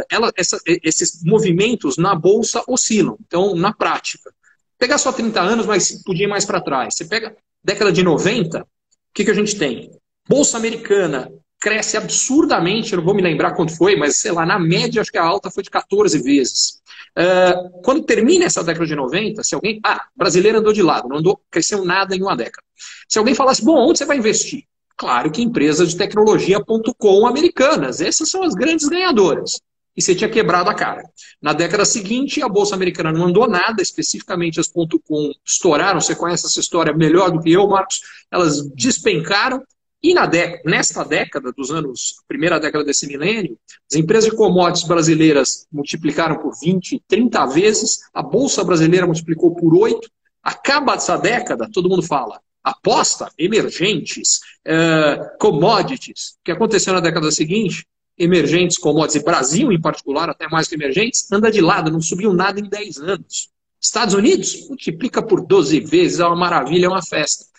ela, 0.09 0.31
essa, 0.37 0.57
esses 0.65 1.25
movimentos 1.25 1.97
na 1.97 2.15
bolsa 2.15 2.63
oscilam. 2.69 3.17
Então, 3.27 3.57
na 3.57 3.73
prática, 3.73 4.33
pegar 4.79 4.99
só 4.99 5.11
30 5.11 5.41
anos, 5.41 5.67
mas 5.67 6.01
podia 6.05 6.27
ir 6.27 6.29
mais 6.29 6.45
para 6.45 6.61
trás. 6.61 6.95
Você 6.95 7.05
pega 7.05 7.37
década 7.65 7.91
de 7.91 8.05
90, 8.05 8.61
o 8.61 8.67
que, 9.13 9.25
que 9.25 9.31
a 9.33 9.35
gente 9.35 9.57
tem? 9.57 9.91
Bolsa 10.29 10.57
americana 10.57 11.31
cresce 11.61 11.97
absurdamente, 11.97 12.93
eu 12.93 12.99
não 12.99 13.05
vou 13.05 13.15
me 13.15 13.23
lembrar 13.23 13.53
quanto 13.53 13.75
foi, 13.75 13.97
mas 13.97 14.17
sei 14.17 14.33
lá, 14.33 14.45
na 14.45 14.59
média 14.59 15.01
acho 15.01 15.11
que 15.11 15.17
a 15.17 15.25
alta 15.25 15.51
foi 15.51 15.63
de 15.63 15.71
14 15.71 16.23
vezes. 16.23 16.83
Uh, 17.17 17.81
quando 17.83 18.05
termina 18.05 18.45
essa 18.45 18.63
década 18.63 18.87
de 18.87 18.95
90, 18.95 19.43
se 19.43 19.55
alguém. 19.55 19.81
Ah, 19.85 20.05
brasileiro 20.15 20.59
andou 20.59 20.73
de 20.73 20.83
lado, 20.83 21.09
não 21.09 21.19
andou, 21.19 21.41
cresceu 21.51 21.85
nada 21.85 22.15
em 22.15 22.21
uma 22.21 22.37
década. 22.37 22.63
Se 23.09 23.19
alguém 23.19 23.35
falasse, 23.35 23.65
bom, 23.65 23.79
onde 23.89 23.99
você 23.99 24.05
vai 24.05 24.19
investir? 24.19 24.65
Claro 24.97 25.31
que 25.31 25.43
empresas 25.43 25.91
de 25.91 25.97
tecnologia.com 25.97 27.27
americanas. 27.27 28.01
Essas 28.01 28.29
são 28.29 28.43
as 28.43 28.55
grandes 28.55 28.89
ganhadoras. 28.89 29.61
E 29.97 30.03
você 30.03 30.15
tinha 30.15 30.29
quebrado 30.29 30.69
a 30.69 30.75
cara. 30.75 31.03
Na 31.41 31.53
década 31.53 31.85
seguinte, 31.85 32.43
a 32.43 32.49
Bolsa 32.49 32.75
Americana 32.75 33.13
não 33.13 33.27
andou 33.27 33.49
nada, 33.49 33.81
especificamente 33.81 34.59
as 34.59 34.69
.com 34.69 35.33
estouraram. 35.47 36.01
Você 36.01 36.17
conhece 36.17 36.47
essa 36.47 36.61
história 36.61 36.93
melhor 36.93 37.31
do 37.31 37.41
que 37.41 37.53
eu, 37.53 37.67
Marcos. 37.69 38.01
Elas 38.31 38.61
despencaram. 38.75 39.63
E 40.05 40.13
na 40.13 40.27
década, 40.27 40.61
nesta 40.67 41.03
década 41.03 41.51
dos 41.51 41.71
anos, 41.71 42.17
primeira 42.29 42.61
década 42.61 42.85
desse 42.85 43.07
milênio, 43.07 43.59
as 43.91 43.97
empresas 43.97 44.31
de 44.31 44.37
commodities 44.37 44.87
brasileiras 44.87 45.67
multiplicaram 45.73 46.37
por 46.37 46.53
20, 46.61 47.03
30 47.09 47.47
vezes, 47.47 48.01
a 48.13 48.23
Bolsa 48.23 48.63
Brasileira 48.63 49.07
multiplicou 49.07 49.55
por 49.55 49.75
8. 49.75 50.07
Acaba 50.43 50.93
essa 50.93 51.17
década, 51.17 51.71
todo 51.73 51.89
mundo 51.89 52.03
fala, 52.03 52.39
aposta, 52.63 53.33
emergentes, 53.39 54.41
uh, 54.69 55.39
commodities, 55.41 56.37
que 56.45 56.53
aconteceu 56.53 56.93
na 56.93 57.01
década 57.01 57.31
seguinte, 57.31 57.87
emergentes, 58.19 58.77
commodities, 58.77 59.23
e 59.23 59.25
Brasil 59.25 59.73
em 59.73 59.81
particular, 59.81 60.29
até 60.29 60.47
mais 60.49 60.69
que 60.69 60.75
emergentes, 60.75 61.33
anda 61.33 61.51
de 61.51 61.63
lado, 61.63 61.91
não 61.91 62.03
subiu 62.03 62.35
nada 62.35 62.61
em 62.61 62.69
10 62.69 62.99
anos. 62.99 63.49
Estados 63.81 64.13
Unidos 64.13 64.69
multiplica 64.69 65.23
por 65.23 65.47
12 65.47 65.81
vezes, 65.81 66.21
é 66.21 66.27
uma 66.27 66.37
maravilha, 66.37 66.85
é 66.85 66.89
uma 66.91 67.03
festa. 67.03 67.54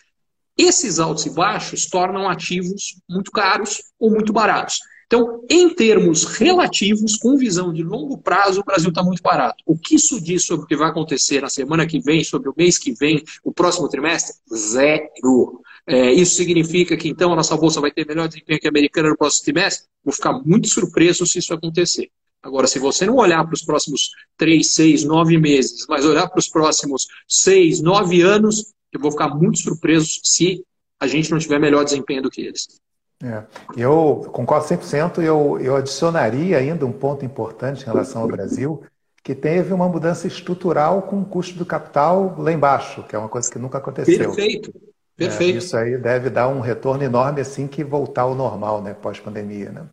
Esses 0.57 0.99
altos 0.99 1.25
e 1.25 1.29
baixos 1.29 1.85
tornam 1.85 2.29
ativos 2.29 3.01
muito 3.09 3.31
caros 3.31 3.81
ou 3.99 4.09
muito 4.09 4.31
baratos. 4.31 4.79
Então, 5.05 5.43
em 5.49 5.69
termos 5.69 6.23
relativos, 6.23 7.15
com 7.17 7.37
visão 7.37 7.71
de 7.71 7.83
longo 7.83 8.17
prazo, 8.17 8.61
o 8.61 8.63
Brasil 8.63 8.89
está 8.89 9.03
muito 9.03 9.21
barato. 9.21 9.63
O 9.65 9.77
que 9.77 9.95
isso 9.95 10.19
diz 10.19 10.45
sobre 10.45 10.65
o 10.65 10.67
que 10.67 10.75
vai 10.75 10.89
acontecer 10.89 11.41
na 11.41 11.49
semana 11.49 11.85
que 11.85 11.99
vem, 11.99 12.23
sobre 12.23 12.49
o 12.49 12.53
mês 12.57 12.77
que 12.77 12.91
vem, 12.93 13.23
o 13.43 13.51
próximo 13.51 13.87
trimestre? 13.87 14.35
Zero. 14.51 15.61
É, 15.87 16.11
isso 16.11 16.35
significa 16.35 16.97
que 16.97 17.07
então 17.07 17.31
a 17.31 17.35
nossa 17.35 17.55
bolsa 17.55 17.79
vai 17.79 17.91
ter 17.91 18.07
melhor 18.07 18.27
desempenho 18.27 18.59
que 18.59 18.67
a 18.67 18.69
americana 18.69 19.09
no 19.09 19.17
próximo 19.17 19.43
trimestre? 19.43 19.87
Vou 20.03 20.13
ficar 20.13 20.33
muito 20.43 20.67
surpreso 20.67 21.25
se 21.27 21.37
isso 21.37 21.53
acontecer. 21.53 22.09
Agora, 22.41 22.65
se 22.65 22.79
você 22.79 23.05
não 23.05 23.15
olhar 23.15 23.43
para 23.43 23.53
os 23.53 23.63
próximos 23.63 24.09
três, 24.37 24.73
seis, 24.73 25.03
nove 25.03 25.37
meses, 25.37 25.85
mas 25.87 26.05
olhar 26.05 26.27
para 26.27 26.39
os 26.39 26.47
próximos 26.47 27.07
seis, 27.27 27.81
nove 27.81 28.21
anos, 28.21 28.73
eu 28.95 29.01
vou 29.01 29.11
ficar 29.11 29.29
muito 29.29 29.59
surpreso 29.59 30.07
se 30.23 30.63
a 30.99 31.07
gente 31.07 31.31
não 31.31 31.39
tiver 31.39 31.59
melhor 31.59 31.83
desempenho 31.83 32.21
do 32.21 32.29
que 32.29 32.41
eles. 32.41 32.67
É. 33.23 33.43
Eu 33.77 34.29
concordo 34.31 34.67
100%. 34.67 35.21
Eu, 35.21 35.59
eu 35.59 35.75
adicionaria 35.75 36.57
ainda 36.57 36.85
um 36.85 36.91
ponto 36.91 37.25
importante 37.25 37.83
em 37.83 37.85
relação 37.85 38.21
ao 38.21 38.27
Brasil, 38.27 38.83
que 39.23 39.33
teve 39.33 39.73
uma 39.73 39.87
mudança 39.87 40.27
estrutural 40.27 41.03
com 41.03 41.21
o 41.21 41.25
custo 41.25 41.57
do 41.57 41.65
capital 41.65 42.35
lá 42.37 42.51
embaixo, 42.51 43.03
que 43.03 43.15
é 43.15 43.19
uma 43.19 43.29
coisa 43.29 43.49
que 43.49 43.59
nunca 43.59 43.77
aconteceu. 43.77 44.17
Perfeito. 44.17 44.73
Perfeito. 45.17 45.55
É, 45.55 45.57
isso 45.59 45.77
aí 45.77 45.97
deve 45.97 46.29
dar 46.29 46.49
um 46.49 46.59
retorno 46.59 47.03
enorme 47.03 47.39
assim 47.39 47.67
que 47.67 47.83
voltar 47.83 48.23
ao 48.23 48.35
normal, 48.35 48.81
né, 48.81 48.93
pós-pandemia. 48.93 49.71
Né? 49.71 49.83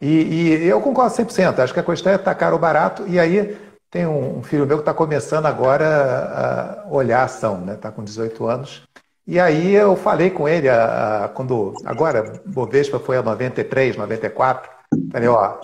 E, 0.00 0.08
e, 0.08 0.66
eu 0.66 0.80
concordo 0.80 1.14
100%. 1.14 1.60
Acho 1.60 1.72
que 1.72 1.80
a 1.80 1.84
questão 1.84 2.12
é 2.12 2.16
estar 2.16 2.34
caro 2.34 2.54
ou 2.54 2.60
barato. 2.60 3.06
E 3.06 3.18
aí 3.18 3.56
tem 3.94 4.08
um, 4.08 4.42
filho 4.42 4.66
meu 4.66 4.78
que 4.78 4.82
está 4.82 4.92
começando 4.92 5.46
agora 5.46 6.84
a 6.84 6.92
olhar 6.92 7.20
a 7.20 7.24
ação, 7.26 7.58
né? 7.58 7.74
Está 7.74 7.92
com 7.92 8.02
18 8.02 8.44
anos. 8.44 8.82
E 9.24 9.38
aí 9.38 9.72
eu 9.72 9.94
falei 9.94 10.30
com 10.30 10.48
ele, 10.48 10.68
a, 10.68 11.26
a, 11.26 11.28
quando 11.28 11.72
agora 11.84 12.42
Bovespa 12.44 12.98
foi 12.98 13.18
a 13.18 13.22
93, 13.22 13.96
94, 13.96 14.68
falei, 15.12 15.28
ó, 15.28 15.60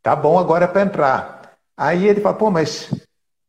tá 0.00 0.14
bom 0.14 0.38
agora 0.38 0.68
para 0.68 0.82
entrar. 0.82 1.56
Aí 1.76 2.06
ele 2.06 2.20
falou, 2.20 2.38
pô, 2.38 2.48
mas 2.48 2.94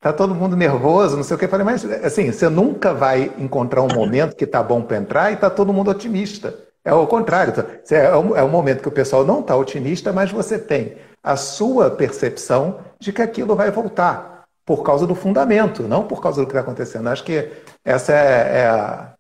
tá 0.01 0.11
todo 0.11 0.33
mundo 0.33 0.57
nervoso, 0.57 1.15
não 1.15 1.23
sei 1.23 1.35
o 1.35 1.37
que. 1.37 1.45
Eu 1.45 1.49
falei, 1.49 1.63
mas 1.65 1.85
assim, 2.03 2.31
você 2.31 2.49
nunca 2.49 2.95
vai 2.95 3.31
encontrar 3.37 3.83
um 3.83 3.93
momento 3.93 4.35
que 4.35 4.47
tá 4.47 4.63
bom 4.63 4.81
para 4.81 4.97
entrar 4.97 5.31
e 5.31 5.35
tá 5.35 5.51
todo 5.51 5.71
mundo 5.71 5.91
otimista. 5.91 6.51
É 6.83 6.91
o 6.91 7.05
contrário. 7.05 7.53
É 7.91 8.17
um, 8.17 8.35
é 8.35 8.43
um 8.43 8.49
momento 8.49 8.81
que 8.81 8.89
o 8.89 8.91
pessoal 8.91 9.23
não 9.23 9.41
está 9.41 9.55
otimista, 9.55 10.11
mas 10.11 10.31
você 10.31 10.57
tem 10.57 10.97
a 11.25 11.35
sua 11.35 11.89
percepção 11.89 12.79
de 12.99 13.11
que 13.11 13.21
aquilo 13.21 13.55
vai 13.55 13.71
voltar 13.71 14.45
por 14.63 14.83
causa 14.83 15.07
do 15.07 15.15
fundamento, 15.15 15.83
não 15.83 16.07
por 16.07 16.21
causa 16.21 16.39
do 16.39 16.45
que 16.45 16.51
está 16.51 16.61
acontecendo. 16.61 17.07
Acho 17.07 17.23
que 17.23 17.51
essa 17.83 18.13
é, 18.13 18.59
é 18.59 18.67
a 18.67 19.15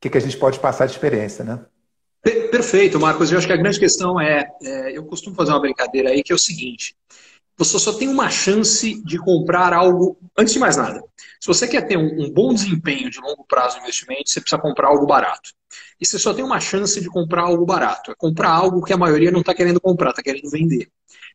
que, 0.00 0.08
que 0.08 0.16
a 0.16 0.20
gente 0.20 0.38
pode 0.38 0.58
passar 0.58 0.86
de 0.86 0.92
experiência, 0.92 1.44
né? 1.44 1.60
Perfeito, 2.50 2.98
Marcos. 2.98 3.30
Eu 3.30 3.38
acho 3.38 3.46
que 3.46 3.52
a 3.52 3.58
grande 3.58 3.78
questão 3.78 4.18
é, 4.18 4.48
é, 4.62 4.96
eu 4.96 5.04
costumo 5.04 5.36
fazer 5.36 5.50
uma 5.52 5.60
brincadeira 5.60 6.10
aí 6.10 6.22
que 6.22 6.32
é 6.32 6.34
o 6.34 6.38
seguinte: 6.38 6.96
você 7.58 7.78
só 7.78 7.92
tem 7.92 8.08
uma 8.08 8.30
chance 8.30 9.02
de 9.04 9.18
comprar 9.18 9.74
algo 9.74 10.18
antes 10.38 10.54
de 10.54 10.58
mais 10.58 10.78
nada. 10.78 11.02
Se 11.38 11.46
você 11.46 11.68
quer 11.68 11.86
ter 11.86 11.98
um, 11.98 12.24
um 12.24 12.30
bom 12.30 12.54
desempenho 12.54 13.10
de 13.10 13.20
longo 13.20 13.44
prazo 13.46 13.76
no 13.76 13.82
investimento, 13.82 14.30
você 14.30 14.40
precisa 14.40 14.60
comprar 14.60 14.88
algo 14.88 15.06
barato. 15.06 15.50
E 16.00 16.06
você 16.06 16.18
só 16.18 16.32
tem 16.32 16.44
uma 16.44 16.58
chance 16.58 16.98
de 17.00 17.08
comprar 17.08 17.42
algo 17.42 17.66
barato. 17.66 18.10
É 18.10 18.14
comprar 18.14 18.50
algo 18.50 18.82
que 18.82 18.92
a 18.94 18.98
maioria 18.98 19.30
não 19.30 19.40
está 19.40 19.54
querendo 19.54 19.80
comprar, 19.80 20.10
está 20.10 20.22
querendo 20.22 20.50
vender. 20.50 20.88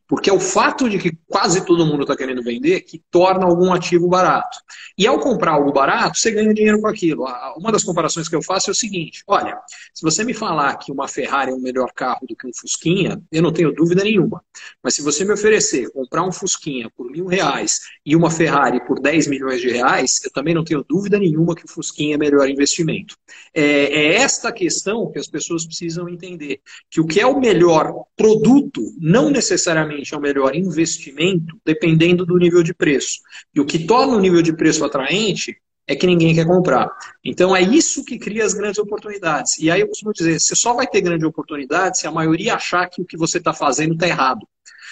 Porque 0.08 0.30
é 0.30 0.32
o 0.32 0.40
fato 0.40 0.88
de 0.88 0.98
que 0.98 1.16
quase 1.26 1.64
todo 1.64 1.84
mundo 1.84 2.02
está 2.02 2.16
querendo 2.16 2.42
vender 2.42 2.80
que 2.82 3.02
torna 3.10 3.44
algum 3.44 3.72
ativo 3.72 4.08
barato. 4.08 4.58
E 4.96 5.06
ao 5.06 5.18
comprar 5.18 5.52
algo 5.52 5.72
barato, 5.72 6.18
você 6.18 6.30
ganha 6.30 6.54
dinheiro 6.54 6.80
com 6.80 6.86
aquilo. 6.86 7.24
Uma 7.56 7.72
das 7.72 7.82
comparações 7.82 8.28
que 8.28 8.36
eu 8.36 8.42
faço 8.42 8.70
é 8.70 8.72
o 8.72 8.74
seguinte: 8.74 9.22
olha, 9.26 9.58
se 9.92 10.02
você 10.02 10.24
me 10.24 10.32
falar 10.32 10.76
que 10.76 10.92
uma 10.92 11.08
Ferrari 11.08 11.50
é 11.50 11.54
um 11.54 11.60
melhor 11.60 11.92
carro 11.92 12.26
do 12.28 12.36
que 12.36 12.46
um 12.46 12.52
Fusquinha, 12.54 13.20
eu 13.32 13.42
não 13.42 13.52
tenho 13.52 13.72
dúvida 13.72 14.04
nenhuma. 14.04 14.42
Mas 14.82 14.94
se 14.94 15.02
você 15.02 15.24
me 15.24 15.32
oferecer 15.32 15.90
comprar 15.90 16.22
um 16.22 16.32
Fusquinha 16.32 16.90
por 16.96 17.10
mil 17.10 17.26
reais 17.26 17.80
e 18.04 18.14
uma 18.14 18.30
Ferrari 18.30 18.84
por 18.86 19.00
10 19.00 19.26
milhões 19.26 19.60
de 19.60 19.70
reais, 19.70 20.20
eu 20.24 20.30
também 20.30 20.54
não 20.54 20.64
tenho 20.64 20.84
dúvida 20.88 21.18
nenhuma 21.18 21.54
que 21.54 21.64
o 21.64 21.68
Fusquinha 21.68 22.14
é 22.14 22.18
melhor 22.18 22.48
investimento. 22.48 23.16
É, 23.52 23.62
é 23.62 24.14
esta 24.16 24.52
questão 24.52 25.10
que 25.10 25.18
as 25.18 25.26
pessoas 25.26 25.66
precisam 25.66 26.08
entender: 26.08 26.60
que 26.90 27.00
o 27.00 27.06
que 27.06 27.20
é 27.20 27.26
o 27.26 27.40
melhor 27.40 28.04
produto 28.16 28.94
não 28.98 29.30
necessariamente 29.30 29.95
necessariamente 29.96 30.14
é 30.14 30.16
o 30.16 30.20
melhor 30.20 30.54
investimento, 30.54 31.56
dependendo 31.64 32.26
do 32.26 32.36
nível 32.36 32.62
de 32.62 32.74
preço. 32.74 33.20
E 33.54 33.60
o 33.60 33.64
que 33.64 33.86
torna 33.86 34.16
o 34.16 34.20
nível 34.20 34.42
de 34.42 34.52
preço 34.52 34.84
atraente 34.84 35.56
é 35.86 35.94
que 35.94 36.06
ninguém 36.06 36.34
quer 36.34 36.46
comprar. 36.46 36.90
Então 37.24 37.54
é 37.54 37.62
isso 37.62 38.04
que 38.04 38.18
cria 38.18 38.44
as 38.44 38.54
grandes 38.54 38.78
oportunidades. 38.78 39.58
E 39.58 39.70
aí 39.70 39.80
eu 39.80 39.88
costumo 39.88 40.12
dizer, 40.12 40.40
você 40.40 40.56
só 40.56 40.74
vai 40.74 40.86
ter 40.86 41.00
grande 41.00 41.24
oportunidade 41.24 41.98
se 41.98 42.06
a 42.06 42.10
maioria 42.10 42.54
achar 42.54 42.88
que 42.88 43.00
o 43.00 43.04
que 43.04 43.16
você 43.16 43.38
está 43.38 43.52
fazendo 43.52 43.94
está 43.94 44.06
errado. 44.06 44.46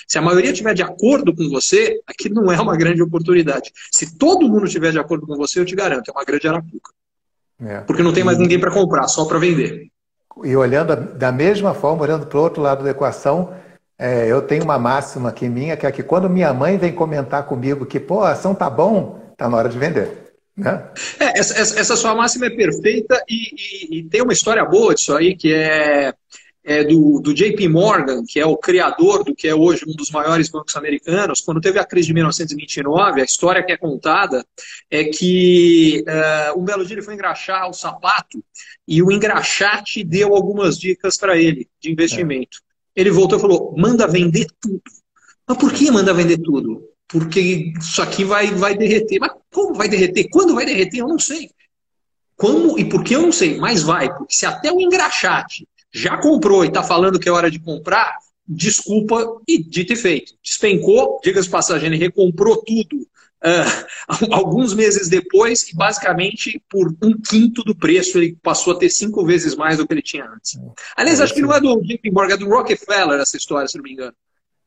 Se 0.06 0.18
a 0.18 0.22
maioria 0.22 0.50
estiver 0.50 0.74
de 0.74 0.82
acordo 0.82 1.34
com 1.34 1.48
você, 1.48 2.00
aquilo 2.06 2.34
não 2.34 2.52
é 2.52 2.60
uma 2.60 2.76
grande 2.76 3.02
oportunidade. 3.02 3.72
Se 3.90 4.16
todo 4.18 4.48
mundo 4.48 4.66
estiver 4.66 4.92
de 4.92 4.98
acordo 4.98 5.26
com 5.26 5.36
você, 5.36 5.58
eu 5.58 5.64
te 5.64 5.74
garanto, 5.74 6.10
é 6.10 6.12
uma 6.12 6.24
grande 6.24 6.46
arapuca. 6.46 6.92
É. 7.60 7.80
Porque 7.80 8.02
não 8.02 8.12
tem 8.12 8.22
mais 8.22 8.38
ninguém 8.38 8.60
para 8.60 8.70
comprar, 8.70 9.08
só 9.08 9.24
para 9.24 9.38
vender. 9.38 9.88
E 10.44 10.56
olhando 10.56 10.94
da 11.16 11.32
mesma 11.32 11.72
forma, 11.72 12.02
olhando 12.02 12.26
para 12.26 12.38
o 12.38 12.42
outro 12.42 12.60
lado 12.60 12.84
da 12.84 12.90
equação, 12.90 13.54
é, 14.04 14.30
eu 14.30 14.42
tenho 14.42 14.64
uma 14.64 14.78
máxima 14.78 15.30
aqui 15.30 15.48
minha, 15.48 15.78
que 15.78 15.86
é 15.86 15.90
que 15.90 16.02
quando 16.02 16.28
minha 16.28 16.52
mãe 16.52 16.76
vem 16.76 16.92
comentar 16.92 17.46
comigo 17.46 17.86
que, 17.86 17.98
pô, 17.98 18.20
a 18.20 18.32
ação 18.32 18.54
tá 18.54 18.68
bom, 18.68 19.32
tá 19.34 19.48
na 19.48 19.56
hora 19.56 19.68
de 19.70 19.78
vender. 19.78 20.34
Né? 20.54 20.90
É, 21.18 21.38
essa, 21.38 21.58
essa, 21.80 21.96
sua 21.96 22.14
máxima 22.14 22.44
é 22.44 22.50
perfeita 22.50 23.18
e, 23.26 23.54
e, 23.56 23.98
e, 23.98 24.02
tem 24.04 24.20
uma 24.20 24.34
história 24.34 24.62
boa 24.62 24.94
disso 24.94 25.16
aí, 25.16 25.34
que 25.34 25.54
é, 25.54 26.12
é 26.62 26.84
do, 26.84 27.18
do, 27.18 27.32
JP 27.32 27.66
Morgan, 27.68 28.24
que 28.28 28.38
é 28.38 28.44
o 28.44 28.58
criador 28.58 29.24
do 29.24 29.34
que 29.34 29.48
é 29.48 29.54
hoje 29.54 29.86
um 29.88 29.96
dos 29.96 30.10
maiores 30.10 30.50
bancos 30.50 30.76
americanos. 30.76 31.40
Quando 31.40 31.62
teve 31.62 31.78
a 31.78 31.84
crise 31.86 32.08
de 32.08 32.14
1929, 32.14 33.22
a 33.22 33.24
história 33.24 33.62
que 33.64 33.72
é 33.72 33.76
contada 33.78 34.44
é 34.90 35.04
que 35.04 36.04
uh, 36.06 36.60
um 36.60 36.62
belo 36.62 36.84
dia 36.84 36.96
ele 36.96 37.02
foi 37.02 37.14
engraxar 37.14 37.70
o 37.70 37.72
sapato 37.72 38.44
e 38.86 39.02
o 39.02 39.10
engraxate 39.10 40.04
deu 40.04 40.36
algumas 40.36 40.78
dicas 40.78 41.16
para 41.16 41.38
ele 41.38 41.66
de 41.80 41.90
investimento. 41.90 42.58
É. 42.70 42.73
Ele 42.94 43.11
voltou 43.11 43.38
e 43.38 43.40
falou: 43.40 43.74
manda 43.76 44.07
vender 44.07 44.46
tudo. 44.61 44.83
Mas 45.46 45.59
por 45.59 45.72
que 45.72 45.90
manda 45.90 46.14
vender 46.14 46.38
tudo? 46.38 46.88
Porque 47.09 47.72
isso 47.78 48.00
aqui 48.02 48.24
vai, 48.24 48.50
vai 48.52 48.76
derreter. 48.76 49.18
Mas 49.20 49.33
como 49.52 49.74
vai 49.74 49.88
derreter? 49.88 50.28
Quando 50.30 50.54
vai 50.54 50.64
derreter? 50.64 50.98
Eu 51.00 51.09
não 51.09 51.18
sei. 51.18 51.50
Como 52.37 52.78
e 52.78 52.85
por 52.85 53.04
que 53.04 53.14
eu 53.14 53.22
não 53.22 53.33
sei, 53.33 53.59
mas 53.59 53.83
vai. 53.83 54.12
Porque 54.12 54.35
se 54.35 54.46
até 54.46 54.72
o 54.72 54.80
engraxate 54.80 55.68
já 55.92 56.16
comprou 56.18 56.64
e 56.64 56.68
está 56.68 56.83
falando 56.83 57.20
que 57.20 57.28
é 57.28 57.33
hora 57.33 57.50
de 57.50 57.61
comprar, 57.61 58.18
desculpa 58.46 59.40
e 59.46 59.62
dito 59.62 59.92
e 59.92 59.96
feito. 59.96 60.35
Despencou, 60.42 61.20
diga-se 61.22 61.48
passagem, 61.48 61.87
ele 61.87 61.96
recomprou 61.96 62.57
tudo 62.57 63.07
uh, 63.44 64.35
alguns 64.35 64.74
meses 64.74 65.09
depois, 65.09 65.68
e 65.68 65.76
basicamente 65.76 66.62
por 66.68 66.94
um 67.02 67.20
quinto 67.20 67.62
do 67.62 67.74
preço, 67.74 68.18
ele 68.18 68.37
passou 68.42 68.72
a 68.72 68.78
ter 68.78 68.88
cinco 68.88 69.24
vezes 69.24 69.54
mais 69.54 69.76
do 69.76 69.87
que 69.87 69.92
ele 69.92 70.02
tinha 70.02 70.24
antes. 70.24 70.59
Aliás, 70.96 71.20
acho 71.20 71.35
que 71.35 71.42
não 71.42 71.52
é 71.52 71.61
do 71.61 71.80
JP 71.83 72.11
Morgan, 72.11 72.35
é 72.35 72.38
do 72.38 72.48
Rockefeller 72.48 73.20
essa 73.20 73.37
história, 73.37 73.68
se 73.68 73.76
não 73.76 73.85
me 73.85 73.92
engano. 73.92 74.14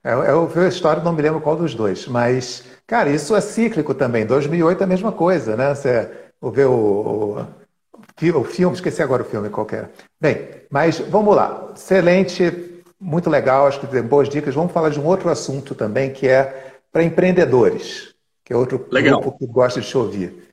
É, 0.04 0.13
eu 0.13 0.48
vi 0.48 0.62
a 0.62 0.68
história, 0.68 1.04
não 1.04 1.13
me 1.13 1.22
lembro 1.22 1.42
qual 1.42 1.56
dos 1.56 1.74
dois, 1.74 2.08
mas, 2.08 2.63
cara, 2.86 3.10
isso 3.10 3.36
é 3.36 3.42
cíclico 3.42 3.94
também. 3.94 4.26
2008 4.26 4.82
é 4.82 4.84
a 4.84 4.88
mesma 4.88 5.12
coisa, 5.12 5.56
né? 5.56 5.74
Você 5.74 6.10
vê 6.54 6.63
o, 6.63 6.72
o, 6.72 8.40
o 8.40 8.44
filme, 8.44 8.76
esqueci 8.76 9.02
agora 9.02 9.24
o 9.24 9.26
filme 9.26 9.50
qualquer. 9.50 9.92
Bem, 10.22 10.48
mas 10.70 11.00
vamos 11.00 11.36
lá. 11.36 11.72
Excelente, 11.76 12.84
muito 13.00 13.30
legal, 13.30 13.68
acho 13.68 13.80
que 13.80 13.88
tem 13.88 14.02
boas 14.02 14.30
dicas. 14.30 14.56
Vamos 14.56 14.72
falar 14.72 14.90
de 14.90 15.00
um 15.00 15.06
outro 15.06 15.30
assunto 15.30 15.76
também, 15.76 16.13
que 16.13 16.28
é 16.28 16.74
para 16.92 17.04
empreendedores 17.04 18.16
que 18.48 18.54
é 18.54 18.56
outro 18.56 18.88
Legal. 18.90 19.20
grupo 19.20 19.38
que 19.38 19.46
gosta 19.46 19.82
de 19.82 19.88
te 19.88 19.98
ouvir. 19.98 20.48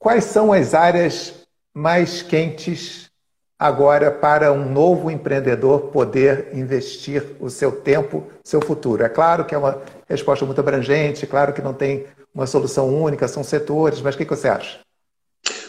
Quais 0.00 0.24
são 0.24 0.52
as 0.52 0.74
áreas 0.74 1.46
mais 1.72 2.20
quentes 2.20 3.08
agora 3.56 4.10
para 4.10 4.52
um 4.52 4.68
novo 4.68 5.12
empreendedor 5.12 5.92
poder 5.92 6.48
investir 6.52 7.36
o 7.38 7.48
seu 7.48 7.70
tempo, 7.70 8.26
seu 8.42 8.60
futuro? 8.60 9.04
É 9.04 9.08
claro 9.08 9.44
que 9.44 9.54
é 9.54 9.58
uma 9.58 9.80
resposta 10.08 10.44
muito 10.44 10.58
abrangente, 10.60 11.24
claro 11.24 11.52
que 11.52 11.62
não 11.62 11.72
tem 11.72 12.06
uma 12.34 12.48
solução 12.48 12.92
única, 12.92 13.28
são 13.28 13.44
setores, 13.44 14.02
mas 14.02 14.16
o 14.16 14.18
que 14.18 14.24
você 14.24 14.48
acha? 14.48 14.80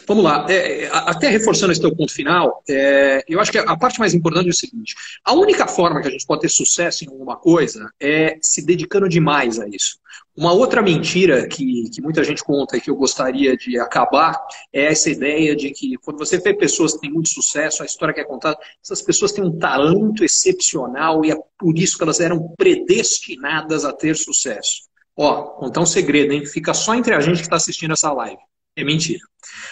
Vamos 0.08 0.24
lá, 0.24 0.46
é, 0.50 0.86
é 0.86 0.90
até 0.94 1.28
reforçando 1.28 1.74
esse 1.74 1.82
teu 1.82 1.94
ponto 1.94 2.14
final, 2.14 2.64
é, 2.70 3.26
eu 3.28 3.42
acho 3.42 3.52
que 3.52 3.58
a 3.58 3.76
parte 3.76 4.00
mais 4.00 4.14
importante 4.14 4.48
é 4.48 4.52
o 4.52 4.54
seguinte: 4.54 4.96
a 5.22 5.34
única 5.34 5.68
forma 5.68 6.02
que 6.02 6.08
a 6.08 6.12
gente 6.12 6.26
pode 6.26 6.42
ter 6.42 6.50
sucesso 6.50 7.04
em 7.04 7.10
alguma 7.10 7.36
coisa 7.36 7.92
é 8.00 8.38
se 8.42 8.66
dedicando 8.66 9.10
demais 9.10 9.60
a 9.60 9.68
isso. 9.68 10.00
Uma 10.34 10.54
outra 10.54 10.82
mentira 10.82 11.46
que, 11.48 11.90
que 11.90 12.02
muita 12.02 12.24
gente 12.24 12.42
conta 12.42 12.78
e 12.78 12.82
que 12.82 12.90
eu 12.90 12.96
gostaria 12.96 13.58
de 13.58 13.78
acabar 13.80 14.40
é 14.72 14.86
essa 14.86 15.10
ideia 15.10 15.54
de 15.56 15.72
que 15.72 15.98
quando 15.98 16.20
você 16.20 16.38
vê 16.38 16.54
pessoas 16.54 16.94
que 16.94 17.02
têm 17.02 17.12
muito 17.12 17.28
sucesso, 17.28 17.84
a 17.84 17.86
história 17.86 18.14
que 18.14 18.22
é 18.22 18.24
contada, 18.24 18.58
essas 18.82 19.02
pessoas 19.02 19.34
têm 19.34 19.44
um 19.44 19.58
talento 19.58 20.24
excepcional 20.24 21.26
e 21.26 21.32
é 21.32 21.36
por 21.58 21.78
isso 21.78 21.98
que 21.98 22.04
elas 22.04 22.22
eram 22.22 22.54
predestinadas 22.56 23.84
a 23.84 23.92
ter 23.92 24.16
sucesso. 24.16 24.84
Ó, 25.18 25.44
contar 25.60 25.82
um 25.82 25.86
segredo, 25.86 26.32
hein? 26.32 26.46
Fica 26.46 26.74
só 26.74 26.96
entre 26.96 27.14
a 27.14 27.20
gente 27.20 27.38
que 27.38 27.44
está 27.44 27.58
assistindo 27.58 27.94
essa 27.94 28.14
live. 28.14 28.38
É 28.78 28.84
mentira. 28.84 29.20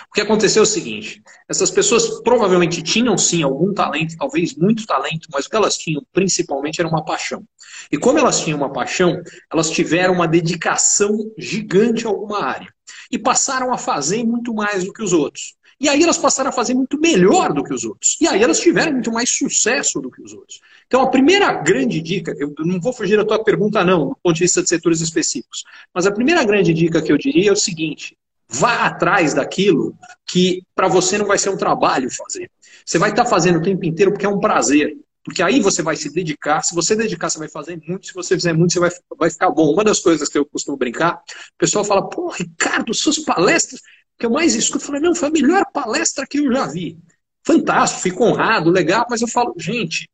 O 0.09 0.13
que 0.13 0.21
aconteceu 0.21 0.61
é 0.61 0.63
o 0.63 0.65
seguinte: 0.65 1.21
essas 1.47 1.69
pessoas 1.69 2.21
provavelmente 2.23 2.81
tinham 2.81 3.15
sim 3.15 3.43
algum 3.43 3.71
talento, 3.71 4.17
talvez 4.17 4.55
muito 4.55 4.83
talento, 4.87 5.29
mas 5.31 5.45
o 5.45 5.49
que 5.49 5.55
elas 5.55 5.77
tinham 5.77 6.03
principalmente 6.11 6.81
era 6.81 6.89
uma 6.89 7.05
paixão. 7.05 7.43
E 7.91 7.99
como 7.99 8.17
elas 8.17 8.39
tinham 8.39 8.57
uma 8.57 8.73
paixão, 8.73 9.21
elas 9.53 9.69
tiveram 9.69 10.15
uma 10.15 10.27
dedicação 10.27 11.31
gigante 11.37 12.07
a 12.07 12.09
alguma 12.09 12.43
área. 12.43 12.73
E 13.11 13.19
passaram 13.19 13.71
a 13.71 13.77
fazer 13.77 14.23
muito 14.23 14.55
mais 14.55 14.83
do 14.83 14.91
que 14.91 15.03
os 15.03 15.13
outros. 15.13 15.53
E 15.79 15.87
aí 15.87 16.01
elas 16.01 16.17
passaram 16.17 16.49
a 16.49 16.53
fazer 16.53 16.73
muito 16.73 16.99
melhor 16.99 17.53
do 17.53 17.63
que 17.63 17.73
os 17.73 17.83
outros. 17.83 18.17
E 18.19 18.27
aí 18.27 18.41
elas 18.41 18.59
tiveram 18.59 18.93
muito 18.93 19.11
mais 19.11 19.29
sucesso 19.29 20.01
do 20.01 20.09
que 20.09 20.21
os 20.23 20.33
outros. 20.33 20.61
Então 20.87 21.01
a 21.01 21.11
primeira 21.11 21.53
grande 21.53 22.01
dica, 22.01 22.33
eu 22.39 22.55
não 22.59 22.79
vou 22.79 22.93
fugir 22.93 23.17
da 23.17 23.25
tua 23.25 23.43
pergunta 23.43 23.83
não, 23.83 24.09
do 24.09 24.17
ponto 24.23 24.33
de 24.33 24.41
vista 24.41 24.63
de 24.63 24.69
setores 24.69 25.01
específicos, 25.01 25.63
mas 25.93 26.07
a 26.07 26.11
primeira 26.11 26.43
grande 26.43 26.73
dica 26.73 27.01
que 27.03 27.11
eu 27.11 27.17
diria 27.17 27.49
é 27.49 27.53
o 27.53 27.57
seguinte: 27.57 28.17
Vá 28.47 28.85
atrás 28.85 29.33
daquilo 29.33 29.97
que 30.25 30.61
para 30.75 30.87
você 30.87 31.17
não 31.17 31.25
vai 31.25 31.37
ser 31.37 31.49
um 31.49 31.57
trabalho 31.57 32.09
fazer. 32.09 32.49
Você 32.85 32.97
vai 32.97 33.09
estar 33.09 33.23
tá 33.23 33.29
fazendo 33.29 33.59
o 33.59 33.61
tempo 33.61 33.85
inteiro 33.85 34.11
porque 34.11 34.25
é 34.25 34.29
um 34.29 34.39
prazer. 34.39 34.95
Porque 35.23 35.41
aí 35.41 35.59
você 35.59 35.81
vai 35.81 35.95
se 35.95 36.13
dedicar. 36.13 36.61
Se 36.61 36.75
você 36.75 36.95
dedicar, 36.95 37.31
você 37.31 37.39
vai 37.39 37.49
fazer 37.49 37.81
muito. 37.87 38.05
Se 38.05 38.13
você 38.13 38.35
fizer 38.35 38.53
muito, 38.53 38.73
você 38.73 38.79
vai, 38.79 38.91
vai 39.17 39.29
ficar 39.31 39.49
bom. 39.49 39.73
Uma 39.73 39.83
das 39.83 39.99
coisas 39.99 40.29
que 40.29 40.37
eu 40.37 40.45
costumo 40.45 40.77
brincar, 40.77 41.15
o 41.15 41.57
pessoal 41.57 41.83
fala, 41.83 42.07
pô, 42.07 42.29
Ricardo, 42.29 42.93
suas 42.93 43.17
palestras, 43.17 43.81
que 44.19 44.25
eu 44.27 44.29
mais 44.29 44.53
escuto, 44.53 44.83
eu 44.83 44.87
falo, 44.87 44.99
não, 44.99 45.15
foi 45.15 45.29
a 45.29 45.31
melhor 45.31 45.65
palestra 45.73 46.27
que 46.27 46.37
eu 46.37 46.53
já 46.53 46.67
vi. 46.67 46.99
Fantástico, 47.43 48.01
fico 48.01 48.23
honrado, 48.23 48.69
legal, 48.69 49.05
mas 49.09 49.21
eu 49.21 49.27
falo, 49.27 49.55
gente, 49.57 50.07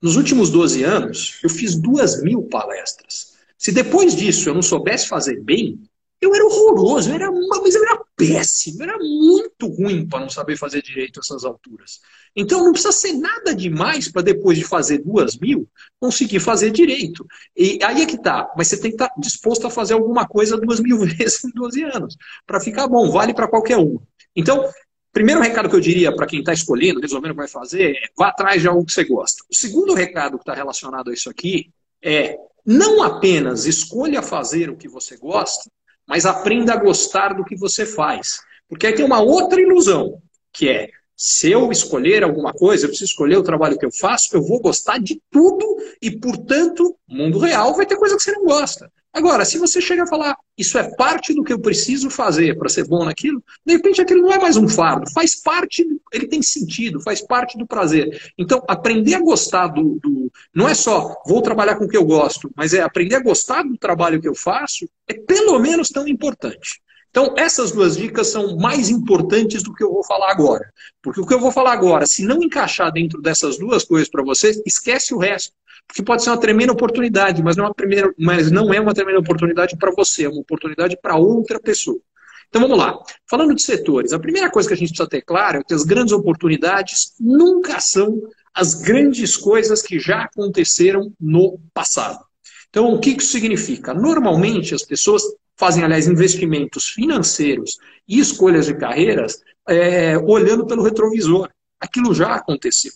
nos 0.00 0.16
últimos 0.16 0.50
12 0.50 0.82
anos, 0.82 1.38
eu 1.42 1.50
fiz 1.50 1.76
duas 1.76 2.22
mil 2.22 2.42
palestras. 2.42 3.34
Se 3.56 3.70
depois 3.70 4.16
disso 4.16 4.48
eu 4.48 4.54
não 4.54 4.62
soubesse 4.62 5.08
fazer 5.08 5.42
bem, 5.42 5.78
eu 6.24 6.34
era 6.34 6.44
horroroso, 6.44 7.10
eu 7.10 7.14
era, 7.14 7.30
mas 7.30 7.74
eu 7.74 7.82
era 7.82 8.02
péssimo, 8.16 8.82
eu 8.82 8.84
era 8.84 8.98
muito 8.98 9.66
ruim 9.68 10.06
para 10.06 10.20
não 10.20 10.28
saber 10.28 10.56
fazer 10.56 10.82
direito 10.82 11.20
essas 11.20 11.44
alturas. 11.44 12.00
Então 12.34 12.64
não 12.64 12.72
precisa 12.72 12.92
ser 12.92 13.12
nada 13.12 13.54
demais 13.54 14.10
para 14.10 14.22
depois 14.22 14.58
de 14.58 14.64
fazer 14.64 14.98
duas 14.98 15.36
mil, 15.36 15.68
conseguir 16.00 16.40
fazer 16.40 16.70
direito. 16.70 17.26
E 17.56 17.78
aí 17.82 18.02
é 18.02 18.06
que 18.06 18.20
tá, 18.20 18.50
mas 18.56 18.68
você 18.68 18.76
tem 18.76 18.90
que 18.90 18.96
estar 18.96 19.08
tá 19.08 19.14
disposto 19.18 19.66
a 19.66 19.70
fazer 19.70 19.94
alguma 19.94 20.26
coisa 20.26 20.56
duas 20.56 20.80
mil 20.80 20.98
vezes 21.04 21.44
em 21.44 21.50
12 21.50 21.82
anos, 21.84 22.16
para 22.46 22.60
ficar 22.60 22.88
bom, 22.88 23.10
vale 23.10 23.34
para 23.34 23.48
qualquer 23.48 23.76
um. 23.76 24.00
Então, 24.34 24.68
primeiro 25.12 25.40
recado 25.40 25.68
que 25.68 25.76
eu 25.76 25.80
diria 25.80 26.14
para 26.14 26.26
quem 26.26 26.40
está 26.40 26.52
escolhendo, 26.52 27.00
resolvendo 27.00 27.32
o 27.32 27.34
que 27.34 27.40
vai 27.40 27.48
fazer, 27.48 27.96
é 27.96 28.00
vá 28.16 28.28
atrás 28.28 28.60
de 28.62 28.68
algo 28.68 28.84
que 28.84 28.92
você 28.92 29.04
gosta. 29.04 29.44
O 29.50 29.54
segundo 29.54 29.94
recado 29.94 30.38
que 30.38 30.42
está 30.42 30.54
relacionado 30.54 31.10
a 31.10 31.14
isso 31.14 31.30
aqui 31.30 31.70
é 32.02 32.36
não 32.64 33.02
apenas 33.02 33.66
escolha 33.66 34.22
fazer 34.22 34.70
o 34.70 34.76
que 34.76 34.88
você 34.88 35.16
gosta, 35.16 35.70
mas 36.06 36.26
aprenda 36.26 36.72
a 36.72 36.76
gostar 36.76 37.34
do 37.34 37.44
que 37.44 37.56
você 37.56 37.86
faz. 37.86 38.40
Porque 38.68 38.86
aí 38.86 38.94
tem 38.94 39.04
uma 39.04 39.20
outra 39.20 39.60
ilusão, 39.60 40.20
que 40.52 40.68
é, 40.68 40.88
se 41.16 41.50
eu 41.50 41.70
escolher 41.70 42.24
alguma 42.24 42.52
coisa, 42.52 42.84
eu 42.84 42.88
preciso 42.88 43.10
escolher 43.10 43.36
o 43.36 43.42
trabalho 43.42 43.78
que 43.78 43.86
eu 43.86 43.92
faço, 43.92 44.34
eu 44.36 44.42
vou 44.42 44.60
gostar 44.60 44.98
de 44.98 45.20
tudo 45.30 45.64
e, 46.02 46.10
portanto, 46.10 46.96
mundo 47.08 47.38
real 47.38 47.74
vai 47.74 47.86
ter 47.86 47.96
coisa 47.96 48.16
que 48.16 48.22
você 48.22 48.32
não 48.32 48.44
gosta. 48.44 48.90
Agora, 49.14 49.44
se 49.44 49.58
você 49.58 49.80
chega 49.80 50.02
a 50.02 50.06
falar, 50.08 50.36
isso 50.58 50.76
é 50.76 50.82
parte 50.96 51.32
do 51.32 51.44
que 51.44 51.52
eu 51.52 51.60
preciso 51.60 52.10
fazer 52.10 52.58
para 52.58 52.68
ser 52.68 52.84
bom 52.88 53.04
naquilo, 53.04 53.40
de 53.64 53.74
repente 53.74 54.00
aquilo 54.00 54.22
não 54.22 54.32
é 54.32 54.38
mais 54.40 54.56
um 54.56 54.66
fardo, 54.68 55.08
faz 55.12 55.36
parte, 55.36 55.86
ele 56.12 56.26
tem 56.26 56.42
sentido, 56.42 57.00
faz 57.00 57.24
parte 57.24 57.56
do 57.56 57.64
prazer. 57.64 58.32
Então, 58.36 58.60
aprender 58.66 59.14
a 59.14 59.20
gostar 59.20 59.68
do, 59.68 60.00
do, 60.02 60.32
Não 60.52 60.68
é 60.68 60.74
só 60.74 61.14
vou 61.24 61.40
trabalhar 61.40 61.76
com 61.76 61.84
o 61.84 61.88
que 61.88 61.96
eu 61.96 62.04
gosto, 62.04 62.50
mas 62.56 62.74
é 62.74 62.80
aprender 62.80 63.14
a 63.14 63.22
gostar 63.22 63.62
do 63.62 63.78
trabalho 63.78 64.20
que 64.20 64.28
eu 64.28 64.34
faço, 64.34 64.84
é 65.06 65.14
pelo 65.14 65.60
menos 65.60 65.90
tão 65.90 66.08
importante. 66.08 66.82
Então, 67.14 67.32
essas 67.36 67.70
duas 67.70 67.96
dicas 67.96 68.26
são 68.26 68.56
mais 68.56 68.90
importantes 68.90 69.62
do 69.62 69.72
que 69.72 69.84
eu 69.84 69.92
vou 69.92 70.04
falar 70.04 70.32
agora. 70.32 70.68
Porque 71.00 71.20
o 71.20 71.24
que 71.26 71.32
eu 71.32 71.38
vou 71.38 71.52
falar 71.52 71.72
agora, 71.72 72.06
se 72.06 72.24
não 72.24 72.42
encaixar 72.42 72.90
dentro 72.90 73.22
dessas 73.22 73.56
duas 73.56 73.84
coisas 73.84 74.08
para 74.08 74.24
você, 74.24 74.60
esquece 74.66 75.14
o 75.14 75.18
resto. 75.18 75.54
Porque 75.86 76.02
pode 76.02 76.22
ser 76.22 76.30
uma 76.30 76.40
tremenda 76.40 76.72
oportunidade, 76.72 77.42
mas 77.42 77.56
não 77.56 77.64
é 77.64 77.68
uma, 77.68 77.74
primeira, 77.74 78.12
mas 78.18 78.50
não 78.50 78.72
é 78.72 78.80
uma 78.80 78.94
tremenda 78.94 79.20
oportunidade 79.20 79.76
para 79.76 79.92
você, 79.92 80.24
é 80.24 80.28
uma 80.28 80.40
oportunidade 80.40 80.98
para 81.00 81.16
outra 81.16 81.60
pessoa. 81.60 82.00
Então 82.48 82.62
vamos 82.62 82.78
lá. 82.78 82.98
Falando 83.28 83.54
de 83.54 83.62
setores, 83.62 84.12
a 84.12 84.18
primeira 84.18 84.50
coisa 84.50 84.68
que 84.68 84.74
a 84.74 84.76
gente 84.76 84.88
precisa 84.88 85.08
ter 85.08 85.22
claro 85.22 85.58
é 85.58 85.62
que 85.62 85.74
as 85.74 85.84
grandes 85.84 86.12
oportunidades 86.12 87.12
nunca 87.20 87.80
são 87.80 88.20
as 88.54 88.74
grandes 88.74 89.36
coisas 89.36 89.82
que 89.82 89.98
já 89.98 90.22
aconteceram 90.22 91.12
no 91.20 91.58
passado. 91.74 92.24
Então, 92.70 92.92
o 92.92 93.00
que 93.00 93.10
isso 93.10 93.32
significa? 93.32 93.92
Normalmente, 93.92 94.74
as 94.74 94.82
pessoas 94.82 95.22
fazem, 95.56 95.84
aliás, 95.84 96.06
investimentos 96.06 96.88
financeiros 96.88 97.78
e 98.06 98.18
escolhas 98.18 98.66
de 98.66 98.74
carreiras 98.74 99.40
é, 99.68 100.16
olhando 100.18 100.66
pelo 100.66 100.82
retrovisor. 100.82 101.48
Aquilo 101.80 102.14
já 102.14 102.34
aconteceu. 102.34 102.92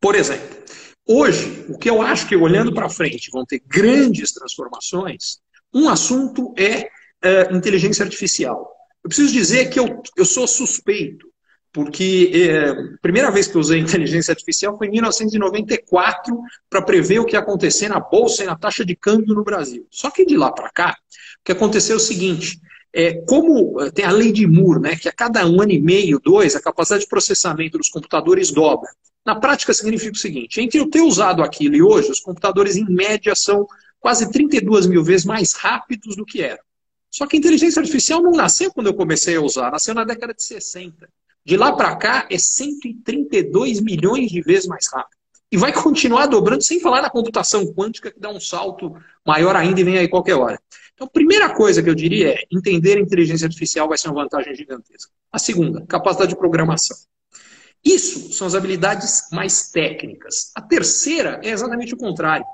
Por 0.00 0.14
exemplo, 0.14 0.48
Hoje, 1.06 1.66
o 1.68 1.76
que 1.76 1.90
eu 1.90 2.00
acho 2.00 2.28
que 2.28 2.36
olhando 2.36 2.72
para 2.72 2.88
frente 2.88 3.30
vão 3.30 3.44
ter 3.44 3.60
grandes 3.66 4.32
transformações, 4.32 5.38
um 5.74 5.88
assunto 5.88 6.54
é, 6.56 6.88
é 7.22 7.52
inteligência 7.52 8.04
artificial. 8.04 8.70
Eu 9.02 9.08
preciso 9.08 9.32
dizer 9.32 9.68
que 9.68 9.80
eu, 9.80 10.00
eu 10.16 10.24
sou 10.24 10.46
suspeito, 10.46 11.26
porque 11.72 12.30
é, 12.34 12.68
a 12.68 12.98
primeira 13.00 13.30
vez 13.30 13.48
que 13.48 13.58
usei 13.58 13.80
inteligência 13.80 14.30
artificial 14.30 14.76
foi 14.78 14.86
em 14.86 14.90
1994 14.90 16.38
para 16.70 16.82
prever 16.82 17.18
o 17.18 17.24
que 17.24 17.34
ia 17.34 17.40
acontecer 17.40 17.88
na 17.88 17.98
bolsa 17.98 18.44
e 18.44 18.46
na 18.46 18.56
taxa 18.56 18.84
de 18.84 18.94
câmbio 18.94 19.34
no 19.34 19.42
Brasil. 19.42 19.86
Só 19.90 20.10
que 20.10 20.24
de 20.24 20.36
lá 20.36 20.52
para 20.52 20.70
cá, 20.70 20.96
o 21.40 21.44
que 21.44 21.52
aconteceu 21.52 21.94
é 21.94 21.96
o 21.96 22.00
seguinte: 22.00 22.60
é, 22.92 23.14
como 23.26 23.80
é, 23.80 23.90
tem 23.90 24.04
a 24.04 24.10
lei 24.12 24.30
de 24.30 24.46
Moore, 24.46 24.82
né, 24.82 24.96
que 24.96 25.08
a 25.08 25.12
cada 25.12 25.44
um 25.46 25.60
ano 25.60 25.72
e 25.72 25.80
meio, 25.80 26.20
dois, 26.20 26.54
a 26.54 26.60
capacidade 26.60 27.04
de 27.04 27.08
processamento 27.08 27.78
dos 27.78 27.88
computadores 27.88 28.52
dobra. 28.52 28.90
Na 29.24 29.36
prática, 29.36 29.72
significa 29.72 30.12
o 30.12 30.18
seguinte: 30.18 30.60
entre 30.60 30.80
eu 30.80 30.88
ter 30.88 31.00
usado 31.00 31.42
aquilo 31.42 31.76
e 31.76 31.82
hoje, 31.82 32.10
os 32.10 32.20
computadores, 32.20 32.76
em 32.76 32.84
média, 32.84 33.34
são 33.34 33.66
quase 34.00 34.30
32 34.30 34.86
mil 34.86 35.02
vezes 35.02 35.24
mais 35.24 35.52
rápidos 35.52 36.16
do 36.16 36.24
que 36.24 36.42
eram. 36.42 36.62
Só 37.10 37.26
que 37.26 37.36
a 37.36 37.38
inteligência 37.38 37.80
artificial 37.80 38.22
não 38.22 38.32
nasceu 38.32 38.72
quando 38.72 38.86
eu 38.86 38.94
comecei 38.94 39.36
a 39.36 39.40
usar, 39.40 39.70
nasceu 39.70 39.94
na 39.94 40.02
década 40.02 40.32
de 40.34 40.42
60. 40.42 41.08
De 41.44 41.56
lá 41.56 41.72
para 41.72 41.94
cá, 41.96 42.26
é 42.30 42.38
132 42.38 43.80
milhões 43.80 44.30
de 44.30 44.40
vezes 44.40 44.66
mais 44.66 44.86
rápido. 44.90 45.18
E 45.50 45.56
vai 45.58 45.72
continuar 45.72 46.26
dobrando, 46.26 46.62
sem 46.62 46.80
falar 46.80 47.02
na 47.02 47.10
computação 47.10 47.66
quântica, 47.74 48.10
que 48.10 48.18
dá 48.18 48.30
um 48.30 48.40
salto 48.40 48.96
maior 49.26 49.54
ainda 49.54 49.80
e 49.80 49.84
vem 49.84 49.98
aí 49.98 50.08
qualquer 50.08 50.34
hora. 50.34 50.58
Então, 50.94 51.06
a 51.06 51.10
primeira 51.10 51.54
coisa 51.54 51.82
que 51.82 51.90
eu 51.90 51.94
diria 51.94 52.30
é 52.30 52.44
entender 52.50 52.96
a 52.96 53.00
inteligência 53.00 53.46
artificial 53.46 53.86
vai 53.86 53.98
ser 53.98 54.08
uma 54.08 54.22
vantagem 54.22 54.54
gigantesca. 54.54 55.12
A 55.30 55.38
segunda, 55.38 55.84
capacidade 55.86 56.30
de 56.30 56.38
programação. 56.38 56.96
Isso 57.84 58.32
são 58.32 58.46
as 58.46 58.54
habilidades 58.54 59.28
mais 59.32 59.70
técnicas. 59.70 60.52
A 60.54 60.60
terceira 60.60 61.40
é 61.42 61.50
exatamente 61.50 61.94
o 61.94 61.96
contrário. 61.96 62.46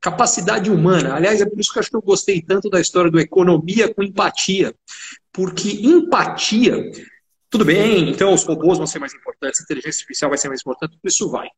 Capacidade 0.00 0.70
humana. 0.70 1.14
Aliás, 1.14 1.40
é 1.40 1.46
por 1.46 1.58
isso 1.58 1.72
que 1.72 1.78
eu 1.78 1.80
acho 1.80 1.90
que 1.90 1.96
eu 1.96 2.02
gostei 2.02 2.40
tanto 2.40 2.70
da 2.70 2.80
história 2.80 3.10
do 3.10 3.20
economia 3.20 3.92
com 3.92 4.02
empatia. 4.02 4.74
Porque 5.32 5.68
empatia, 5.86 6.90
tudo 7.50 7.64
bem, 7.64 8.10
então 8.10 8.32
os 8.32 8.44
robôs 8.44 8.78
vão 8.78 8.86
ser 8.86 8.98
mais 8.98 9.12
importantes, 9.12 9.60
a 9.60 9.64
inteligência 9.64 10.00
artificial 10.00 10.30
vai 10.30 10.38
ser 10.38 10.48
mais 10.48 10.60
importante, 10.60 10.92
tudo 10.92 11.08
isso 11.08 11.28
vai. 11.30 11.48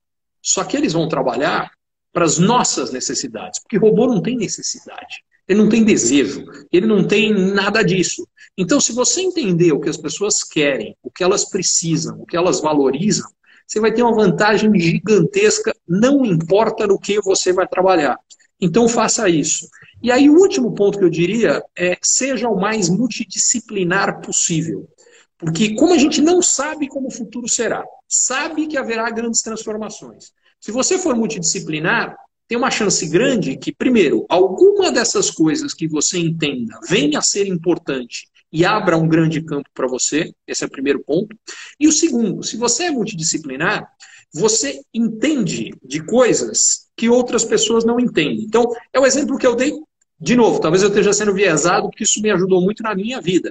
Só 0.40 0.64
que 0.64 0.76
eles 0.76 0.92
vão 0.92 1.08
trabalhar 1.08 1.70
para 2.12 2.24
as 2.24 2.38
nossas 2.38 2.92
necessidades, 2.92 3.60
porque 3.60 3.78
robô 3.78 4.06
não 4.06 4.20
tem 4.20 4.36
necessidade. 4.36 5.22
Ele 5.48 5.60
não 5.60 5.68
tem 5.68 5.84
desejo, 5.84 6.44
ele 6.70 6.86
não 6.86 7.06
tem 7.06 7.32
nada 7.32 7.82
disso. 7.82 8.26
Então, 8.56 8.80
se 8.80 8.92
você 8.92 9.22
entender 9.22 9.72
o 9.72 9.80
que 9.80 9.88
as 9.88 9.96
pessoas 9.96 10.44
querem, 10.44 10.96
o 11.02 11.10
que 11.10 11.24
elas 11.24 11.44
precisam, 11.44 12.20
o 12.20 12.26
que 12.26 12.36
elas 12.36 12.60
valorizam, 12.60 13.28
você 13.66 13.80
vai 13.80 13.92
ter 13.92 14.02
uma 14.02 14.14
vantagem 14.14 14.70
gigantesca, 14.78 15.74
não 15.88 16.24
importa 16.24 16.86
no 16.86 16.98
que 16.98 17.20
você 17.20 17.52
vai 17.52 17.66
trabalhar. 17.66 18.18
Então, 18.60 18.88
faça 18.88 19.28
isso. 19.28 19.66
E 20.02 20.10
aí, 20.10 20.28
o 20.28 20.38
último 20.38 20.74
ponto 20.74 20.98
que 20.98 21.04
eu 21.04 21.10
diria 21.10 21.62
é 21.76 21.96
seja 22.02 22.48
o 22.48 22.60
mais 22.60 22.88
multidisciplinar 22.88 24.20
possível. 24.20 24.88
Porque, 25.38 25.74
como 25.74 25.94
a 25.94 25.98
gente 25.98 26.20
não 26.20 26.40
sabe 26.40 26.86
como 26.86 27.08
o 27.08 27.10
futuro 27.10 27.48
será, 27.48 27.84
sabe 28.06 28.68
que 28.68 28.76
haverá 28.76 29.10
grandes 29.10 29.42
transformações. 29.42 30.32
Se 30.60 30.70
você 30.70 30.98
for 30.98 31.16
multidisciplinar, 31.16 32.16
tem 32.52 32.58
uma 32.58 32.70
chance 32.70 33.08
grande 33.08 33.56
que, 33.56 33.72
primeiro, 33.72 34.26
alguma 34.28 34.92
dessas 34.92 35.30
coisas 35.30 35.72
que 35.72 35.88
você 35.88 36.18
entenda 36.18 36.78
venha 36.86 37.18
a 37.18 37.22
ser 37.22 37.46
importante 37.46 38.28
e 38.52 38.62
abra 38.62 38.98
um 38.98 39.08
grande 39.08 39.40
campo 39.40 39.70
para 39.72 39.88
você. 39.88 40.34
Esse 40.46 40.62
é 40.62 40.66
o 40.66 40.70
primeiro 40.70 41.02
ponto. 41.02 41.34
E 41.80 41.88
o 41.88 41.92
segundo, 41.92 42.42
se 42.42 42.58
você 42.58 42.84
é 42.84 42.90
multidisciplinar, 42.90 43.90
você 44.34 44.82
entende 44.92 45.72
de 45.82 46.04
coisas 46.04 46.90
que 46.94 47.08
outras 47.08 47.42
pessoas 47.42 47.86
não 47.86 47.98
entendem. 47.98 48.44
Então, 48.44 48.66
é 48.92 49.00
o 49.00 49.06
exemplo 49.06 49.38
que 49.38 49.46
eu 49.46 49.56
dei. 49.56 49.72
De 50.20 50.36
novo, 50.36 50.60
talvez 50.60 50.82
eu 50.82 50.90
esteja 50.90 51.14
sendo 51.14 51.32
viesado, 51.32 51.88
porque 51.88 52.04
isso 52.04 52.20
me 52.20 52.30
ajudou 52.32 52.60
muito 52.60 52.82
na 52.82 52.94
minha 52.94 53.18
vida. 53.18 53.50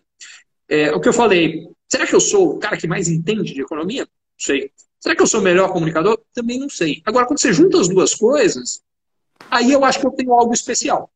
É, 0.70 0.92
o 0.92 1.02
que 1.02 1.10
eu 1.10 1.14
falei, 1.14 1.68
será 1.92 2.06
que 2.06 2.14
eu 2.14 2.22
sou 2.22 2.52
o 2.52 2.60
cara 2.60 2.78
que 2.78 2.88
mais 2.88 3.08
entende 3.08 3.52
de 3.52 3.62
economia? 3.62 4.04
Não 4.04 4.10
sei. 4.38 4.70
Será 5.00 5.16
que 5.16 5.24
eu 5.24 5.28
sou 5.28 5.40
o 5.40 5.44
melhor 5.44 5.74
comunicador? 5.74 6.22
Também 6.36 6.60
não 6.60 6.70
sei. 6.70 7.02
Agora, 7.04 7.26
quando 7.26 7.42
você 7.42 7.52
junta 7.52 7.82
as 7.82 7.88
duas 7.88 8.14
coisas, 8.14 8.84
aí 9.52 9.72
eu 9.72 9.84
acho 9.86 10.00
que 10.00 10.08
eu 10.08 10.12
tenho 10.12 10.34
algo 10.34 10.54
especial. 10.54 11.12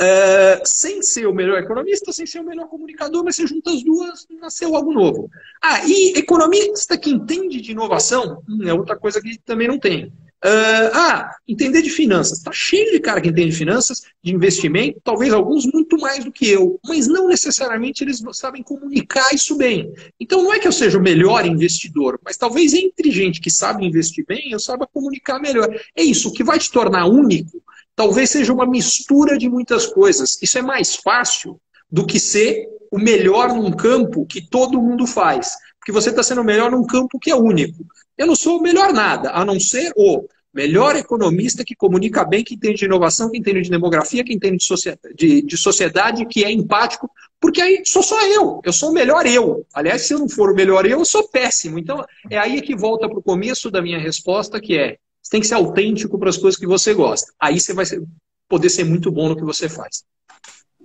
Uh, 0.00 0.62
sem 0.64 1.02
ser 1.02 1.26
o 1.26 1.34
melhor 1.34 1.58
economista, 1.58 2.12
sem 2.12 2.24
ser 2.24 2.40
o 2.40 2.44
melhor 2.44 2.68
comunicador, 2.68 3.22
mas 3.22 3.36
você 3.36 3.46
junta 3.46 3.70
as 3.70 3.82
duas, 3.82 4.26
nasceu 4.40 4.74
algo 4.74 4.92
novo. 4.92 5.28
Ah, 5.60 5.84
e 5.84 6.14
economista 6.16 6.96
que 6.96 7.10
entende 7.10 7.60
de 7.60 7.72
inovação, 7.72 8.42
hum, 8.48 8.66
é 8.66 8.72
outra 8.72 8.96
coisa 8.96 9.20
que 9.20 9.38
também 9.40 9.68
não 9.68 9.78
tem. 9.78 10.10
Uh, 10.42 10.88
ah, 10.94 11.30
entender 11.46 11.82
de 11.82 11.90
finanças. 11.90 12.38
Está 12.38 12.50
cheio 12.50 12.92
de 12.92 13.00
cara 13.00 13.20
que 13.20 13.28
entende 13.28 13.50
de 13.50 13.56
finanças, 13.56 14.00
de 14.24 14.34
investimento, 14.34 14.98
talvez 15.04 15.34
alguns 15.34 15.66
muito 15.66 15.98
mais 15.98 16.24
do 16.24 16.32
que 16.32 16.48
eu, 16.48 16.80
mas 16.82 17.06
não 17.06 17.28
necessariamente 17.28 18.02
eles 18.02 18.22
sabem 18.32 18.62
comunicar 18.62 19.34
isso 19.34 19.54
bem. 19.54 19.92
Então 20.18 20.42
não 20.42 20.54
é 20.54 20.58
que 20.58 20.66
eu 20.66 20.72
seja 20.72 20.96
o 20.96 21.02
melhor 21.02 21.44
investidor, 21.44 22.18
mas 22.24 22.38
talvez 22.38 22.72
entre 22.72 23.10
gente 23.10 23.38
que 23.38 23.50
sabe 23.50 23.84
investir 23.84 24.24
bem, 24.26 24.50
eu 24.50 24.58
saiba 24.58 24.86
comunicar 24.86 25.38
melhor. 25.38 25.68
É 25.94 26.02
isso, 26.02 26.30
o 26.30 26.32
que 26.32 26.42
vai 26.42 26.58
te 26.58 26.70
tornar 26.70 27.04
único, 27.06 27.62
talvez 27.94 28.30
seja 28.30 28.50
uma 28.50 28.66
mistura 28.66 29.36
de 29.36 29.46
muitas 29.46 29.86
coisas. 29.86 30.38
Isso 30.40 30.56
é 30.56 30.62
mais 30.62 30.96
fácil 30.96 31.60
do 31.92 32.06
que 32.06 32.18
ser 32.18 32.66
o 32.90 32.98
melhor 32.98 33.54
num 33.54 33.70
campo 33.70 34.24
que 34.24 34.40
todo 34.40 34.80
mundo 34.80 35.06
faz. 35.06 35.52
Porque 35.78 35.92
você 35.92 36.10
está 36.10 36.22
sendo 36.22 36.44
melhor 36.44 36.70
num 36.70 36.86
campo 36.86 37.18
que 37.18 37.30
é 37.30 37.34
único. 37.34 37.84
Eu 38.20 38.26
não 38.26 38.36
sou 38.36 38.58
o 38.58 38.62
melhor 38.62 38.92
nada, 38.92 39.30
a 39.30 39.46
não 39.46 39.58
ser 39.58 39.94
o 39.96 40.28
melhor 40.52 40.94
economista 40.94 41.64
que 41.64 41.74
comunica 41.74 42.22
bem, 42.22 42.44
que 42.44 42.52
entende 42.54 42.80
de 42.80 42.84
inovação, 42.84 43.30
que 43.30 43.38
entende 43.38 43.62
de 43.62 43.70
demografia, 43.70 44.22
que 44.22 44.34
entende 44.34 44.58
de 44.58 44.64
sociedade, 44.64 45.14
de, 45.14 45.40
de 45.40 45.56
sociedade, 45.56 46.26
que 46.26 46.44
é 46.44 46.52
empático, 46.52 47.10
porque 47.40 47.62
aí 47.62 47.80
sou 47.86 48.02
só 48.02 48.20
eu, 48.26 48.60
eu 48.62 48.74
sou 48.74 48.90
o 48.90 48.92
melhor 48.92 49.24
eu. 49.24 49.66
Aliás, 49.72 50.02
se 50.02 50.12
eu 50.12 50.18
não 50.18 50.28
for 50.28 50.52
o 50.52 50.54
melhor 50.54 50.84
eu, 50.84 50.98
eu 50.98 51.04
sou 51.06 51.28
péssimo. 51.28 51.78
Então, 51.78 52.04
é 52.28 52.36
aí 52.36 52.60
que 52.60 52.76
volta 52.76 53.08
para 53.08 53.18
o 53.18 53.22
começo 53.22 53.70
da 53.70 53.80
minha 53.80 53.98
resposta, 53.98 54.60
que 54.60 54.76
é, 54.76 54.98
você 55.22 55.30
tem 55.30 55.40
que 55.40 55.46
ser 55.46 55.54
autêntico 55.54 56.18
para 56.18 56.28
as 56.28 56.36
coisas 56.36 56.60
que 56.60 56.66
você 56.66 56.92
gosta. 56.92 57.32
Aí 57.40 57.58
você 57.58 57.72
vai 57.72 57.86
ser, 57.86 58.02
poder 58.46 58.68
ser 58.68 58.84
muito 58.84 59.10
bom 59.10 59.30
no 59.30 59.36
que 59.36 59.44
você 59.44 59.66
faz. 59.66 60.04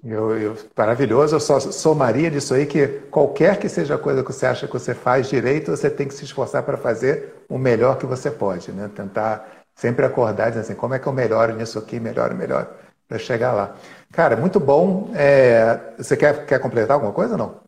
Eu, 0.07 0.37
eu, 0.37 0.57
maravilhoso, 0.77 1.35
eu 1.35 1.39
só 1.39 1.59
somaria 1.59 2.29
disso 2.29 2.53
aí 2.53 2.67
que 2.67 2.87
qualquer 3.09 3.57
que 3.57 3.67
seja 3.67 3.95
a 3.95 3.97
coisa 3.97 4.23
que 4.23 4.31
você 4.31 4.45
acha 4.45 4.67
que 4.67 4.73
você 4.73 4.93
faz 4.93 5.27
direito, 5.27 5.71
você 5.71 5.89
tem 5.89 6.07
que 6.07 6.13
se 6.13 6.23
esforçar 6.23 6.61
para 6.61 6.77
fazer 6.77 7.33
o 7.49 7.57
melhor 7.57 7.97
que 7.97 8.05
você 8.05 8.29
pode, 8.29 8.71
né? 8.71 8.87
Tentar 8.95 9.65
sempre 9.73 10.05
acordar 10.05 10.49
dizendo 10.49 10.61
assim, 10.61 10.75
como 10.75 10.93
é 10.93 10.99
que 10.99 11.07
eu 11.07 11.11
melhoro 11.11 11.55
nisso 11.55 11.79
aqui, 11.79 11.99
melhoro, 11.99 12.35
melhoro, 12.35 12.67
para 13.07 13.17
chegar 13.17 13.53
lá. 13.53 13.75
Cara, 14.11 14.35
muito 14.35 14.59
bom. 14.59 15.11
É... 15.15 15.95
Você 15.97 16.15
quer, 16.15 16.45
quer 16.45 16.59
completar 16.59 16.93
alguma 16.93 17.11
coisa 17.11 17.31
ou 17.31 17.37
não? 17.39 17.65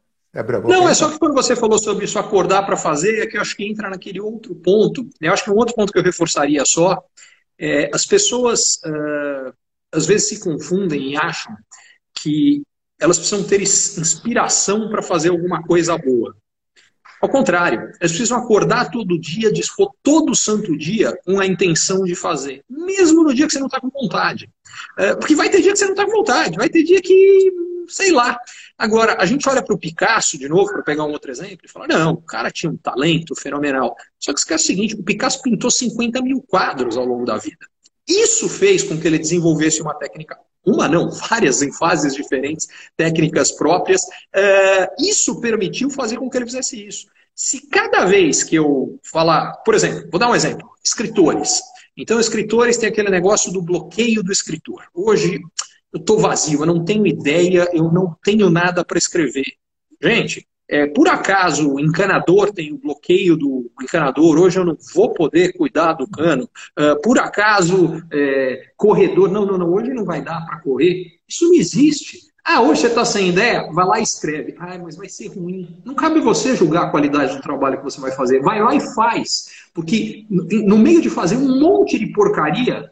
Não, 0.70 0.88
é 0.88 0.94
só 0.94 1.10
que 1.10 1.18
quando 1.18 1.34
você 1.34 1.56
falou 1.56 1.80
sobre 1.80 2.06
isso 2.06 2.20
acordar 2.20 2.64
para 2.68 2.78
fazer, 2.78 3.24
é 3.24 3.26
que 3.26 3.38
eu 3.38 3.42
acho 3.42 3.56
que 3.58 3.68
entra 3.68 3.90
naquele 3.90 4.22
outro 4.22 4.54
ponto. 4.54 5.10
Eu 5.20 5.34
acho 5.34 5.44
que 5.44 5.50
um 5.50 5.56
outro 5.56 5.74
ponto 5.74 5.92
que 5.92 5.98
eu 5.98 6.04
reforçaria 6.04 6.64
só 6.64 7.04
é 7.58 7.90
as 7.92 8.06
pessoas 8.06 8.76
uh, 8.86 9.52
às 9.92 10.06
vezes 10.06 10.30
se 10.30 10.40
confundem 10.40 11.14
e 11.14 11.18
acham 11.18 11.56
que 12.22 12.64
elas 13.00 13.18
precisam 13.18 13.44
ter 13.44 13.62
inspiração 13.62 14.90
para 14.90 15.02
fazer 15.02 15.30
alguma 15.30 15.64
coisa 15.64 15.98
boa. 15.98 16.36
Ao 17.22 17.30
contrário, 17.30 17.80
elas 18.00 18.12
precisam 18.12 18.38
acordar 18.38 18.92
todo 18.92 19.20
dia, 19.20 19.52
dispor 19.52 19.92
todo 20.04 20.36
santo 20.36 20.78
dia 20.78 21.18
com 21.26 21.40
a 21.40 21.48
intenção 21.48 22.04
de 22.04 22.16
fazer, 22.16 22.64
mesmo 22.70 23.24
no 23.24 23.34
dia 23.34 23.48
que 23.48 23.54
você 23.54 23.60
não 23.60 23.66
está 23.66 23.80
com 23.80 23.90
vontade. 23.90 24.50
É, 24.98 25.16
porque 25.16 25.36
vai 25.36 25.50
ter 25.50 25.62
dia 25.62 25.72
que 25.72 25.80
você 25.80 25.86
não 25.86 25.94
está 25.94 26.06
com 26.06 26.12
vontade, 26.12 26.58
vai 26.58 26.70
ter 26.70 26.84
dia 26.84 27.02
que, 27.02 27.52
sei 27.88 28.12
lá. 28.12 28.38
Agora, 28.78 29.18
a 29.20 29.26
gente 29.26 29.50
olha 29.50 29.64
para 29.64 29.74
o 29.74 29.80
Picasso, 29.80 30.38
de 30.38 30.48
novo, 30.48 30.72
para 30.72 30.84
pegar 30.84 31.06
um 31.06 31.12
outro 31.12 31.32
exemplo, 31.32 31.66
e 31.66 31.68
fala: 31.68 31.88
não, 31.88 32.14
o 32.14 32.22
cara 32.22 32.52
tinha 32.52 32.72
um 32.72 32.78
talento 32.78 33.36
fenomenal. 33.36 33.96
Só 34.20 34.32
que 34.32 34.40
esquece 34.40 34.66
o 34.66 34.68
seguinte: 34.68 34.96
o 34.96 35.04
Picasso 35.04 35.42
pintou 35.42 35.72
50 35.72 36.22
mil 36.22 36.44
quadros 36.44 36.98
ao 36.98 37.06
longo 37.06 37.26
da 37.26 37.38
vida. 37.38 37.66
Isso 38.08 38.48
fez 38.48 38.84
com 38.84 39.00
que 39.00 39.08
ele 39.08 39.18
desenvolvesse 39.18 39.82
uma 39.82 39.96
técnica 39.96 40.38
uma 40.68 40.88
não, 40.90 41.10
várias 41.10 41.62
em 41.62 41.72
fases 41.72 42.14
diferentes, 42.14 42.68
técnicas 42.98 43.54
próprias. 43.54 44.02
É, 44.36 44.90
isso 45.00 45.40
permitiu 45.40 45.90
fazer 45.90 46.18
com 46.18 46.30
que 46.30 46.38
ele 46.38 46.46
fizesse 46.46 46.86
isso. 46.86 47.08
Se 47.34 47.68
cada 47.68 48.04
vez 48.04 48.44
que 48.44 48.56
eu 48.56 49.00
falar, 49.04 49.54
por 49.64 49.74
exemplo, 49.74 50.10
vou 50.12 50.20
dar 50.20 50.30
um 50.30 50.36
exemplo, 50.36 50.70
escritores. 50.84 51.62
Então, 51.96 52.20
escritores 52.20 52.78
têm 52.78 52.90
aquele 52.90 53.10
negócio 53.10 53.52
do 53.52 53.62
bloqueio 53.62 54.22
do 54.22 54.32
escritor. 54.32 54.84
Hoje 54.94 55.40
eu 55.94 56.00
estou 56.00 56.20
vazio, 56.20 56.62
eu 56.62 56.66
não 56.66 56.84
tenho 56.84 57.08
ideia, 57.08 57.70
eu 57.72 57.92
não 57.92 58.16
tenho 58.24 58.50
nada 58.50 58.84
para 58.84 58.98
escrever. 58.98 59.46
Gente, 60.02 60.46
é, 60.70 60.86
por 60.86 61.08
acaso 61.08 61.74
o 61.74 61.80
encanador 61.80 62.52
tem 62.52 62.74
o 62.74 62.78
bloqueio 62.78 63.38
do 63.38 63.72
encanador, 63.82 64.38
hoje 64.38 64.60
eu 64.60 64.66
não 64.66 64.78
vou 64.94 65.14
poder 65.14 65.54
cuidar 65.54 65.94
do 65.94 66.08
cano. 66.08 66.50
É, 66.78 66.96
por 66.96 67.18
acaso, 67.20 68.04
é, 68.12 68.72
corredor, 68.76 69.32
não, 69.32 69.46
não, 69.46 69.58
não, 69.58 69.74
hoje 69.74 69.94
não 69.94 70.04
vai 70.04 70.22
dar 70.22 70.46
para 70.46 70.60
correr. 70.60 71.20
Isso 71.28 71.46
não 71.46 71.54
existe. 71.54 72.28
Ah, 72.44 72.62
hoje 72.62 72.82
você 72.82 72.88
está 72.88 73.04
sem 73.04 73.30
ideia? 73.30 73.70
Vai 73.74 73.86
lá 73.86 74.00
e 74.00 74.04
escreve. 74.04 74.56
Ah, 74.58 74.78
mas 74.82 74.96
vai 74.96 75.10
ser 75.10 75.28
ruim. 75.28 75.82
Não 75.84 75.94
cabe 75.94 76.22
você 76.22 76.56
julgar 76.56 76.84
a 76.84 76.90
qualidade 76.90 77.36
do 77.36 77.42
trabalho 77.42 77.78
que 77.78 77.84
você 77.84 78.00
vai 78.00 78.12
fazer. 78.12 78.42
Vai 78.42 78.62
lá 78.62 78.74
e 78.74 78.80
faz. 78.80 79.50
Porque 79.74 80.26
no 80.30 80.78
meio 80.78 81.02
de 81.02 81.10
fazer 81.10 81.36
um 81.36 81.60
monte 81.60 82.00
de 82.00 82.08
porcaria, 82.14 82.90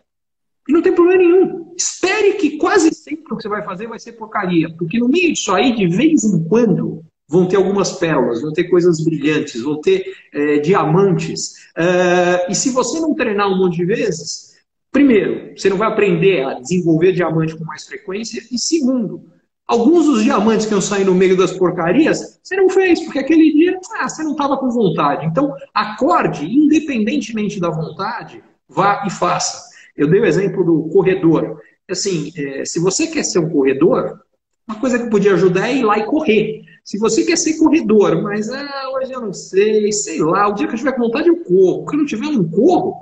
não 0.67 0.81
tem 0.81 0.93
problema 0.93 1.23
nenhum. 1.23 1.73
Espere 1.77 2.33
que 2.33 2.57
quase 2.57 2.93
sempre 2.93 3.23
o 3.31 3.37
que 3.37 3.43
você 3.43 3.47
vai 3.47 3.63
fazer 3.63 3.87
vai 3.87 3.99
ser 3.99 4.13
porcaria. 4.13 4.69
Porque 4.77 4.99
no 4.99 5.07
meio 5.07 5.31
disso 5.31 5.53
aí, 5.53 5.73
de 5.73 5.87
vez 5.87 6.25
em 6.25 6.43
quando, 6.43 7.04
vão 7.27 7.47
ter 7.47 7.55
algumas 7.55 7.93
pérolas, 7.93 8.41
vão 8.41 8.53
ter 8.53 8.65
coisas 8.65 9.03
brilhantes, 9.03 9.61
vão 9.61 9.81
ter 9.81 10.05
é, 10.33 10.59
diamantes. 10.59 11.53
É, 11.75 12.51
e 12.51 12.55
se 12.55 12.69
você 12.69 12.99
não 12.99 13.15
treinar 13.15 13.47
um 13.49 13.57
monte 13.57 13.77
de 13.77 13.85
vezes, 13.85 14.55
primeiro, 14.91 15.57
você 15.57 15.69
não 15.69 15.77
vai 15.77 15.87
aprender 15.87 16.45
a 16.45 16.59
desenvolver 16.59 17.13
diamante 17.13 17.55
com 17.55 17.65
mais 17.65 17.85
frequência, 17.85 18.41
e 18.51 18.59
segundo, 18.59 19.23
alguns 19.67 20.05
dos 20.05 20.23
diamantes 20.23 20.65
que 20.65 20.73
eu 20.73 20.81
saí 20.81 21.03
no 21.03 21.15
meio 21.15 21.35
das 21.35 21.51
porcarias, 21.51 22.39
você 22.43 22.55
não 22.55 22.69
fez, 22.69 23.01
porque 23.03 23.19
aquele 23.19 23.51
dia 23.51 23.79
ah, 23.99 24.07
você 24.07 24.23
não 24.23 24.31
estava 24.31 24.57
com 24.57 24.69
vontade. 24.69 25.25
Então, 25.25 25.53
acorde, 25.73 26.45
independentemente 26.45 27.59
da 27.59 27.69
vontade, 27.69 28.43
vá 28.69 29.03
e 29.05 29.09
faça. 29.09 29.65
Eu 29.97 30.07
dei 30.07 30.19
o 30.19 30.25
exemplo 30.25 30.63
do 30.63 30.89
corredor. 30.89 31.61
Assim, 31.89 32.31
é, 32.35 32.65
se 32.65 32.79
você 32.79 33.07
quer 33.07 33.23
ser 33.23 33.39
um 33.39 33.49
corredor, 33.49 34.19
uma 34.67 34.79
coisa 34.79 34.99
que 34.99 35.09
podia 35.09 35.33
ajudar 35.33 35.69
é 35.69 35.75
ir 35.75 35.83
lá 35.83 35.97
e 35.97 36.05
correr. 36.05 36.64
Se 36.85 36.99
você 36.99 37.25
quer 37.25 37.35
ser 37.35 37.57
corredor, 37.57 38.21
mas 38.21 38.47
ah, 38.51 38.91
hoje 38.93 39.11
eu 39.11 39.19
não 39.19 39.33
sei, 39.33 39.91
sei 39.91 40.21
lá, 40.21 40.47
o 40.47 40.53
dia 40.53 40.67
que 40.67 40.73
eu 40.73 40.77
tiver 40.77 40.91
com 40.91 41.01
vontade 41.01 41.27
eu 41.27 41.43
corro. 41.43 41.81
Porque 41.81 41.97
não 41.97 42.05
tiver 42.05 42.27
um 42.27 42.47
corro, 42.47 42.95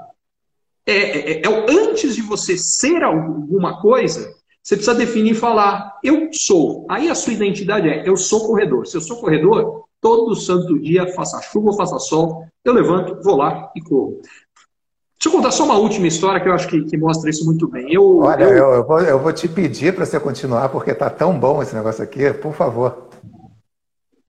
é, 0.86 0.94
é, 0.94 1.32
é, 1.32 1.42
é, 1.42 1.50
antes 1.70 2.16
de 2.16 2.22
você 2.22 2.58
ser 2.58 3.04
alguma 3.04 3.82
coisa, 3.82 4.34
você 4.64 4.78
precisa 4.78 4.96
definir 4.96 5.32
e 5.32 5.36
falar, 5.36 6.00
eu 6.02 6.30
sou. 6.32 6.86
Aí 6.90 7.10
a 7.10 7.16
sua 7.16 7.34
identidade 7.34 7.90
é, 7.90 8.08
eu 8.08 8.16
sou 8.16 8.48
corredor. 8.48 8.88
Se 8.88 8.96
eu 8.96 9.02
sou 9.02 9.18
corredor, 9.18 9.84
todo 10.00 10.34
santo 10.34 10.80
dia, 10.80 11.14
faça 11.14 11.42
chuva 11.42 11.72
ou 11.72 11.76
faça 11.76 12.00
sol, 12.00 12.48
eu 12.64 12.74
levanto, 12.74 13.22
vou 13.22 13.36
lá 13.36 13.70
e 13.76 13.82
corro. 13.82 14.22
Deixa 14.22 15.28
eu 15.28 15.32
contar 15.32 15.52
só 15.52 15.66
uma 15.66 15.78
última 15.78 16.08
história 16.08 16.40
que 16.40 16.48
eu 16.48 16.54
acho 16.54 16.70
que, 16.70 16.84
que 16.84 16.96
mostra 16.96 17.30
isso 17.30 17.46
muito 17.46 17.68
bem. 17.68 17.94
Eu, 17.94 18.20
Olha, 18.20 18.46
eu... 18.46 18.50
Eu, 18.50 18.72
eu, 18.76 18.88
vou, 18.88 19.00
eu 19.02 19.20
vou 19.20 19.34
te 19.34 19.50
pedir 19.50 19.94
para 19.94 20.06
você 20.06 20.18
continuar, 20.22 20.70
porque 20.70 20.92
está 20.92 21.10
tão 21.10 21.38
bom 21.38 21.62
esse 21.62 21.76
negócio 21.76 22.02
aqui, 22.02 22.32
por 22.32 22.54
favor. 22.54 23.10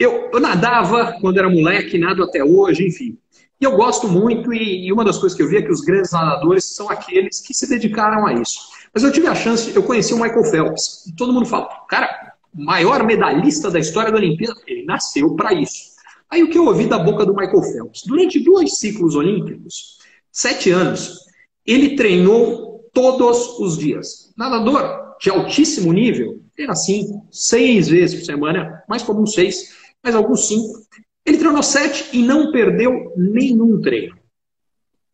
Eu, 0.04 0.30
eu, 0.32 0.40
nadava 0.40 1.16
quando 1.20 1.38
era 1.38 1.48
moleque, 1.48 1.96
nado 1.96 2.22
até 2.22 2.44
hoje, 2.44 2.86
enfim. 2.86 3.18
E 3.58 3.64
eu 3.64 3.76
gosto 3.76 4.06
muito, 4.06 4.52
e, 4.52 4.86
e, 4.86 4.92
uma 4.92 5.04
das 5.04 5.16
coisas 5.16 5.34
que 5.34 5.42
eu 5.42 5.48
vi 5.48 5.56
é 5.56 5.62
que 5.62 5.72
os 5.72 5.80
grandes 5.80 6.12
nadadores 6.12 6.64
são 6.64 6.90
aqueles 6.90 7.40
que 7.40 7.54
se 7.54 7.66
dedicaram 7.66 8.26
a 8.26 8.34
isso. 8.34 8.58
Mas 8.92 9.02
eu 9.02 9.10
tive 9.10 9.26
a 9.28 9.34
chance, 9.34 9.74
eu 9.74 9.82
conheci 9.82 10.12
o 10.12 10.20
Michael 10.20 10.44
Phelps. 10.44 11.06
E 11.06 11.16
todo 11.16 11.32
mundo 11.32 11.46
fala, 11.46 11.68
cara, 11.88 12.34
maior 12.52 13.02
medalhista 13.04 13.70
da 13.70 13.78
história 13.78 14.12
da 14.12 14.18
Olimpíada, 14.18 14.60
ele 14.66 14.84
nasceu 14.84 15.34
para 15.34 15.54
isso. 15.54 15.94
Aí 16.30 16.42
o 16.42 16.50
que 16.50 16.58
eu 16.58 16.66
ouvi 16.66 16.86
da 16.86 16.98
boca 16.98 17.24
do 17.24 17.34
Michael 17.34 17.62
Phelps? 17.62 18.02
Durante 18.06 18.44
dois 18.44 18.78
ciclos 18.78 19.14
olímpicos, 19.14 19.98
sete 20.30 20.70
anos, 20.70 21.20
ele 21.64 21.96
treinou 21.96 22.90
todos 22.92 23.58
os 23.58 23.78
dias. 23.78 24.32
Nadador 24.36 25.14
de 25.20 25.30
altíssimo 25.30 25.92
nível, 25.92 26.42
treina 26.54 26.74
cinco, 26.74 27.26
seis 27.30 27.88
vezes 27.88 28.18
por 28.18 28.26
semana, 28.26 28.82
mais 28.88 29.02
comum 29.02 29.26
seis 29.26 29.83
mas 30.04 30.14
alguns 30.14 30.46
cinco. 30.46 30.80
Ele 31.24 31.38
treinou 31.38 31.62
sete 31.62 32.10
e 32.12 32.22
não 32.22 32.52
perdeu 32.52 33.12
nenhum 33.16 33.80
treino. 33.80 34.14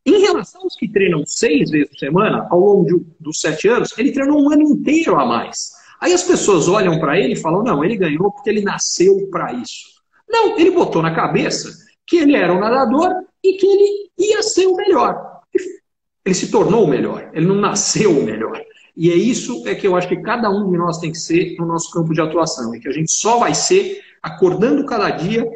Em 0.04 0.20
relação 0.20 0.62
aos 0.62 0.74
que 0.74 0.88
treinam 0.88 1.24
seis 1.24 1.70
vezes 1.70 1.88
por 1.90 1.98
semana, 1.98 2.48
ao 2.50 2.58
longo 2.58 2.84
de, 2.84 3.06
dos 3.20 3.40
sete 3.40 3.68
anos, 3.68 3.96
ele 3.96 4.10
treinou 4.10 4.42
um 4.42 4.50
ano 4.50 4.62
inteiro 4.62 5.14
a 5.16 5.24
mais. 5.24 5.70
Aí 6.00 6.12
as 6.12 6.24
pessoas 6.24 6.66
olham 6.66 6.98
para 6.98 7.18
ele 7.18 7.34
e 7.34 7.40
falam: 7.40 7.62
não, 7.62 7.84
ele 7.84 7.96
ganhou 7.96 8.32
porque 8.32 8.50
ele 8.50 8.62
nasceu 8.62 9.28
para 9.30 9.52
isso. 9.52 10.00
Não, 10.28 10.58
ele 10.58 10.70
botou 10.70 11.02
na 11.02 11.14
cabeça 11.14 11.68
que 12.06 12.16
ele 12.16 12.34
era 12.34 12.52
um 12.52 12.58
nadador 12.58 13.10
e 13.44 13.52
que 13.52 13.66
ele 13.66 14.10
ia 14.18 14.42
ser 14.42 14.66
o 14.66 14.74
melhor. 14.74 15.40
Ele 16.24 16.34
se 16.34 16.50
tornou 16.50 16.84
o 16.84 16.88
melhor, 16.88 17.30
ele 17.32 17.46
não 17.46 17.56
nasceu 17.56 18.18
o 18.18 18.24
melhor. 18.24 18.60
E 18.96 19.10
é 19.10 19.14
isso 19.14 19.66
é 19.66 19.74
que 19.74 19.86
eu 19.86 19.96
acho 19.96 20.08
que 20.08 20.20
cada 20.20 20.50
um 20.50 20.70
de 20.70 20.76
nós 20.76 20.98
tem 20.98 21.12
que 21.12 21.18
ser 21.18 21.56
no 21.58 21.66
nosso 21.66 21.90
campo 21.90 22.12
de 22.12 22.20
atuação, 22.20 22.74
e 22.74 22.80
que 22.80 22.88
a 22.88 22.92
gente 22.92 23.12
só 23.12 23.38
vai 23.38 23.54
ser 23.54 24.00
acordando 24.22 24.84
cada 24.84 25.10
dia 25.10 25.48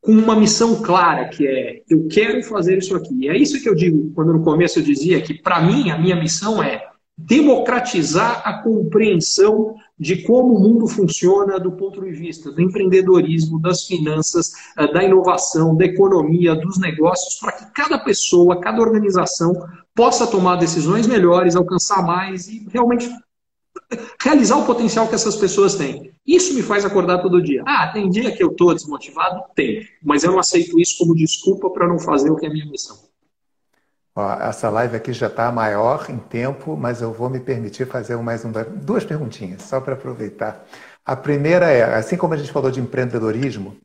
com 0.00 0.12
uma 0.12 0.36
missão 0.36 0.82
clara, 0.82 1.28
que 1.28 1.46
é 1.46 1.82
eu 1.90 2.06
quero 2.08 2.42
fazer 2.44 2.78
isso 2.78 2.94
aqui. 2.94 3.24
E 3.24 3.28
é 3.28 3.36
isso 3.36 3.60
que 3.60 3.68
eu 3.68 3.74
digo 3.74 4.12
quando 4.14 4.32
no 4.32 4.42
começo 4.42 4.78
eu 4.78 4.82
dizia 4.82 5.20
que 5.20 5.34
para 5.34 5.60
mim 5.60 5.90
a 5.90 5.98
minha 5.98 6.16
missão 6.16 6.62
é 6.62 6.86
democratizar 7.18 8.42
a 8.44 8.62
compreensão 8.62 9.74
de 9.98 10.22
como 10.22 10.54
o 10.54 10.60
mundo 10.60 10.86
funciona 10.86 11.58
do 11.58 11.72
ponto 11.72 12.02
de 12.02 12.10
vista 12.10 12.52
do 12.52 12.60
empreendedorismo, 12.60 13.58
das 13.58 13.86
finanças, 13.86 14.52
eh, 14.76 14.92
da 14.92 15.02
inovação, 15.02 15.74
da 15.74 15.86
economia, 15.86 16.54
dos 16.54 16.78
negócios, 16.78 17.40
para 17.40 17.52
que 17.52 17.72
cada 17.72 17.98
pessoa, 17.98 18.60
cada 18.60 18.82
organização 18.82 19.54
possa 19.94 20.26
tomar 20.26 20.56
decisões 20.56 21.06
melhores, 21.06 21.56
alcançar 21.56 22.02
mais 22.02 22.46
e 22.48 22.68
realmente 22.70 23.10
realizar 24.20 24.58
o 24.58 24.66
potencial 24.66 25.08
que 25.08 25.14
essas 25.14 25.36
pessoas 25.36 25.74
têm. 25.74 26.05
Isso 26.26 26.54
me 26.54 26.62
faz 26.62 26.84
acordar 26.84 27.18
todo 27.18 27.42
dia. 27.42 27.62
Ah, 27.66 27.86
tem 27.92 28.10
dia 28.10 28.34
que 28.34 28.42
eu 28.42 28.50
estou 28.50 28.74
desmotivado? 28.74 29.44
Tem. 29.54 29.86
Mas 30.02 30.24
eu 30.24 30.32
não 30.32 30.38
aceito 30.38 30.78
isso 30.80 30.98
como 30.98 31.14
desculpa 31.14 31.70
para 31.70 31.86
não 31.86 31.98
fazer 31.98 32.30
o 32.30 32.36
que 32.36 32.46
é 32.46 32.48
minha 32.48 32.66
missão. 32.66 32.98
Ó, 34.14 34.32
essa 34.40 34.70
live 34.70 34.96
aqui 34.96 35.12
já 35.12 35.26
está 35.26 35.52
maior 35.52 36.06
em 36.08 36.16
tempo, 36.16 36.76
mas 36.76 37.02
eu 37.02 37.12
vou 37.12 37.28
me 37.28 37.38
permitir 37.38 37.86
fazer 37.86 38.16
mais 38.16 38.44
um, 38.44 38.50
duas 38.82 39.04
perguntinhas, 39.04 39.62
só 39.62 39.80
para 39.80 39.92
aproveitar. 39.92 40.66
A 41.04 41.14
primeira 41.14 41.70
é, 41.70 41.94
assim 41.94 42.16
como 42.16 42.34
a 42.34 42.36
gente 42.36 42.50
falou 42.50 42.70
de 42.70 42.80
empreendedorismo, 42.80 43.76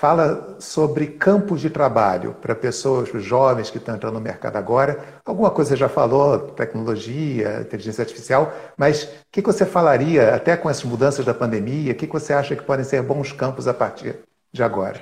fala 0.00 0.56
sobre 0.58 1.08
campos 1.08 1.60
de 1.60 1.68
trabalho 1.68 2.34
para 2.40 2.54
pessoas 2.54 3.10
jovens 3.22 3.68
que 3.68 3.76
estão 3.76 3.94
entrando 3.94 4.14
no 4.14 4.20
mercado 4.20 4.56
agora. 4.56 4.98
Alguma 5.26 5.50
coisa 5.50 5.70
você 5.70 5.76
já 5.76 5.90
falou, 5.90 6.38
tecnologia, 6.38 7.60
inteligência 7.60 8.00
artificial, 8.00 8.50
mas 8.78 9.02
o 9.02 9.08
que 9.30 9.42
você 9.42 9.66
falaria, 9.66 10.34
até 10.34 10.56
com 10.56 10.70
essas 10.70 10.84
mudanças 10.84 11.26
da 11.26 11.34
pandemia, 11.34 11.92
o 11.92 11.94
que 11.94 12.06
você 12.06 12.32
acha 12.32 12.56
que 12.56 12.62
podem 12.62 12.82
ser 12.82 13.02
bons 13.02 13.30
campos 13.30 13.68
a 13.68 13.74
partir 13.74 14.16
de 14.52 14.62
agora? 14.62 15.00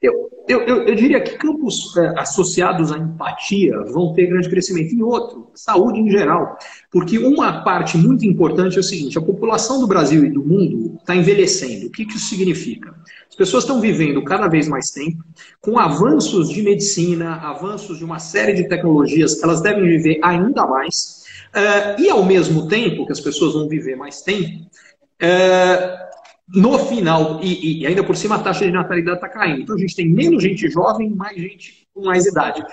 Eu, 0.00 0.30
eu, 0.46 0.60
eu, 0.62 0.82
eu 0.88 0.94
diria 0.94 1.20
que 1.20 1.38
campos 1.38 1.96
é, 1.96 2.18
associados 2.18 2.92
à 2.92 2.98
empatia 2.98 3.78
vão 3.84 4.12
ter 4.12 4.26
grande 4.26 4.48
crescimento. 4.48 4.94
E 4.94 5.02
outro, 5.02 5.50
saúde 5.54 6.00
em 6.00 6.10
geral. 6.10 6.58
Porque 6.90 7.18
uma 7.18 7.62
parte 7.62 7.96
muito 7.96 8.26
importante 8.26 8.76
é 8.76 8.80
o 8.80 8.84
seguinte: 8.84 9.16
a 9.16 9.22
população 9.22 9.80
do 9.80 9.86
Brasil 9.86 10.24
e 10.24 10.30
do 10.30 10.44
mundo 10.44 10.98
está 11.00 11.14
envelhecendo. 11.14 11.86
O 11.86 11.90
que, 11.90 12.04
que 12.04 12.16
isso 12.16 12.26
significa? 12.26 12.94
As 13.28 13.36
pessoas 13.36 13.64
estão 13.64 13.80
vivendo 13.80 14.22
cada 14.24 14.48
vez 14.48 14.68
mais 14.68 14.90
tempo, 14.90 15.24
com 15.60 15.78
avanços 15.78 16.50
de 16.50 16.62
medicina, 16.62 17.36
avanços 17.36 17.96
de 17.98 18.04
uma 18.04 18.18
série 18.18 18.52
de 18.52 18.68
tecnologias, 18.68 19.42
elas 19.42 19.60
devem 19.60 19.84
viver 19.84 20.18
ainda 20.22 20.66
mais. 20.66 21.24
Uh, 21.54 22.00
e 22.00 22.10
ao 22.10 22.24
mesmo 22.24 22.68
tempo 22.68 23.06
que 23.06 23.12
as 23.12 23.20
pessoas 23.20 23.54
vão 23.54 23.68
viver 23.68 23.96
mais 23.96 24.20
tempo, 24.22 24.66
uh, 25.22 26.09
no 26.52 26.78
final, 26.78 27.40
e, 27.42 27.82
e, 27.82 27.86
ainda 27.86 28.02
por 28.02 28.16
cima 28.16 28.34
a 28.34 28.38
taxa 28.38 28.64
de 28.64 28.72
natalidade 28.72 29.18
está 29.18 29.28
caindo. 29.28 29.62
Então 29.62 29.76
a 29.76 29.78
gente 29.78 29.94
tem 29.94 30.08
menos 30.08 30.42
gente 30.42 30.68
jovem 30.68 31.10
mais 31.10 31.36
gente 31.36 31.86
com 31.94 32.04
mais 32.04 32.26
idade. 32.26 32.64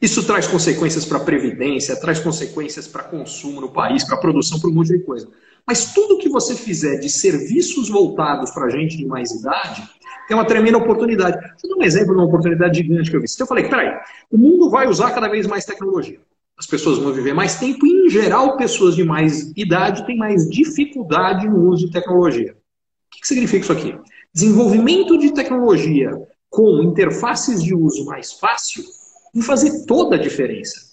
Isso 0.00 0.26
traz 0.26 0.46
consequências 0.46 1.04
para 1.04 1.18
a 1.18 1.24
Previdência, 1.24 1.98
traz 1.98 2.18
consequências 2.18 2.88
para 2.88 3.04
consumo 3.04 3.60
no 3.60 3.70
país, 3.70 4.04
para 4.04 4.16
produção, 4.16 4.60
para 4.60 4.68
um 4.68 4.74
monte 4.74 4.88
de 4.88 4.98
coisa. 4.98 5.28
Mas 5.66 5.94
tudo 5.94 6.18
que 6.18 6.28
você 6.28 6.54
fizer 6.54 6.98
de 6.98 7.08
serviços 7.08 7.88
voltados 7.88 8.50
para 8.50 8.68
gente 8.68 8.96
de 8.96 9.06
mais 9.06 9.30
idade 9.30 9.88
tem 10.26 10.36
uma 10.36 10.44
tremenda 10.44 10.76
oportunidade. 10.76 11.38
Vou 11.62 11.76
dar 11.76 11.82
um 11.82 11.86
exemplo 11.86 12.08
de 12.08 12.20
uma 12.20 12.26
oportunidade 12.26 12.78
gigante 12.78 13.10
que 13.10 13.16
eu 13.16 13.20
vi. 13.20 13.26
Eu 13.38 13.46
falei, 13.46 13.68
peraí, 13.68 13.96
o 14.30 14.36
mundo 14.36 14.68
vai 14.68 14.88
usar 14.88 15.12
cada 15.12 15.28
vez 15.28 15.46
mais 15.46 15.64
tecnologia. 15.64 16.20
As 16.58 16.66
pessoas 16.66 16.98
vão 16.98 17.12
viver 17.12 17.32
mais 17.32 17.54
tempo 17.54 17.86
e, 17.86 18.06
em 18.06 18.10
geral, 18.10 18.56
pessoas 18.56 18.96
de 18.96 19.04
mais 19.04 19.52
idade 19.56 20.04
têm 20.04 20.16
mais 20.16 20.48
dificuldade 20.48 21.48
no 21.48 21.68
uso 21.68 21.86
de 21.86 21.92
tecnologia 21.92 22.56
que 23.22 23.28
significa 23.28 23.62
isso 23.62 23.72
aqui? 23.72 23.96
Desenvolvimento 24.34 25.16
de 25.16 25.32
tecnologia 25.32 26.10
com 26.50 26.82
interfaces 26.82 27.62
de 27.62 27.74
uso 27.74 28.04
mais 28.04 28.32
fácil 28.32 28.84
vai 29.32 29.44
fazer 29.44 29.86
toda 29.86 30.16
a 30.16 30.18
diferença. 30.18 30.92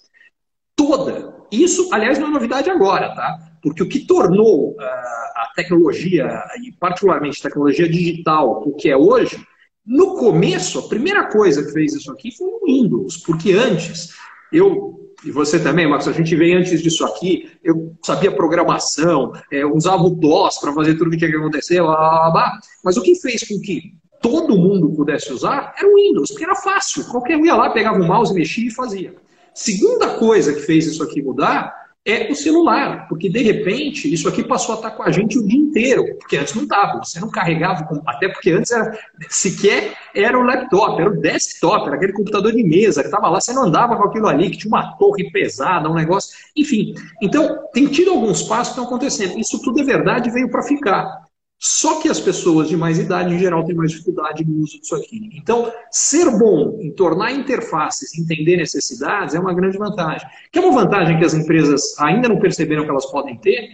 Toda. 0.76 1.34
Isso, 1.50 1.92
aliás, 1.92 2.18
não 2.18 2.28
é 2.28 2.30
novidade 2.30 2.70
agora, 2.70 3.14
tá? 3.14 3.36
Porque 3.60 3.82
o 3.82 3.88
que 3.88 4.06
tornou 4.06 4.70
uh, 4.70 4.80
a 4.80 5.50
tecnologia, 5.54 6.42
e 6.64 6.72
particularmente 6.72 7.42
tecnologia 7.42 7.88
digital, 7.88 8.62
o 8.64 8.74
que 8.74 8.88
é 8.88 8.96
hoje, 8.96 9.44
no 9.84 10.16
começo, 10.16 10.78
a 10.78 10.88
primeira 10.88 11.26
coisa 11.26 11.64
que 11.64 11.72
fez 11.72 11.94
isso 11.94 12.12
aqui 12.12 12.30
foi 12.34 12.46
o 12.46 12.64
Windows, 12.64 13.18
porque 13.18 13.52
antes 13.52 14.14
eu 14.52 14.99
e 15.24 15.30
você 15.30 15.58
também, 15.58 15.86
Marcos, 15.88 16.08
a 16.08 16.12
gente 16.12 16.34
veio 16.34 16.58
antes 16.58 16.82
disso 16.82 17.04
aqui, 17.04 17.50
eu 17.62 17.94
sabia 18.02 18.30
programação, 18.30 19.32
é, 19.52 19.64
usava 19.66 20.02
o 20.02 20.10
DOS 20.10 20.58
para 20.58 20.72
fazer 20.72 20.94
tudo 20.94 21.08
o 21.08 21.10
que 21.10 21.18
tinha 21.18 21.30
que 21.30 21.36
acontecer, 21.36 21.80
blá, 21.82 21.96
blá, 21.96 22.30
blá, 22.30 22.58
mas 22.84 22.96
o 22.96 23.02
que 23.02 23.14
fez 23.16 23.46
com 23.46 23.60
que 23.60 23.94
todo 24.22 24.56
mundo 24.56 24.90
pudesse 24.90 25.32
usar 25.32 25.74
era 25.78 25.88
o 25.88 25.94
Windows, 25.94 26.30
porque 26.30 26.44
era 26.44 26.54
fácil, 26.54 27.04
qualquer 27.04 27.36
um 27.36 27.44
ia 27.44 27.54
lá, 27.54 27.70
pegava 27.70 27.98
o 27.98 28.06
mouse, 28.06 28.34
mexia 28.34 28.68
e 28.68 28.70
fazia. 28.70 29.14
Segunda 29.54 30.14
coisa 30.14 30.52
que 30.52 30.60
fez 30.60 30.86
isso 30.86 31.02
aqui 31.02 31.20
mudar 31.20 31.79
é 32.04 32.30
o 32.30 32.34
celular, 32.34 33.06
porque 33.08 33.28
de 33.28 33.42
repente 33.42 34.12
isso 34.12 34.26
aqui 34.26 34.42
passou 34.42 34.74
a 34.74 34.78
estar 34.78 34.90
com 34.92 35.02
a 35.02 35.10
gente 35.10 35.38
o 35.38 35.46
dia 35.46 35.58
inteiro, 35.58 36.16
porque 36.18 36.38
antes 36.38 36.54
não 36.54 36.62
estava, 36.62 36.98
você 36.98 37.20
não 37.20 37.30
carregava, 37.30 37.86
até 38.06 38.28
porque 38.28 38.50
antes 38.50 38.70
era, 38.70 38.98
sequer 39.28 39.94
era 40.14 40.38
o 40.38 40.42
laptop, 40.42 40.98
era 40.98 41.10
o 41.10 41.20
desktop, 41.20 41.86
era 41.86 41.96
aquele 41.96 42.14
computador 42.14 42.52
de 42.52 42.62
mesa 42.64 43.02
que 43.02 43.08
estava 43.08 43.28
lá, 43.28 43.38
você 43.38 43.52
não 43.52 43.64
andava 43.64 43.96
com 43.96 44.04
aquilo 44.04 44.28
ali, 44.28 44.50
que 44.50 44.56
tinha 44.56 44.70
uma 44.70 44.96
torre 44.96 45.30
pesada, 45.30 45.90
um 45.90 45.94
negócio, 45.94 46.34
enfim. 46.56 46.94
Então, 47.20 47.58
tem 47.74 47.86
tido 47.86 48.12
alguns 48.12 48.42
passos 48.42 48.68
que 48.68 48.80
estão 48.80 48.84
acontecendo, 48.84 49.38
isso 49.38 49.60
tudo 49.60 49.80
é 49.80 49.84
verdade 49.84 50.30
veio 50.30 50.50
para 50.50 50.62
ficar. 50.62 51.29
Só 51.62 52.00
que 52.00 52.08
as 52.08 52.18
pessoas 52.18 52.70
de 52.70 52.76
mais 52.76 52.98
idade, 52.98 53.34
em 53.34 53.38
geral, 53.38 53.62
têm 53.66 53.76
mais 53.76 53.90
dificuldade 53.90 54.46
no 54.46 54.62
uso 54.62 54.80
disso 54.80 54.96
aqui. 54.96 55.28
Então, 55.34 55.70
ser 55.90 56.30
bom 56.38 56.78
em 56.80 56.90
tornar 56.90 57.32
interfaces, 57.32 58.18
entender 58.18 58.56
necessidades, 58.56 59.34
é 59.34 59.38
uma 59.38 59.52
grande 59.52 59.76
vantagem. 59.76 60.26
Que 60.50 60.58
é 60.58 60.62
uma 60.62 60.82
vantagem 60.82 61.18
que 61.18 61.24
as 61.24 61.34
empresas 61.34 61.94
ainda 61.98 62.30
não 62.30 62.40
perceberam 62.40 62.84
que 62.84 62.90
elas 62.90 63.04
podem 63.04 63.36
ter. 63.36 63.68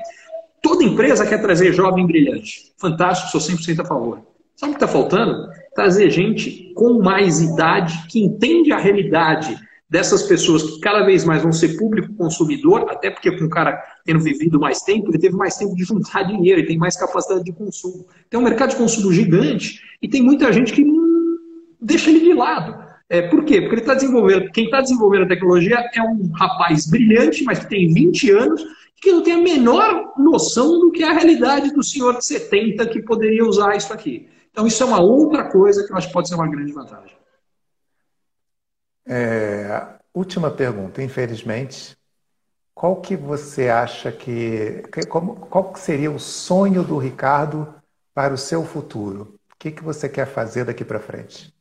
Toda 0.61 0.83
empresa 0.83 1.25
quer 1.25 1.41
trazer 1.41 1.73
jovem 1.73 2.05
brilhante. 2.05 2.73
Fantástico, 2.77 3.39
sou 3.39 3.55
100% 3.57 3.79
a 3.79 3.85
favor. 3.85 4.21
Sabe 4.57 4.73
o 4.73 4.77
que 4.77 4.85
está 4.85 4.89
faltando? 4.89 5.49
Trazer 5.73 6.11
gente 6.11 6.73
com 6.75 6.99
mais 6.99 7.41
idade, 7.41 8.09
que 8.09 8.19
entende 8.19 8.73
a 8.73 8.79
realidade 8.79 9.57
dessas 9.89 10.25
pessoas 10.25 10.63
que 10.63 10.81
cada 10.81 11.05
vez 11.05 11.25
mais 11.25 11.43
vão 11.43 11.53
ser 11.53 11.77
público 11.77 12.13
consumidor, 12.15 12.87
até 12.91 13.11
porque 13.11 13.31
com 13.31 13.45
o 13.45 13.51
cara 13.51 13.81
tendo 14.05 14.21
vivido 14.21 14.59
mais 14.59 14.83
tempo, 14.83 15.11
ele 15.11 15.19
teve 15.19 15.37
mais 15.37 15.57
tempo 15.57 15.75
de 15.77 15.85
juntar 15.85 16.25
dinheiro, 16.25 16.61
ele 16.61 16.67
tem 16.67 16.79
mais 16.79 16.97
capacidade 16.97 17.45
de 17.45 17.53
consumo. 17.53 18.07
Tem 18.29 18.39
um 18.39 18.43
mercado 18.43 18.71
de 18.71 18.77
consumo 18.77 19.13
gigante 19.13 19.81
e 20.03 20.09
tem 20.09 20.23
muita 20.23 20.53
gente 20.53 20.73
que 20.73 20.85
deixa 21.81 22.11
ele 22.11 22.21
de 22.21 22.33
lado. 22.33 22.85
É, 23.09 23.23
por 23.23 23.45
quê? 23.45 23.61
Porque 23.61 23.77
ele 23.77 23.81
está 23.83 23.95
desenvolvendo, 23.95 24.51
quem 24.51 24.65
está 24.65 24.81
desenvolvendo 24.81 25.23
a 25.23 25.29
tecnologia 25.29 25.79
é 25.95 26.03
um 26.03 26.31
rapaz 26.33 26.91
brilhante, 26.91 27.45
mas 27.45 27.61
que 27.61 27.69
tem 27.69 27.93
20 27.93 28.31
anos, 28.33 28.65
que 29.01 29.13
não 29.13 29.23
tem 29.23 29.35
a 29.35 29.39
menor 29.41 30.15
noção 30.19 30.81
do 30.81 30.91
que 30.91 31.05
é 31.05 31.09
a 31.09 31.13
realidade 31.13 31.73
do 31.73 31.85
senhor 31.85 32.19
de 32.19 32.27
70 32.27 32.87
que 32.89 33.01
poderia 33.03 33.45
usar 33.45 33.77
isso 33.77 33.93
aqui. 33.93 34.29
Então, 34.51 34.67
isso 34.67 34.83
é 34.83 34.87
uma 34.87 35.01
outra 35.01 35.45
coisa 35.45 35.87
que 35.87 35.93
eu 35.93 35.97
acho 35.97 36.09
que 36.09 36.13
pode 36.13 36.29
ser 36.29 36.35
uma 36.35 36.49
grande 36.49 36.73
vantagem. 36.73 37.15
É, 39.07 39.99
última 40.13 40.51
pergunta, 40.51 41.03
infelizmente. 41.03 41.97
Qual 42.75 43.01
que 43.01 43.17
você 43.17 43.69
acha 43.69 44.13
que. 44.13 44.83
Como, 45.09 45.37
qual 45.37 45.73
que 45.73 45.81
seria 45.81 46.11
o 46.11 46.19
sonho 46.19 46.83
do 46.83 46.99
Ricardo 46.99 47.75
para 48.13 48.35
o 48.35 48.39
seu 48.39 48.65
futuro? 48.65 49.39
O 49.53 49.57
que, 49.59 49.71
que 49.71 49.83
você 49.83 50.09
quer 50.09 50.27
fazer 50.27 50.65
daqui 50.65 50.85
para 50.85 51.01
frente? 51.01 51.55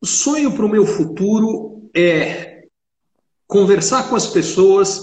O 0.00 0.06
sonho 0.06 0.52
para 0.54 0.66
o 0.66 0.68
meu 0.68 0.84
futuro 0.84 1.88
é 1.94 2.64
conversar 3.46 4.08
com 4.10 4.16
as 4.16 4.26
pessoas. 4.26 5.00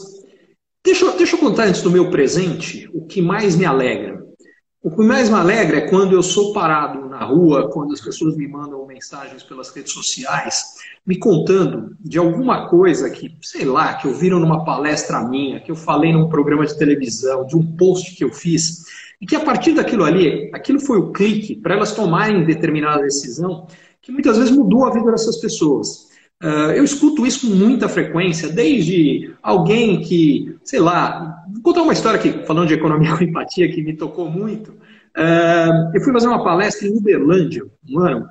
Deixa, 0.84 1.12
deixa 1.14 1.36
eu 1.36 1.40
contar 1.40 1.64
antes 1.64 1.82
do 1.82 1.90
meu 1.90 2.12
presente 2.12 2.90
o 2.94 3.08
que 3.08 3.22
mais 3.22 3.56
me 3.56 3.66
alegra. 3.66 4.19
O 4.82 4.90
que 4.90 5.04
mais 5.04 5.30
me 5.30 5.36
alegra 5.36 5.80
é 5.80 5.90
quando 5.90 6.14
eu 6.14 6.24
sou 6.24 6.54
parado 6.54 7.10
na 7.10 7.26
rua, 7.26 7.70
quando 7.70 7.92
as 7.92 8.00
pessoas 8.00 8.38
me 8.38 8.48
mandam 8.48 8.86
mensagens 8.86 9.44
pelas 9.44 9.72
redes 9.72 9.92
sociais, 9.92 10.76
me 11.06 11.18
contando 11.18 11.98
de 12.00 12.18
alguma 12.18 12.70
coisa 12.70 13.10
que, 13.10 13.38
sei 13.42 13.66
lá, 13.66 13.96
que 13.96 14.08
ouviram 14.08 14.40
numa 14.40 14.64
palestra 14.64 15.20
minha, 15.28 15.60
que 15.60 15.70
eu 15.70 15.76
falei 15.76 16.14
num 16.14 16.30
programa 16.30 16.66
de 16.66 16.78
televisão, 16.78 17.46
de 17.46 17.58
um 17.58 17.76
post 17.76 18.16
que 18.16 18.24
eu 18.24 18.32
fiz, 18.32 18.86
e 19.20 19.26
que 19.26 19.36
a 19.36 19.42
partir 19.42 19.74
daquilo 19.74 20.06
ali, 20.06 20.50
aquilo 20.54 20.80
foi 20.80 20.98
o 20.98 21.12
clique 21.12 21.58
para 21.58 21.76
elas 21.76 21.94
tomarem 21.94 22.46
determinada 22.46 23.04
decisão, 23.04 23.68
que 24.02 24.14
muitas 24.14 24.38
vezes 24.38 24.56
mudou 24.56 24.86
a 24.86 24.94
vida 24.94 25.12
dessas 25.12 25.42
pessoas. 25.42 26.09
Uh, 26.42 26.72
eu 26.72 26.84
escuto 26.84 27.26
isso 27.26 27.48
com 27.48 27.54
muita 27.54 27.90
frequência, 27.90 28.48
desde 28.50 29.34
alguém 29.44 30.02
que, 30.02 30.56
sei 30.64 30.80
lá, 30.80 31.44
vou 31.52 31.62
contar 31.62 31.82
uma 31.82 31.94
história 31.94 32.18
aqui, 32.18 32.46
falando 32.46 32.68
de 32.68 32.76
economia 32.76 33.16
com 33.18 33.24
empatia, 33.24 33.70
que 33.70 33.82
me 33.82 33.96
tocou 33.96 34.30
muito. 34.30 34.72
Uh, 35.18 35.92
eu 35.94 36.02
fui 36.02 36.14
fazer 36.14 36.28
uma 36.28 36.44
palestra 36.44 36.88
em 36.88 36.96
Uberlândia, 36.96 37.66
um 37.90 38.00
ano, 38.00 38.30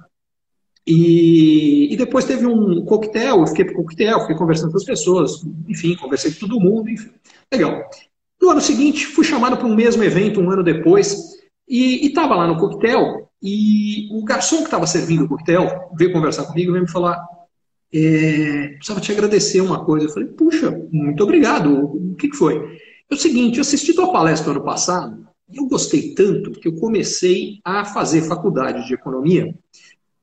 e, 0.91 1.93
e, 1.93 1.97
depois 1.99 2.25
teve 2.25 2.47
um 2.47 2.83
coquetel, 2.87 3.41
eu 3.41 3.47
fiquei 3.47 3.67
pro 3.67 3.75
coquetel, 3.75 4.21
fiquei 4.23 4.37
conversando 4.37 4.71
com 4.71 4.79
as 4.79 4.85
pessoas, 4.85 5.47
enfim, 5.69 5.95
conversei 5.95 6.33
com 6.33 6.39
todo 6.39 6.59
mundo, 6.59 6.89
enfim. 6.89 7.11
Legal. 7.53 7.83
No 8.41 8.49
ano 8.49 8.61
seguinte, 8.63 9.05
fui 9.05 9.23
chamado 9.23 9.59
para 9.59 9.67
um 9.67 9.75
mesmo 9.75 10.03
evento, 10.03 10.41
um 10.41 10.51
ano 10.51 10.63
depois, 10.63 11.37
e 11.69 12.07
estava 12.07 12.35
lá 12.35 12.47
no 12.47 12.57
coquetel, 12.57 13.29
e 13.43 14.09
o 14.13 14.25
garçom 14.25 14.59
que 14.59 14.65
estava 14.65 14.87
servindo 14.87 15.25
o 15.25 15.29
coquetel 15.29 15.91
veio 15.95 16.11
conversar 16.11 16.45
comigo 16.45 16.71
e 16.71 16.73
veio 16.73 16.85
me 16.85 16.91
falar, 16.91 17.23
é, 17.93 18.69
precisava 18.77 19.01
te 19.01 19.13
agradecer 19.13 19.61
uma 19.61 19.85
coisa. 19.85 20.07
Eu 20.07 20.11
falei, 20.11 20.29
puxa, 20.29 20.71
muito 20.91 21.23
obrigado. 21.23 21.73
O 21.73 22.15
que, 22.15 22.35
foi? 22.35 22.79
É 23.11 23.15
o 23.15 23.19
seguinte, 23.19 23.59
eu 23.59 23.63
assisti 23.63 23.95
tua 23.95 24.13
palestra 24.13 24.53
no 24.53 24.59
ano 24.59 24.65
passado 24.65 25.27
e 25.51 25.57
eu 25.57 25.67
gostei 25.67 26.15
tanto 26.15 26.53
que 26.53 26.69
eu 26.69 26.75
comecei 26.75 27.61
a 27.65 27.85
fazer 27.85 28.23
faculdade 28.23 28.87
de 28.87 28.95
economia. 28.95 29.55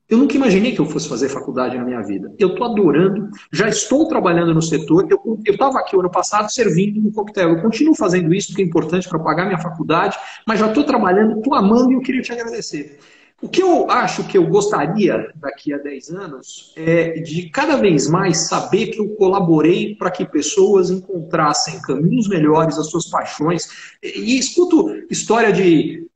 Eu 0.08 0.20
nunca 0.20 0.36
imaginei 0.36 0.72
que 0.72 0.80
eu 0.80 0.86
fosse 0.86 1.10
fazer 1.10 1.30
faculdade 1.30 1.76
na 1.76 1.84
minha 1.84 2.02
vida. 2.02 2.32
Eu 2.38 2.50
estou 2.50 2.68
adorando, 2.68 3.28
já 3.52 3.68
estou 3.68 4.08
trabalhando 4.08 4.54
no 4.54 4.62
setor. 4.62 5.08
Eu 5.10 5.40
estava 5.52 5.80
aqui 5.80 5.98
ano 5.98 6.12
passado 6.12 6.52
servindo 6.52 7.02
no 7.02 7.12
coquetel. 7.12 7.50
Eu 7.50 7.62
continuo 7.64 7.96
fazendo 7.96 8.32
isso 8.32 8.50
porque 8.50 8.62
é 8.62 8.66
importante 8.66 9.10
para 9.10 9.18
pagar 9.18 9.48
minha 9.48 9.58
faculdade, 9.58 10.16
mas 10.48 10.60
já 10.60 10.68
estou 10.68 10.84
trabalhando, 10.84 11.40
estou 11.40 11.56
amando 11.56 11.92
e 11.92 11.96
eu 11.96 12.02
queria 12.02 12.22
te 12.22 12.32
agradecer. 12.32 13.00
O 13.42 13.50
que 13.50 13.62
eu 13.62 13.92
acho 13.92 14.26
que 14.28 14.38
eu 14.38 14.48
gostaria 14.48 15.32
daqui 15.36 15.74
a 15.74 15.78
10 15.78 16.10
anos 16.12 16.74
é 16.76 17.20
de 17.20 17.50
cada 17.50 17.76
vez 17.76 18.08
mais 18.10 18.48
saber 18.48 18.88
que 18.88 19.00
eu 19.00 19.10
colaborei 19.10 19.94
para 19.96 20.10
que 20.10 20.24
pessoas 20.26 20.90
encontrassem 20.90 21.82
caminhos 21.82 22.30
melhores, 22.30 22.78
as 22.78 22.88
suas 22.88 23.08
paixões. 23.08 23.68
E 24.02 24.40
escuto 24.40 24.90
história 25.12 25.52
de 25.52 26.08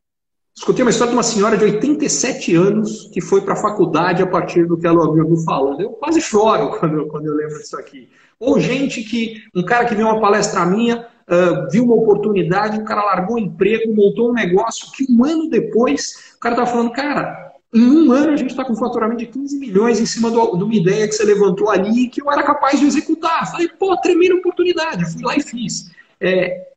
escutei 0.56 0.84
uma 0.84 0.92
história 0.92 1.12
de 1.12 1.18
uma 1.18 1.24
senhora 1.24 1.58
de 1.58 1.64
87 1.64 2.56
anos 2.56 3.10
que 3.14 3.22
foi 3.22 3.42
para 3.42 3.54
a 3.54 3.58
faculdade 3.62 4.24
a 4.24 4.28
partir 4.28 4.66
do 4.66 4.78
que 4.78 4.88
ela 4.88 5.06
ouviu 5.06 5.36
falando. 5.46 5.82
Eu 5.82 5.92
quase 5.92 6.22
choro 6.22 6.72
quando, 6.80 7.08
quando 7.08 7.26
eu 7.26 7.34
lembro 7.34 7.60
disso 7.60 7.78
aqui. 7.78 8.10
Ou 8.40 8.60
gente 8.60 9.04
que, 9.04 9.44
um 9.54 9.64
cara 9.64 9.86
que 9.86 9.96
viu 9.96 10.06
uma 10.06 10.22
palestra 10.22 10.66
minha, 10.66 11.06
uh, 11.30 11.70
viu 11.72 11.86
uma 11.86 11.96
oportunidade, 11.96 12.80
o 12.80 12.84
cara 12.84 13.06
largou 13.06 13.36
o 13.36 13.40
emprego, 13.40 13.94
montou 13.94 14.32
um 14.32 14.34
negócio 14.34 14.92
que 14.92 15.06
um 15.10 15.24
ano 15.24 15.50
depois, 15.50 16.34
o 16.36 16.40
cara 16.40 16.56
estava 16.56 16.72
falando, 16.72 16.92
cara, 16.92 17.50
em 17.74 17.84
um 17.84 18.12
ano 18.12 18.32
a 18.32 18.36
gente 18.36 18.50
está 18.50 18.66
com 18.66 18.74
um 18.74 18.78
faturamento 18.78 19.20
de 19.20 19.28
15 19.28 19.60
milhões 19.60 20.00
em 20.00 20.06
cima 20.06 20.32
de 20.32 20.38
uma 20.38 20.76
ideia 20.76 21.08
que 21.08 21.14
você 21.14 21.24
levantou 21.24 21.70
ali 21.70 22.08
que 22.10 22.22
eu 22.22 22.32
era 22.32 22.42
capaz 22.42 22.80
de 22.80 22.86
executar. 22.86 23.52
Falei, 23.52 23.68
pô, 23.68 23.96
tremenda 23.98 24.36
oportunidade, 24.36 25.06
fui 25.12 25.22
lá 25.22 25.36
e 25.36 25.42
fiz. 25.42 25.92
É, 26.20 26.70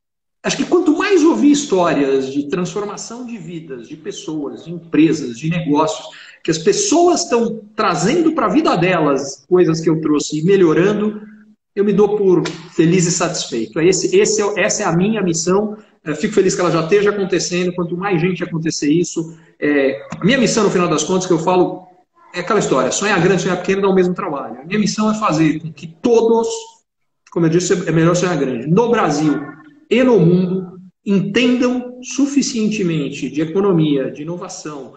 acho 0.42 0.58
que 0.58 0.66
quanto 0.66 0.96
mais 0.96 1.24
ouvir 1.24 1.50
histórias 1.50 2.30
de 2.30 2.46
transformação 2.48 3.24
de 3.24 3.38
vidas, 3.38 3.88
de 3.88 3.96
pessoas, 3.96 4.66
de 4.66 4.72
empresas, 4.72 5.38
de 5.38 5.48
negócios, 5.48 6.06
que 6.44 6.50
as 6.50 6.58
pessoas 6.58 7.22
estão 7.22 7.62
trazendo 7.74 8.32
para 8.32 8.46
a 8.46 8.50
vida 8.50 8.76
delas 8.76 9.46
coisas 9.48 9.80
que 9.80 9.88
eu 9.88 10.00
trouxe 10.00 10.40
e 10.40 10.44
melhorando, 10.44 11.22
eu 11.74 11.84
me 11.84 11.92
dou 11.92 12.16
por 12.16 12.46
feliz 12.74 13.06
e 13.06 13.10
satisfeito. 13.10 13.80
Esse, 13.80 14.16
esse, 14.16 14.42
é 14.42 14.60
essa 14.60 14.82
é 14.82 14.86
a 14.86 14.92
minha 14.92 15.22
missão. 15.22 15.76
Eu 16.04 16.14
fico 16.16 16.34
feliz 16.34 16.54
que 16.54 16.60
ela 16.60 16.70
já 16.70 16.82
esteja 16.82 17.10
acontecendo. 17.10 17.72
Quanto 17.74 17.96
mais 17.96 18.20
gente 18.20 18.44
acontecer 18.44 18.92
isso, 18.92 19.36
é, 19.58 20.02
a 20.18 20.24
minha 20.24 20.38
missão, 20.38 20.64
no 20.64 20.70
final 20.70 20.88
das 20.88 21.04
contas, 21.04 21.26
que 21.26 21.32
eu 21.32 21.38
falo, 21.38 21.86
é 22.34 22.40
aquela 22.40 22.58
história: 22.58 22.90
sonhar 22.90 23.20
grande, 23.20 23.42
sonhar 23.42 23.58
pequeno 23.58 23.82
dá 23.82 23.88
o 23.88 23.94
mesmo 23.94 24.14
trabalho. 24.14 24.60
A 24.60 24.64
minha 24.64 24.78
missão 24.78 25.10
é 25.10 25.14
fazer 25.14 25.60
com 25.60 25.72
que 25.72 25.86
todos, 25.86 26.48
como 27.30 27.46
eu 27.46 27.50
disse, 27.50 27.72
é 27.88 27.92
melhor 27.92 28.14
sonhar 28.14 28.36
grande, 28.36 28.66
no 28.66 28.90
Brasil 28.90 29.40
e 29.88 30.02
no 30.02 30.18
mundo, 30.18 30.80
entendam 31.04 31.98
suficientemente 32.02 33.30
de 33.30 33.40
economia, 33.40 34.10
de 34.10 34.22
inovação, 34.22 34.94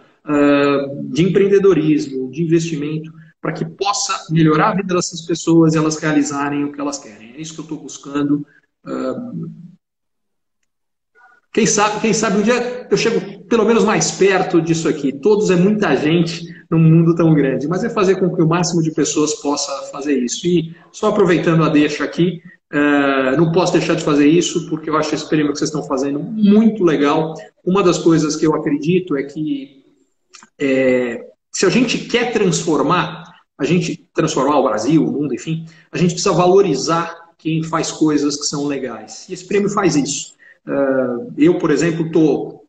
de 1.05 1.23
empreendedorismo, 1.23 2.31
de 2.31 2.43
investimento, 2.43 3.11
para 3.45 3.53
que 3.53 3.63
possa 3.63 4.25
melhorar 4.31 4.69
a 4.69 4.75
vida 4.75 4.95
dessas 4.95 5.21
pessoas 5.21 5.75
e 5.75 5.77
elas 5.77 5.97
realizarem 5.97 6.63
o 6.63 6.71
que 6.71 6.81
elas 6.81 6.97
querem. 6.97 7.35
É 7.35 7.39
isso 7.39 7.53
que 7.53 7.59
eu 7.59 7.65
estou 7.65 7.77
buscando. 7.77 8.43
Quem 11.53 11.67
sabe, 11.67 12.01
quem 12.01 12.11
sabe 12.11 12.39
um 12.39 12.41
dia 12.41 12.87
eu 12.89 12.97
chego 12.97 13.43
pelo 13.43 13.63
menos 13.63 13.83
mais 13.83 14.09
perto 14.09 14.59
disso 14.59 14.89
aqui. 14.89 15.13
Todos 15.13 15.51
é 15.51 15.55
muita 15.55 15.95
gente 15.95 16.43
num 16.71 16.79
mundo 16.79 17.13
tão 17.13 17.35
grande, 17.35 17.67
mas 17.67 17.83
é 17.83 17.89
fazer 17.89 18.15
com 18.15 18.35
que 18.35 18.41
o 18.41 18.47
máximo 18.47 18.81
de 18.81 18.89
pessoas 18.89 19.35
possa 19.35 19.91
fazer 19.91 20.17
isso. 20.17 20.47
E 20.47 20.75
só 20.91 21.09
aproveitando 21.09 21.63
a 21.63 21.69
deixa 21.69 22.03
aqui, 22.03 22.41
uh, 22.73 23.37
não 23.37 23.51
posso 23.51 23.73
deixar 23.73 23.93
de 23.93 24.03
fazer 24.03 24.27
isso 24.27 24.67
porque 24.67 24.89
eu 24.89 24.97
acho 24.97 25.13
esse 25.13 25.23
experimento 25.23 25.53
que 25.53 25.59
vocês 25.59 25.69
estão 25.69 25.83
fazendo 25.83 26.19
muito 26.19 26.83
legal. 26.83 27.35
Uma 27.63 27.83
das 27.83 27.99
coisas 27.99 28.35
que 28.35 28.47
eu 28.47 28.55
acredito 28.55 29.15
é 29.15 29.21
que 29.21 29.85
é, 30.59 31.27
se 31.51 31.65
a 31.65 31.69
gente 31.69 31.99
quer 31.99 32.33
transformar 32.33 33.24
a 33.57 33.63
gente 33.63 34.07
transformar 34.13 34.59
o 34.59 34.63
Brasil, 34.63 35.05
o 35.05 35.11
mundo, 35.11 35.33
enfim, 35.33 35.65
a 35.91 35.97
gente 35.97 36.13
precisa 36.13 36.33
valorizar 36.33 37.25
quem 37.37 37.63
faz 37.63 37.91
coisas 37.91 38.35
que 38.37 38.45
são 38.45 38.65
legais. 38.65 39.27
E 39.29 39.33
esse 39.33 39.45
prêmio 39.45 39.69
faz 39.69 39.95
isso. 39.95 40.33
Uh, 40.67 41.31
eu, 41.37 41.57
por 41.57 41.69
exemplo, 41.69 42.07
estou 42.07 42.65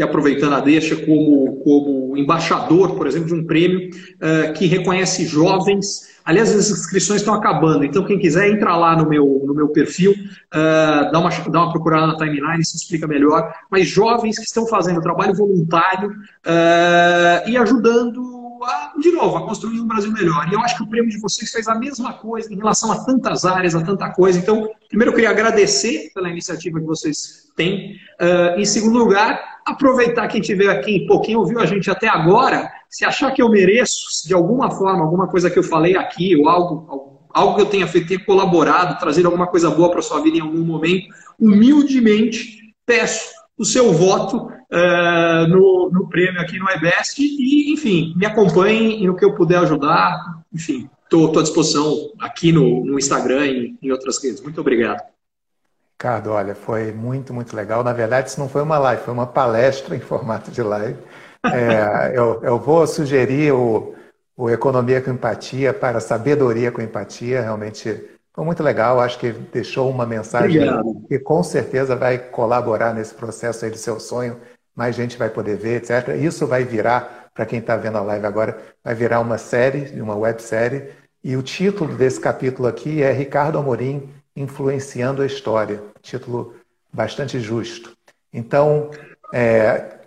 aproveitando 0.00 0.54
a 0.54 0.60
deixa 0.60 0.96
como, 0.96 1.56
como 1.60 2.16
embaixador, 2.16 2.96
por 2.96 3.06
exemplo, 3.06 3.28
de 3.28 3.34
um 3.34 3.46
prêmio 3.46 3.88
uh, 3.88 4.52
que 4.52 4.66
reconhece 4.66 5.24
jovens. 5.24 6.14
Aliás, 6.24 6.54
as 6.54 6.70
inscrições 6.70 7.20
estão 7.20 7.34
acabando, 7.34 7.84
então 7.84 8.04
quem 8.04 8.18
quiser 8.18 8.50
entra 8.50 8.76
lá 8.76 8.96
no 8.96 9.08
meu, 9.08 9.42
no 9.46 9.54
meu 9.54 9.68
perfil, 9.68 10.12
uh, 10.12 11.12
dá, 11.12 11.18
uma, 11.18 11.30
dá 11.30 11.62
uma 11.62 11.72
procurada 11.72 12.08
na 12.08 12.16
timeline, 12.16 12.60
isso 12.60 12.76
explica 12.76 13.06
melhor. 13.06 13.54
Mas 13.70 13.88
jovens 13.88 14.38
que 14.38 14.44
estão 14.44 14.66
fazendo 14.66 15.00
trabalho 15.00 15.34
voluntário 15.34 16.14
e 17.46 17.56
ajudando 17.56 18.33
a, 18.64 18.92
de 18.98 19.10
novo, 19.10 19.36
a 19.36 19.46
construir 19.46 19.80
um 19.80 19.86
Brasil 19.86 20.12
melhor. 20.12 20.48
E 20.48 20.54
eu 20.54 20.60
acho 20.60 20.76
que 20.76 20.82
o 20.82 20.86
prêmio 20.86 21.10
de 21.10 21.20
vocês 21.20 21.50
fez 21.50 21.68
a 21.68 21.74
mesma 21.74 22.12
coisa 22.14 22.52
em 22.52 22.56
relação 22.56 22.90
a 22.90 23.04
tantas 23.04 23.44
áreas, 23.44 23.74
a 23.74 23.82
tanta 23.82 24.10
coisa. 24.10 24.38
Então, 24.38 24.68
primeiro 24.88 25.10
eu 25.10 25.14
queria 25.14 25.30
agradecer 25.30 26.10
pela 26.14 26.28
iniciativa 26.28 26.80
que 26.80 26.86
vocês 26.86 27.50
têm. 27.56 27.96
Uh, 28.20 28.58
em 28.58 28.64
segundo 28.64 28.98
lugar, 28.98 29.40
aproveitar 29.64 30.28
quem 30.28 30.40
estiver 30.40 30.68
aqui, 30.68 31.06
pô, 31.06 31.20
quem 31.20 31.36
ouviu 31.36 31.60
a 31.60 31.66
gente 31.66 31.90
até 31.90 32.08
agora, 32.08 32.70
se 32.88 33.04
achar 33.04 33.32
que 33.32 33.42
eu 33.42 33.48
mereço, 33.48 34.26
de 34.26 34.34
alguma 34.34 34.70
forma, 34.70 35.02
alguma 35.02 35.26
coisa 35.26 35.50
que 35.50 35.58
eu 35.58 35.62
falei 35.62 35.96
aqui, 35.96 36.36
ou 36.36 36.48
algo, 36.48 37.20
algo 37.32 37.56
que 37.56 37.62
eu 37.62 37.66
tenha 37.66 37.86
feito, 37.86 38.08
ter 38.08 38.24
colaborado, 38.24 38.98
trazer 38.98 39.24
alguma 39.26 39.46
coisa 39.46 39.70
boa 39.70 39.90
para 39.90 40.02
sua 40.02 40.20
vida 40.20 40.36
em 40.36 40.40
algum 40.40 40.64
momento, 40.64 41.08
humildemente 41.38 42.74
peço 42.86 43.32
o 43.56 43.64
seu 43.64 43.92
voto 43.92 44.53
uh, 44.74 45.46
no, 45.48 45.90
no, 45.90 46.08
prêmio 46.08 46.40
aqui 46.40 46.58
no 46.58 46.68
iBest 46.70 47.20
e, 47.20 47.72
enfim, 47.72 48.12
me 48.16 48.26
acompanhem 48.26 49.06
no 49.06 49.16
que 49.16 49.24
eu 49.24 49.34
puder 49.34 49.58
ajudar. 49.58 50.42
Enfim, 50.52 50.90
estou 51.04 51.38
à 51.38 51.42
disposição 51.42 52.10
aqui 52.18 52.52
no, 52.52 52.84
no 52.84 52.98
Instagram 52.98 53.46
e 53.46 53.78
em 53.80 53.92
outras 53.92 54.22
redes. 54.22 54.40
Muito 54.40 54.60
obrigado. 54.60 55.00
Ricardo, 55.92 56.30
olha, 56.32 56.54
foi 56.54 56.92
muito, 56.92 57.32
muito 57.32 57.54
legal. 57.54 57.84
Na 57.84 57.92
verdade, 57.92 58.28
isso 58.28 58.40
não 58.40 58.48
foi 58.48 58.62
uma 58.62 58.78
live, 58.78 59.02
foi 59.02 59.14
uma 59.14 59.26
palestra 59.26 59.94
em 59.94 60.00
formato 60.00 60.50
de 60.50 60.62
live. 60.62 60.98
É, 61.44 62.12
eu, 62.18 62.40
eu 62.42 62.58
vou 62.58 62.86
sugerir 62.86 63.52
o, 63.52 63.94
o 64.36 64.50
Economia 64.50 65.00
com 65.00 65.12
Empatia 65.12 65.72
para 65.72 66.00
Sabedoria 66.00 66.72
com 66.72 66.82
Empatia. 66.82 67.40
Realmente 67.40 68.10
foi 68.34 68.44
muito 68.44 68.62
legal, 68.64 69.00
acho 69.00 69.18
que 69.18 69.30
deixou 69.30 69.88
uma 69.88 70.04
mensagem 70.04 70.58
Obrigado. 70.58 71.04
que 71.06 71.18
com 71.20 71.42
certeza 71.42 71.94
vai 71.94 72.18
colaborar 72.18 72.92
nesse 72.92 73.14
processo 73.14 73.64
aí 73.64 73.70
do 73.70 73.78
seu 73.78 74.00
sonho. 74.00 74.40
Mais 74.74 74.94
gente 74.94 75.16
vai 75.16 75.30
poder 75.30 75.56
ver, 75.56 75.76
etc. 75.76 76.16
Isso 76.20 76.46
vai 76.46 76.64
virar, 76.64 77.30
para 77.32 77.46
quem 77.46 77.58
está 77.58 77.76
vendo 77.76 77.98
a 77.98 78.02
live 78.02 78.26
agora, 78.26 78.58
vai 78.82 78.94
virar 78.94 79.20
uma 79.20 79.38
série, 79.38 80.00
uma 80.00 80.16
websérie. 80.16 80.90
E 81.22 81.36
o 81.36 81.42
título 81.42 81.96
desse 81.96 82.20
capítulo 82.20 82.68
aqui 82.68 83.02
é 83.02 83.12
Ricardo 83.12 83.58
Amorim 83.58 84.08
Influenciando 84.36 85.22
a 85.22 85.26
História. 85.26 85.82
Título 86.02 86.54
bastante 86.92 87.40
justo. 87.40 87.96
Então, 88.32 88.90
é, 89.32 89.98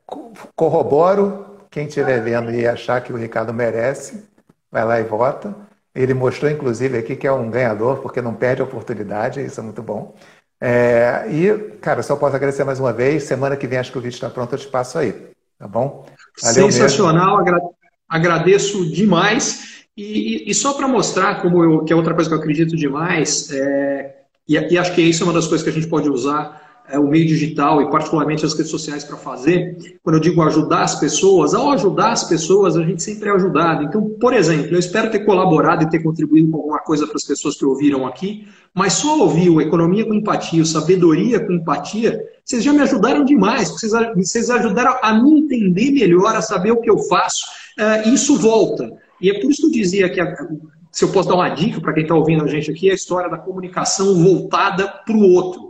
corroboro, 0.55 1.67
quem 1.69 1.87
estiver 1.87 2.21
vendo 2.21 2.51
e 2.51 2.67
achar 2.67 3.01
que 3.01 3.11
o 3.11 3.17
Ricardo 3.17 3.53
merece, 3.53 4.23
vai 4.71 4.85
lá 4.85 4.99
e 4.99 5.03
vota. 5.03 5.55
Ele 5.93 6.13
mostrou, 6.13 6.51
inclusive, 6.51 6.97
aqui 6.97 7.15
que 7.15 7.25
é 7.25 7.31
um 7.31 7.49
ganhador, 7.49 7.97
porque 7.97 8.21
não 8.21 8.33
perde 8.33 8.61
a 8.61 8.65
oportunidade, 8.65 9.43
isso 9.43 9.59
é 9.59 9.63
muito 9.63 9.81
bom. 9.81 10.15
É, 10.59 11.25
e, 11.29 11.77
cara, 11.79 12.01
só 12.01 12.15
posso 12.15 12.35
agradecer 12.35 12.63
mais 12.63 12.79
uma 12.79 12.91
vez. 12.91 13.23
Semana 13.23 13.55
que 13.55 13.67
vem 13.67 13.77
acho 13.77 13.91
que 13.91 13.97
o 13.97 14.01
vídeo 14.01 14.15
está 14.15 14.29
pronto, 14.29 14.53
eu 14.53 14.59
te 14.59 14.67
passo 14.67 14.97
aí. 14.97 15.13
Tá 15.57 15.67
bom? 15.67 16.05
Valeu 16.41 16.71
Sensacional, 16.71 17.37
agra 17.37 17.59
agradeço 18.07 18.89
demais. 18.91 19.85
E, 19.95 20.47
e, 20.47 20.51
e 20.51 20.53
só 20.53 20.73
para 20.73 20.87
mostrar 20.87 21.41
como 21.41 21.63
eu, 21.63 21.83
que 21.83 21.91
é 21.91 21.95
outra 21.95 22.13
coisa 22.13 22.29
que 22.29 22.35
eu 22.35 22.39
acredito 22.39 22.75
demais, 22.75 23.51
é, 23.51 24.15
e, 24.47 24.55
e 24.55 24.77
acho 24.77 24.93
que 24.93 25.01
isso 25.01 25.23
é 25.23 25.25
uma 25.25 25.33
das 25.33 25.47
coisas 25.47 25.63
que 25.63 25.69
a 25.69 25.73
gente 25.73 25.87
pode 25.87 26.09
usar 26.09 26.66
é, 26.89 26.97
o 26.97 27.07
meio 27.07 27.27
digital 27.27 27.81
e 27.81 27.89
particularmente 27.89 28.45
as 28.45 28.53
redes 28.53 28.71
sociais 28.71 29.03
para 29.03 29.17
fazer, 29.17 29.97
quando 30.03 30.15
eu 30.15 30.21
digo 30.21 30.41
ajudar 30.41 30.83
as 30.83 30.99
pessoas, 30.99 31.53
ao 31.53 31.71
ajudar 31.71 32.11
as 32.11 32.23
pessoas, 32.23 32.77
a 32.77 32.83
gente 32.83 33.03
sempre 33.03 33.29
é 33.29 33.31
ajudado. 33.31 33.83
Então, 33.83 34.01
por 34.19 34.33
exemplo, 34.33 34.73
eu 34.73 34.79
espero 34.79 35.11
ter 35.11 35.19
colaborado 35.19 35.83
e 35.83 35.89
ter 35.89 35.99
contribuído 35.99 36.49
com 36.49 36.57
alguma 36.57 36.79
coisa 36.79 37.05
para 37.05 37.15
as 37.15 37.23
pessoas 37.23 37.55
que 37.55 37.65
ouviram 37.65 38.05
aqui, 38.05 38.47
mas 38.73 38.93
só 38.93 39.19
ouvir 39.19 39.49
o 39.49 39.59
Economia 39.59 40.05
com 40.05 40.13
Empatia, 40.13 40.61
o 40.61 40.65
Sabedoria 40.65 41.39
com 41.39 41.53
Empatia, 41.53 42.23
vocês 42.45 42.63
já 42.63 42.71
me 42.71 42.81
ajudaram 42.81 43.25
demais, 43.25 43.69
vocês, 43.69 43.91
vocês 44.15 44.49
ajudaram 44.49 44.97
a 45.01 45.13
me 45.21 45.39
entender 45.39 45.91
melhor, 45.91 46.35
a 46.35 46.41
saber 46.41 46.71
o 46.71 46.79
que 46.79 46.89
eu 46.89 46.97
faço, 46.99 47.45
uh, 47.77 48.07
e 48.07 48.13
isso 48.13 48.37
volta. 48.37 48.93
E 49.19 49.29
é 49.29 49.41
por 49.41 49.51
isso 49.51 49.61
que 49.61 49.67
eu 49.67 49.71
dizia 49.71 50.09
que, 50.09 50.21
a, 50.21 50.47
se 50.91 51.03
eu 51.03 51.09
posso 51.09 51.27
dar 51.27 51.35
uma 51.35 51.49
dica 51.49 51.81
para 51.81 51.93
quem 51.93 52.03
está 52.03 52.15
ouvindo 52.15 52.43
a 52.43 52.47
gente 52.47 52.71
aqui, 52.71 52.87
é 52.87 52.91
a 52.93 52.95
história 52.95 53.29
da 53.29 53.37
comunicação 53.37 54.15
voltada 54.15 54.87
para 54.87 55.15
o 55.15 55.33
outro. 55.33 55.66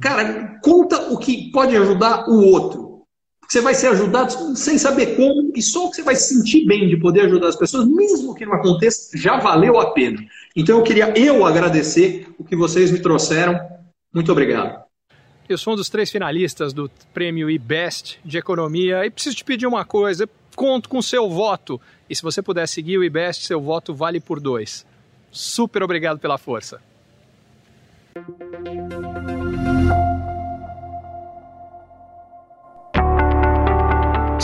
Cara, 0.00 0.58
conta 0.62 1.12
o 1.12 1.18
que 1.18 1.50
pode 1.50 1.76
ajudar 1.76 2.28
o 2.28 2.44
outro. 2.44 2.92
Você 3.48 3.60
vai 3.60 3.74
ser 3.74 3.88
ajudado 3.88 4.56
sem 4.56 4.78
saber 4.78 5.14
como, 5.14 5.52
e 5.54 5.60
só 5.60 5.90
que 5.90 5.96
você 5.96 6.02
vai 6.02 6.16
se 6.16 6.34
sentir 6.34 6.64
bem 6.64 6.88
de 6.88 6.96
poder 6.96 7.26
ajudar 7.26 7.48
as 7.48 7.56
pessoas, 7.56 7.86
mesmo 7.86 8.34
que 8.34 8.46
não 8.46 8.54
aconteça, 8.54 9.16
já 9.16 9.38
valeu 9.38 9.78
a 9.78 9.90
pena. 9.90 10.24
Então 10.56 10.78
eu 10.78 10.82
queria 10.82 11.12
eu 11.18 11.44
agradecer 11.44 12.26
o 12.38 12.44
que 12.44 12.56
vocês 12.56 12.90
me 12.90 12.98
trouxeram. 13.00 13.60
Muito 14.12 14.32
obrigado. 14.32 14.82
Eu 15.46 15.58
sou 15.58 15.74
um 15.74 15.76
dos 15.76 15.90
três 15.90 16.10
finalistas 16.10 16.72
do 16.72 16.90
prêmio 17.12 17.50
IBEST 17.50 18.20
de 18.24 18.38
Economia 18.38 19.04
e 19.04 19.10
preciso 19.10 19.36
te 19.36 19.44
pedir 19.44 19.66
uma 19.66 19.84
coisa. 19.84 20.26
Conto 20.56 20.88
com 20.88 21.02
seu 21.02 21.28
voto. 21.28 21.78
E 22.08 22.16
se 22.16 22.22
você 22.22 22.40
puder 22.40 22.66
seguir 22.66 22.96
o 22.96 23.04
IBEST, 23.04 23.46
seu 23.46 23.60
voto 23.60 23.92
vale 23.92 24.18
por 24.18 24.40
dois. 24.40 24.86
Super 25.30 25.82
obrigado 25.82 26.18
pela 26.18 26.38
força. 26.38 26.80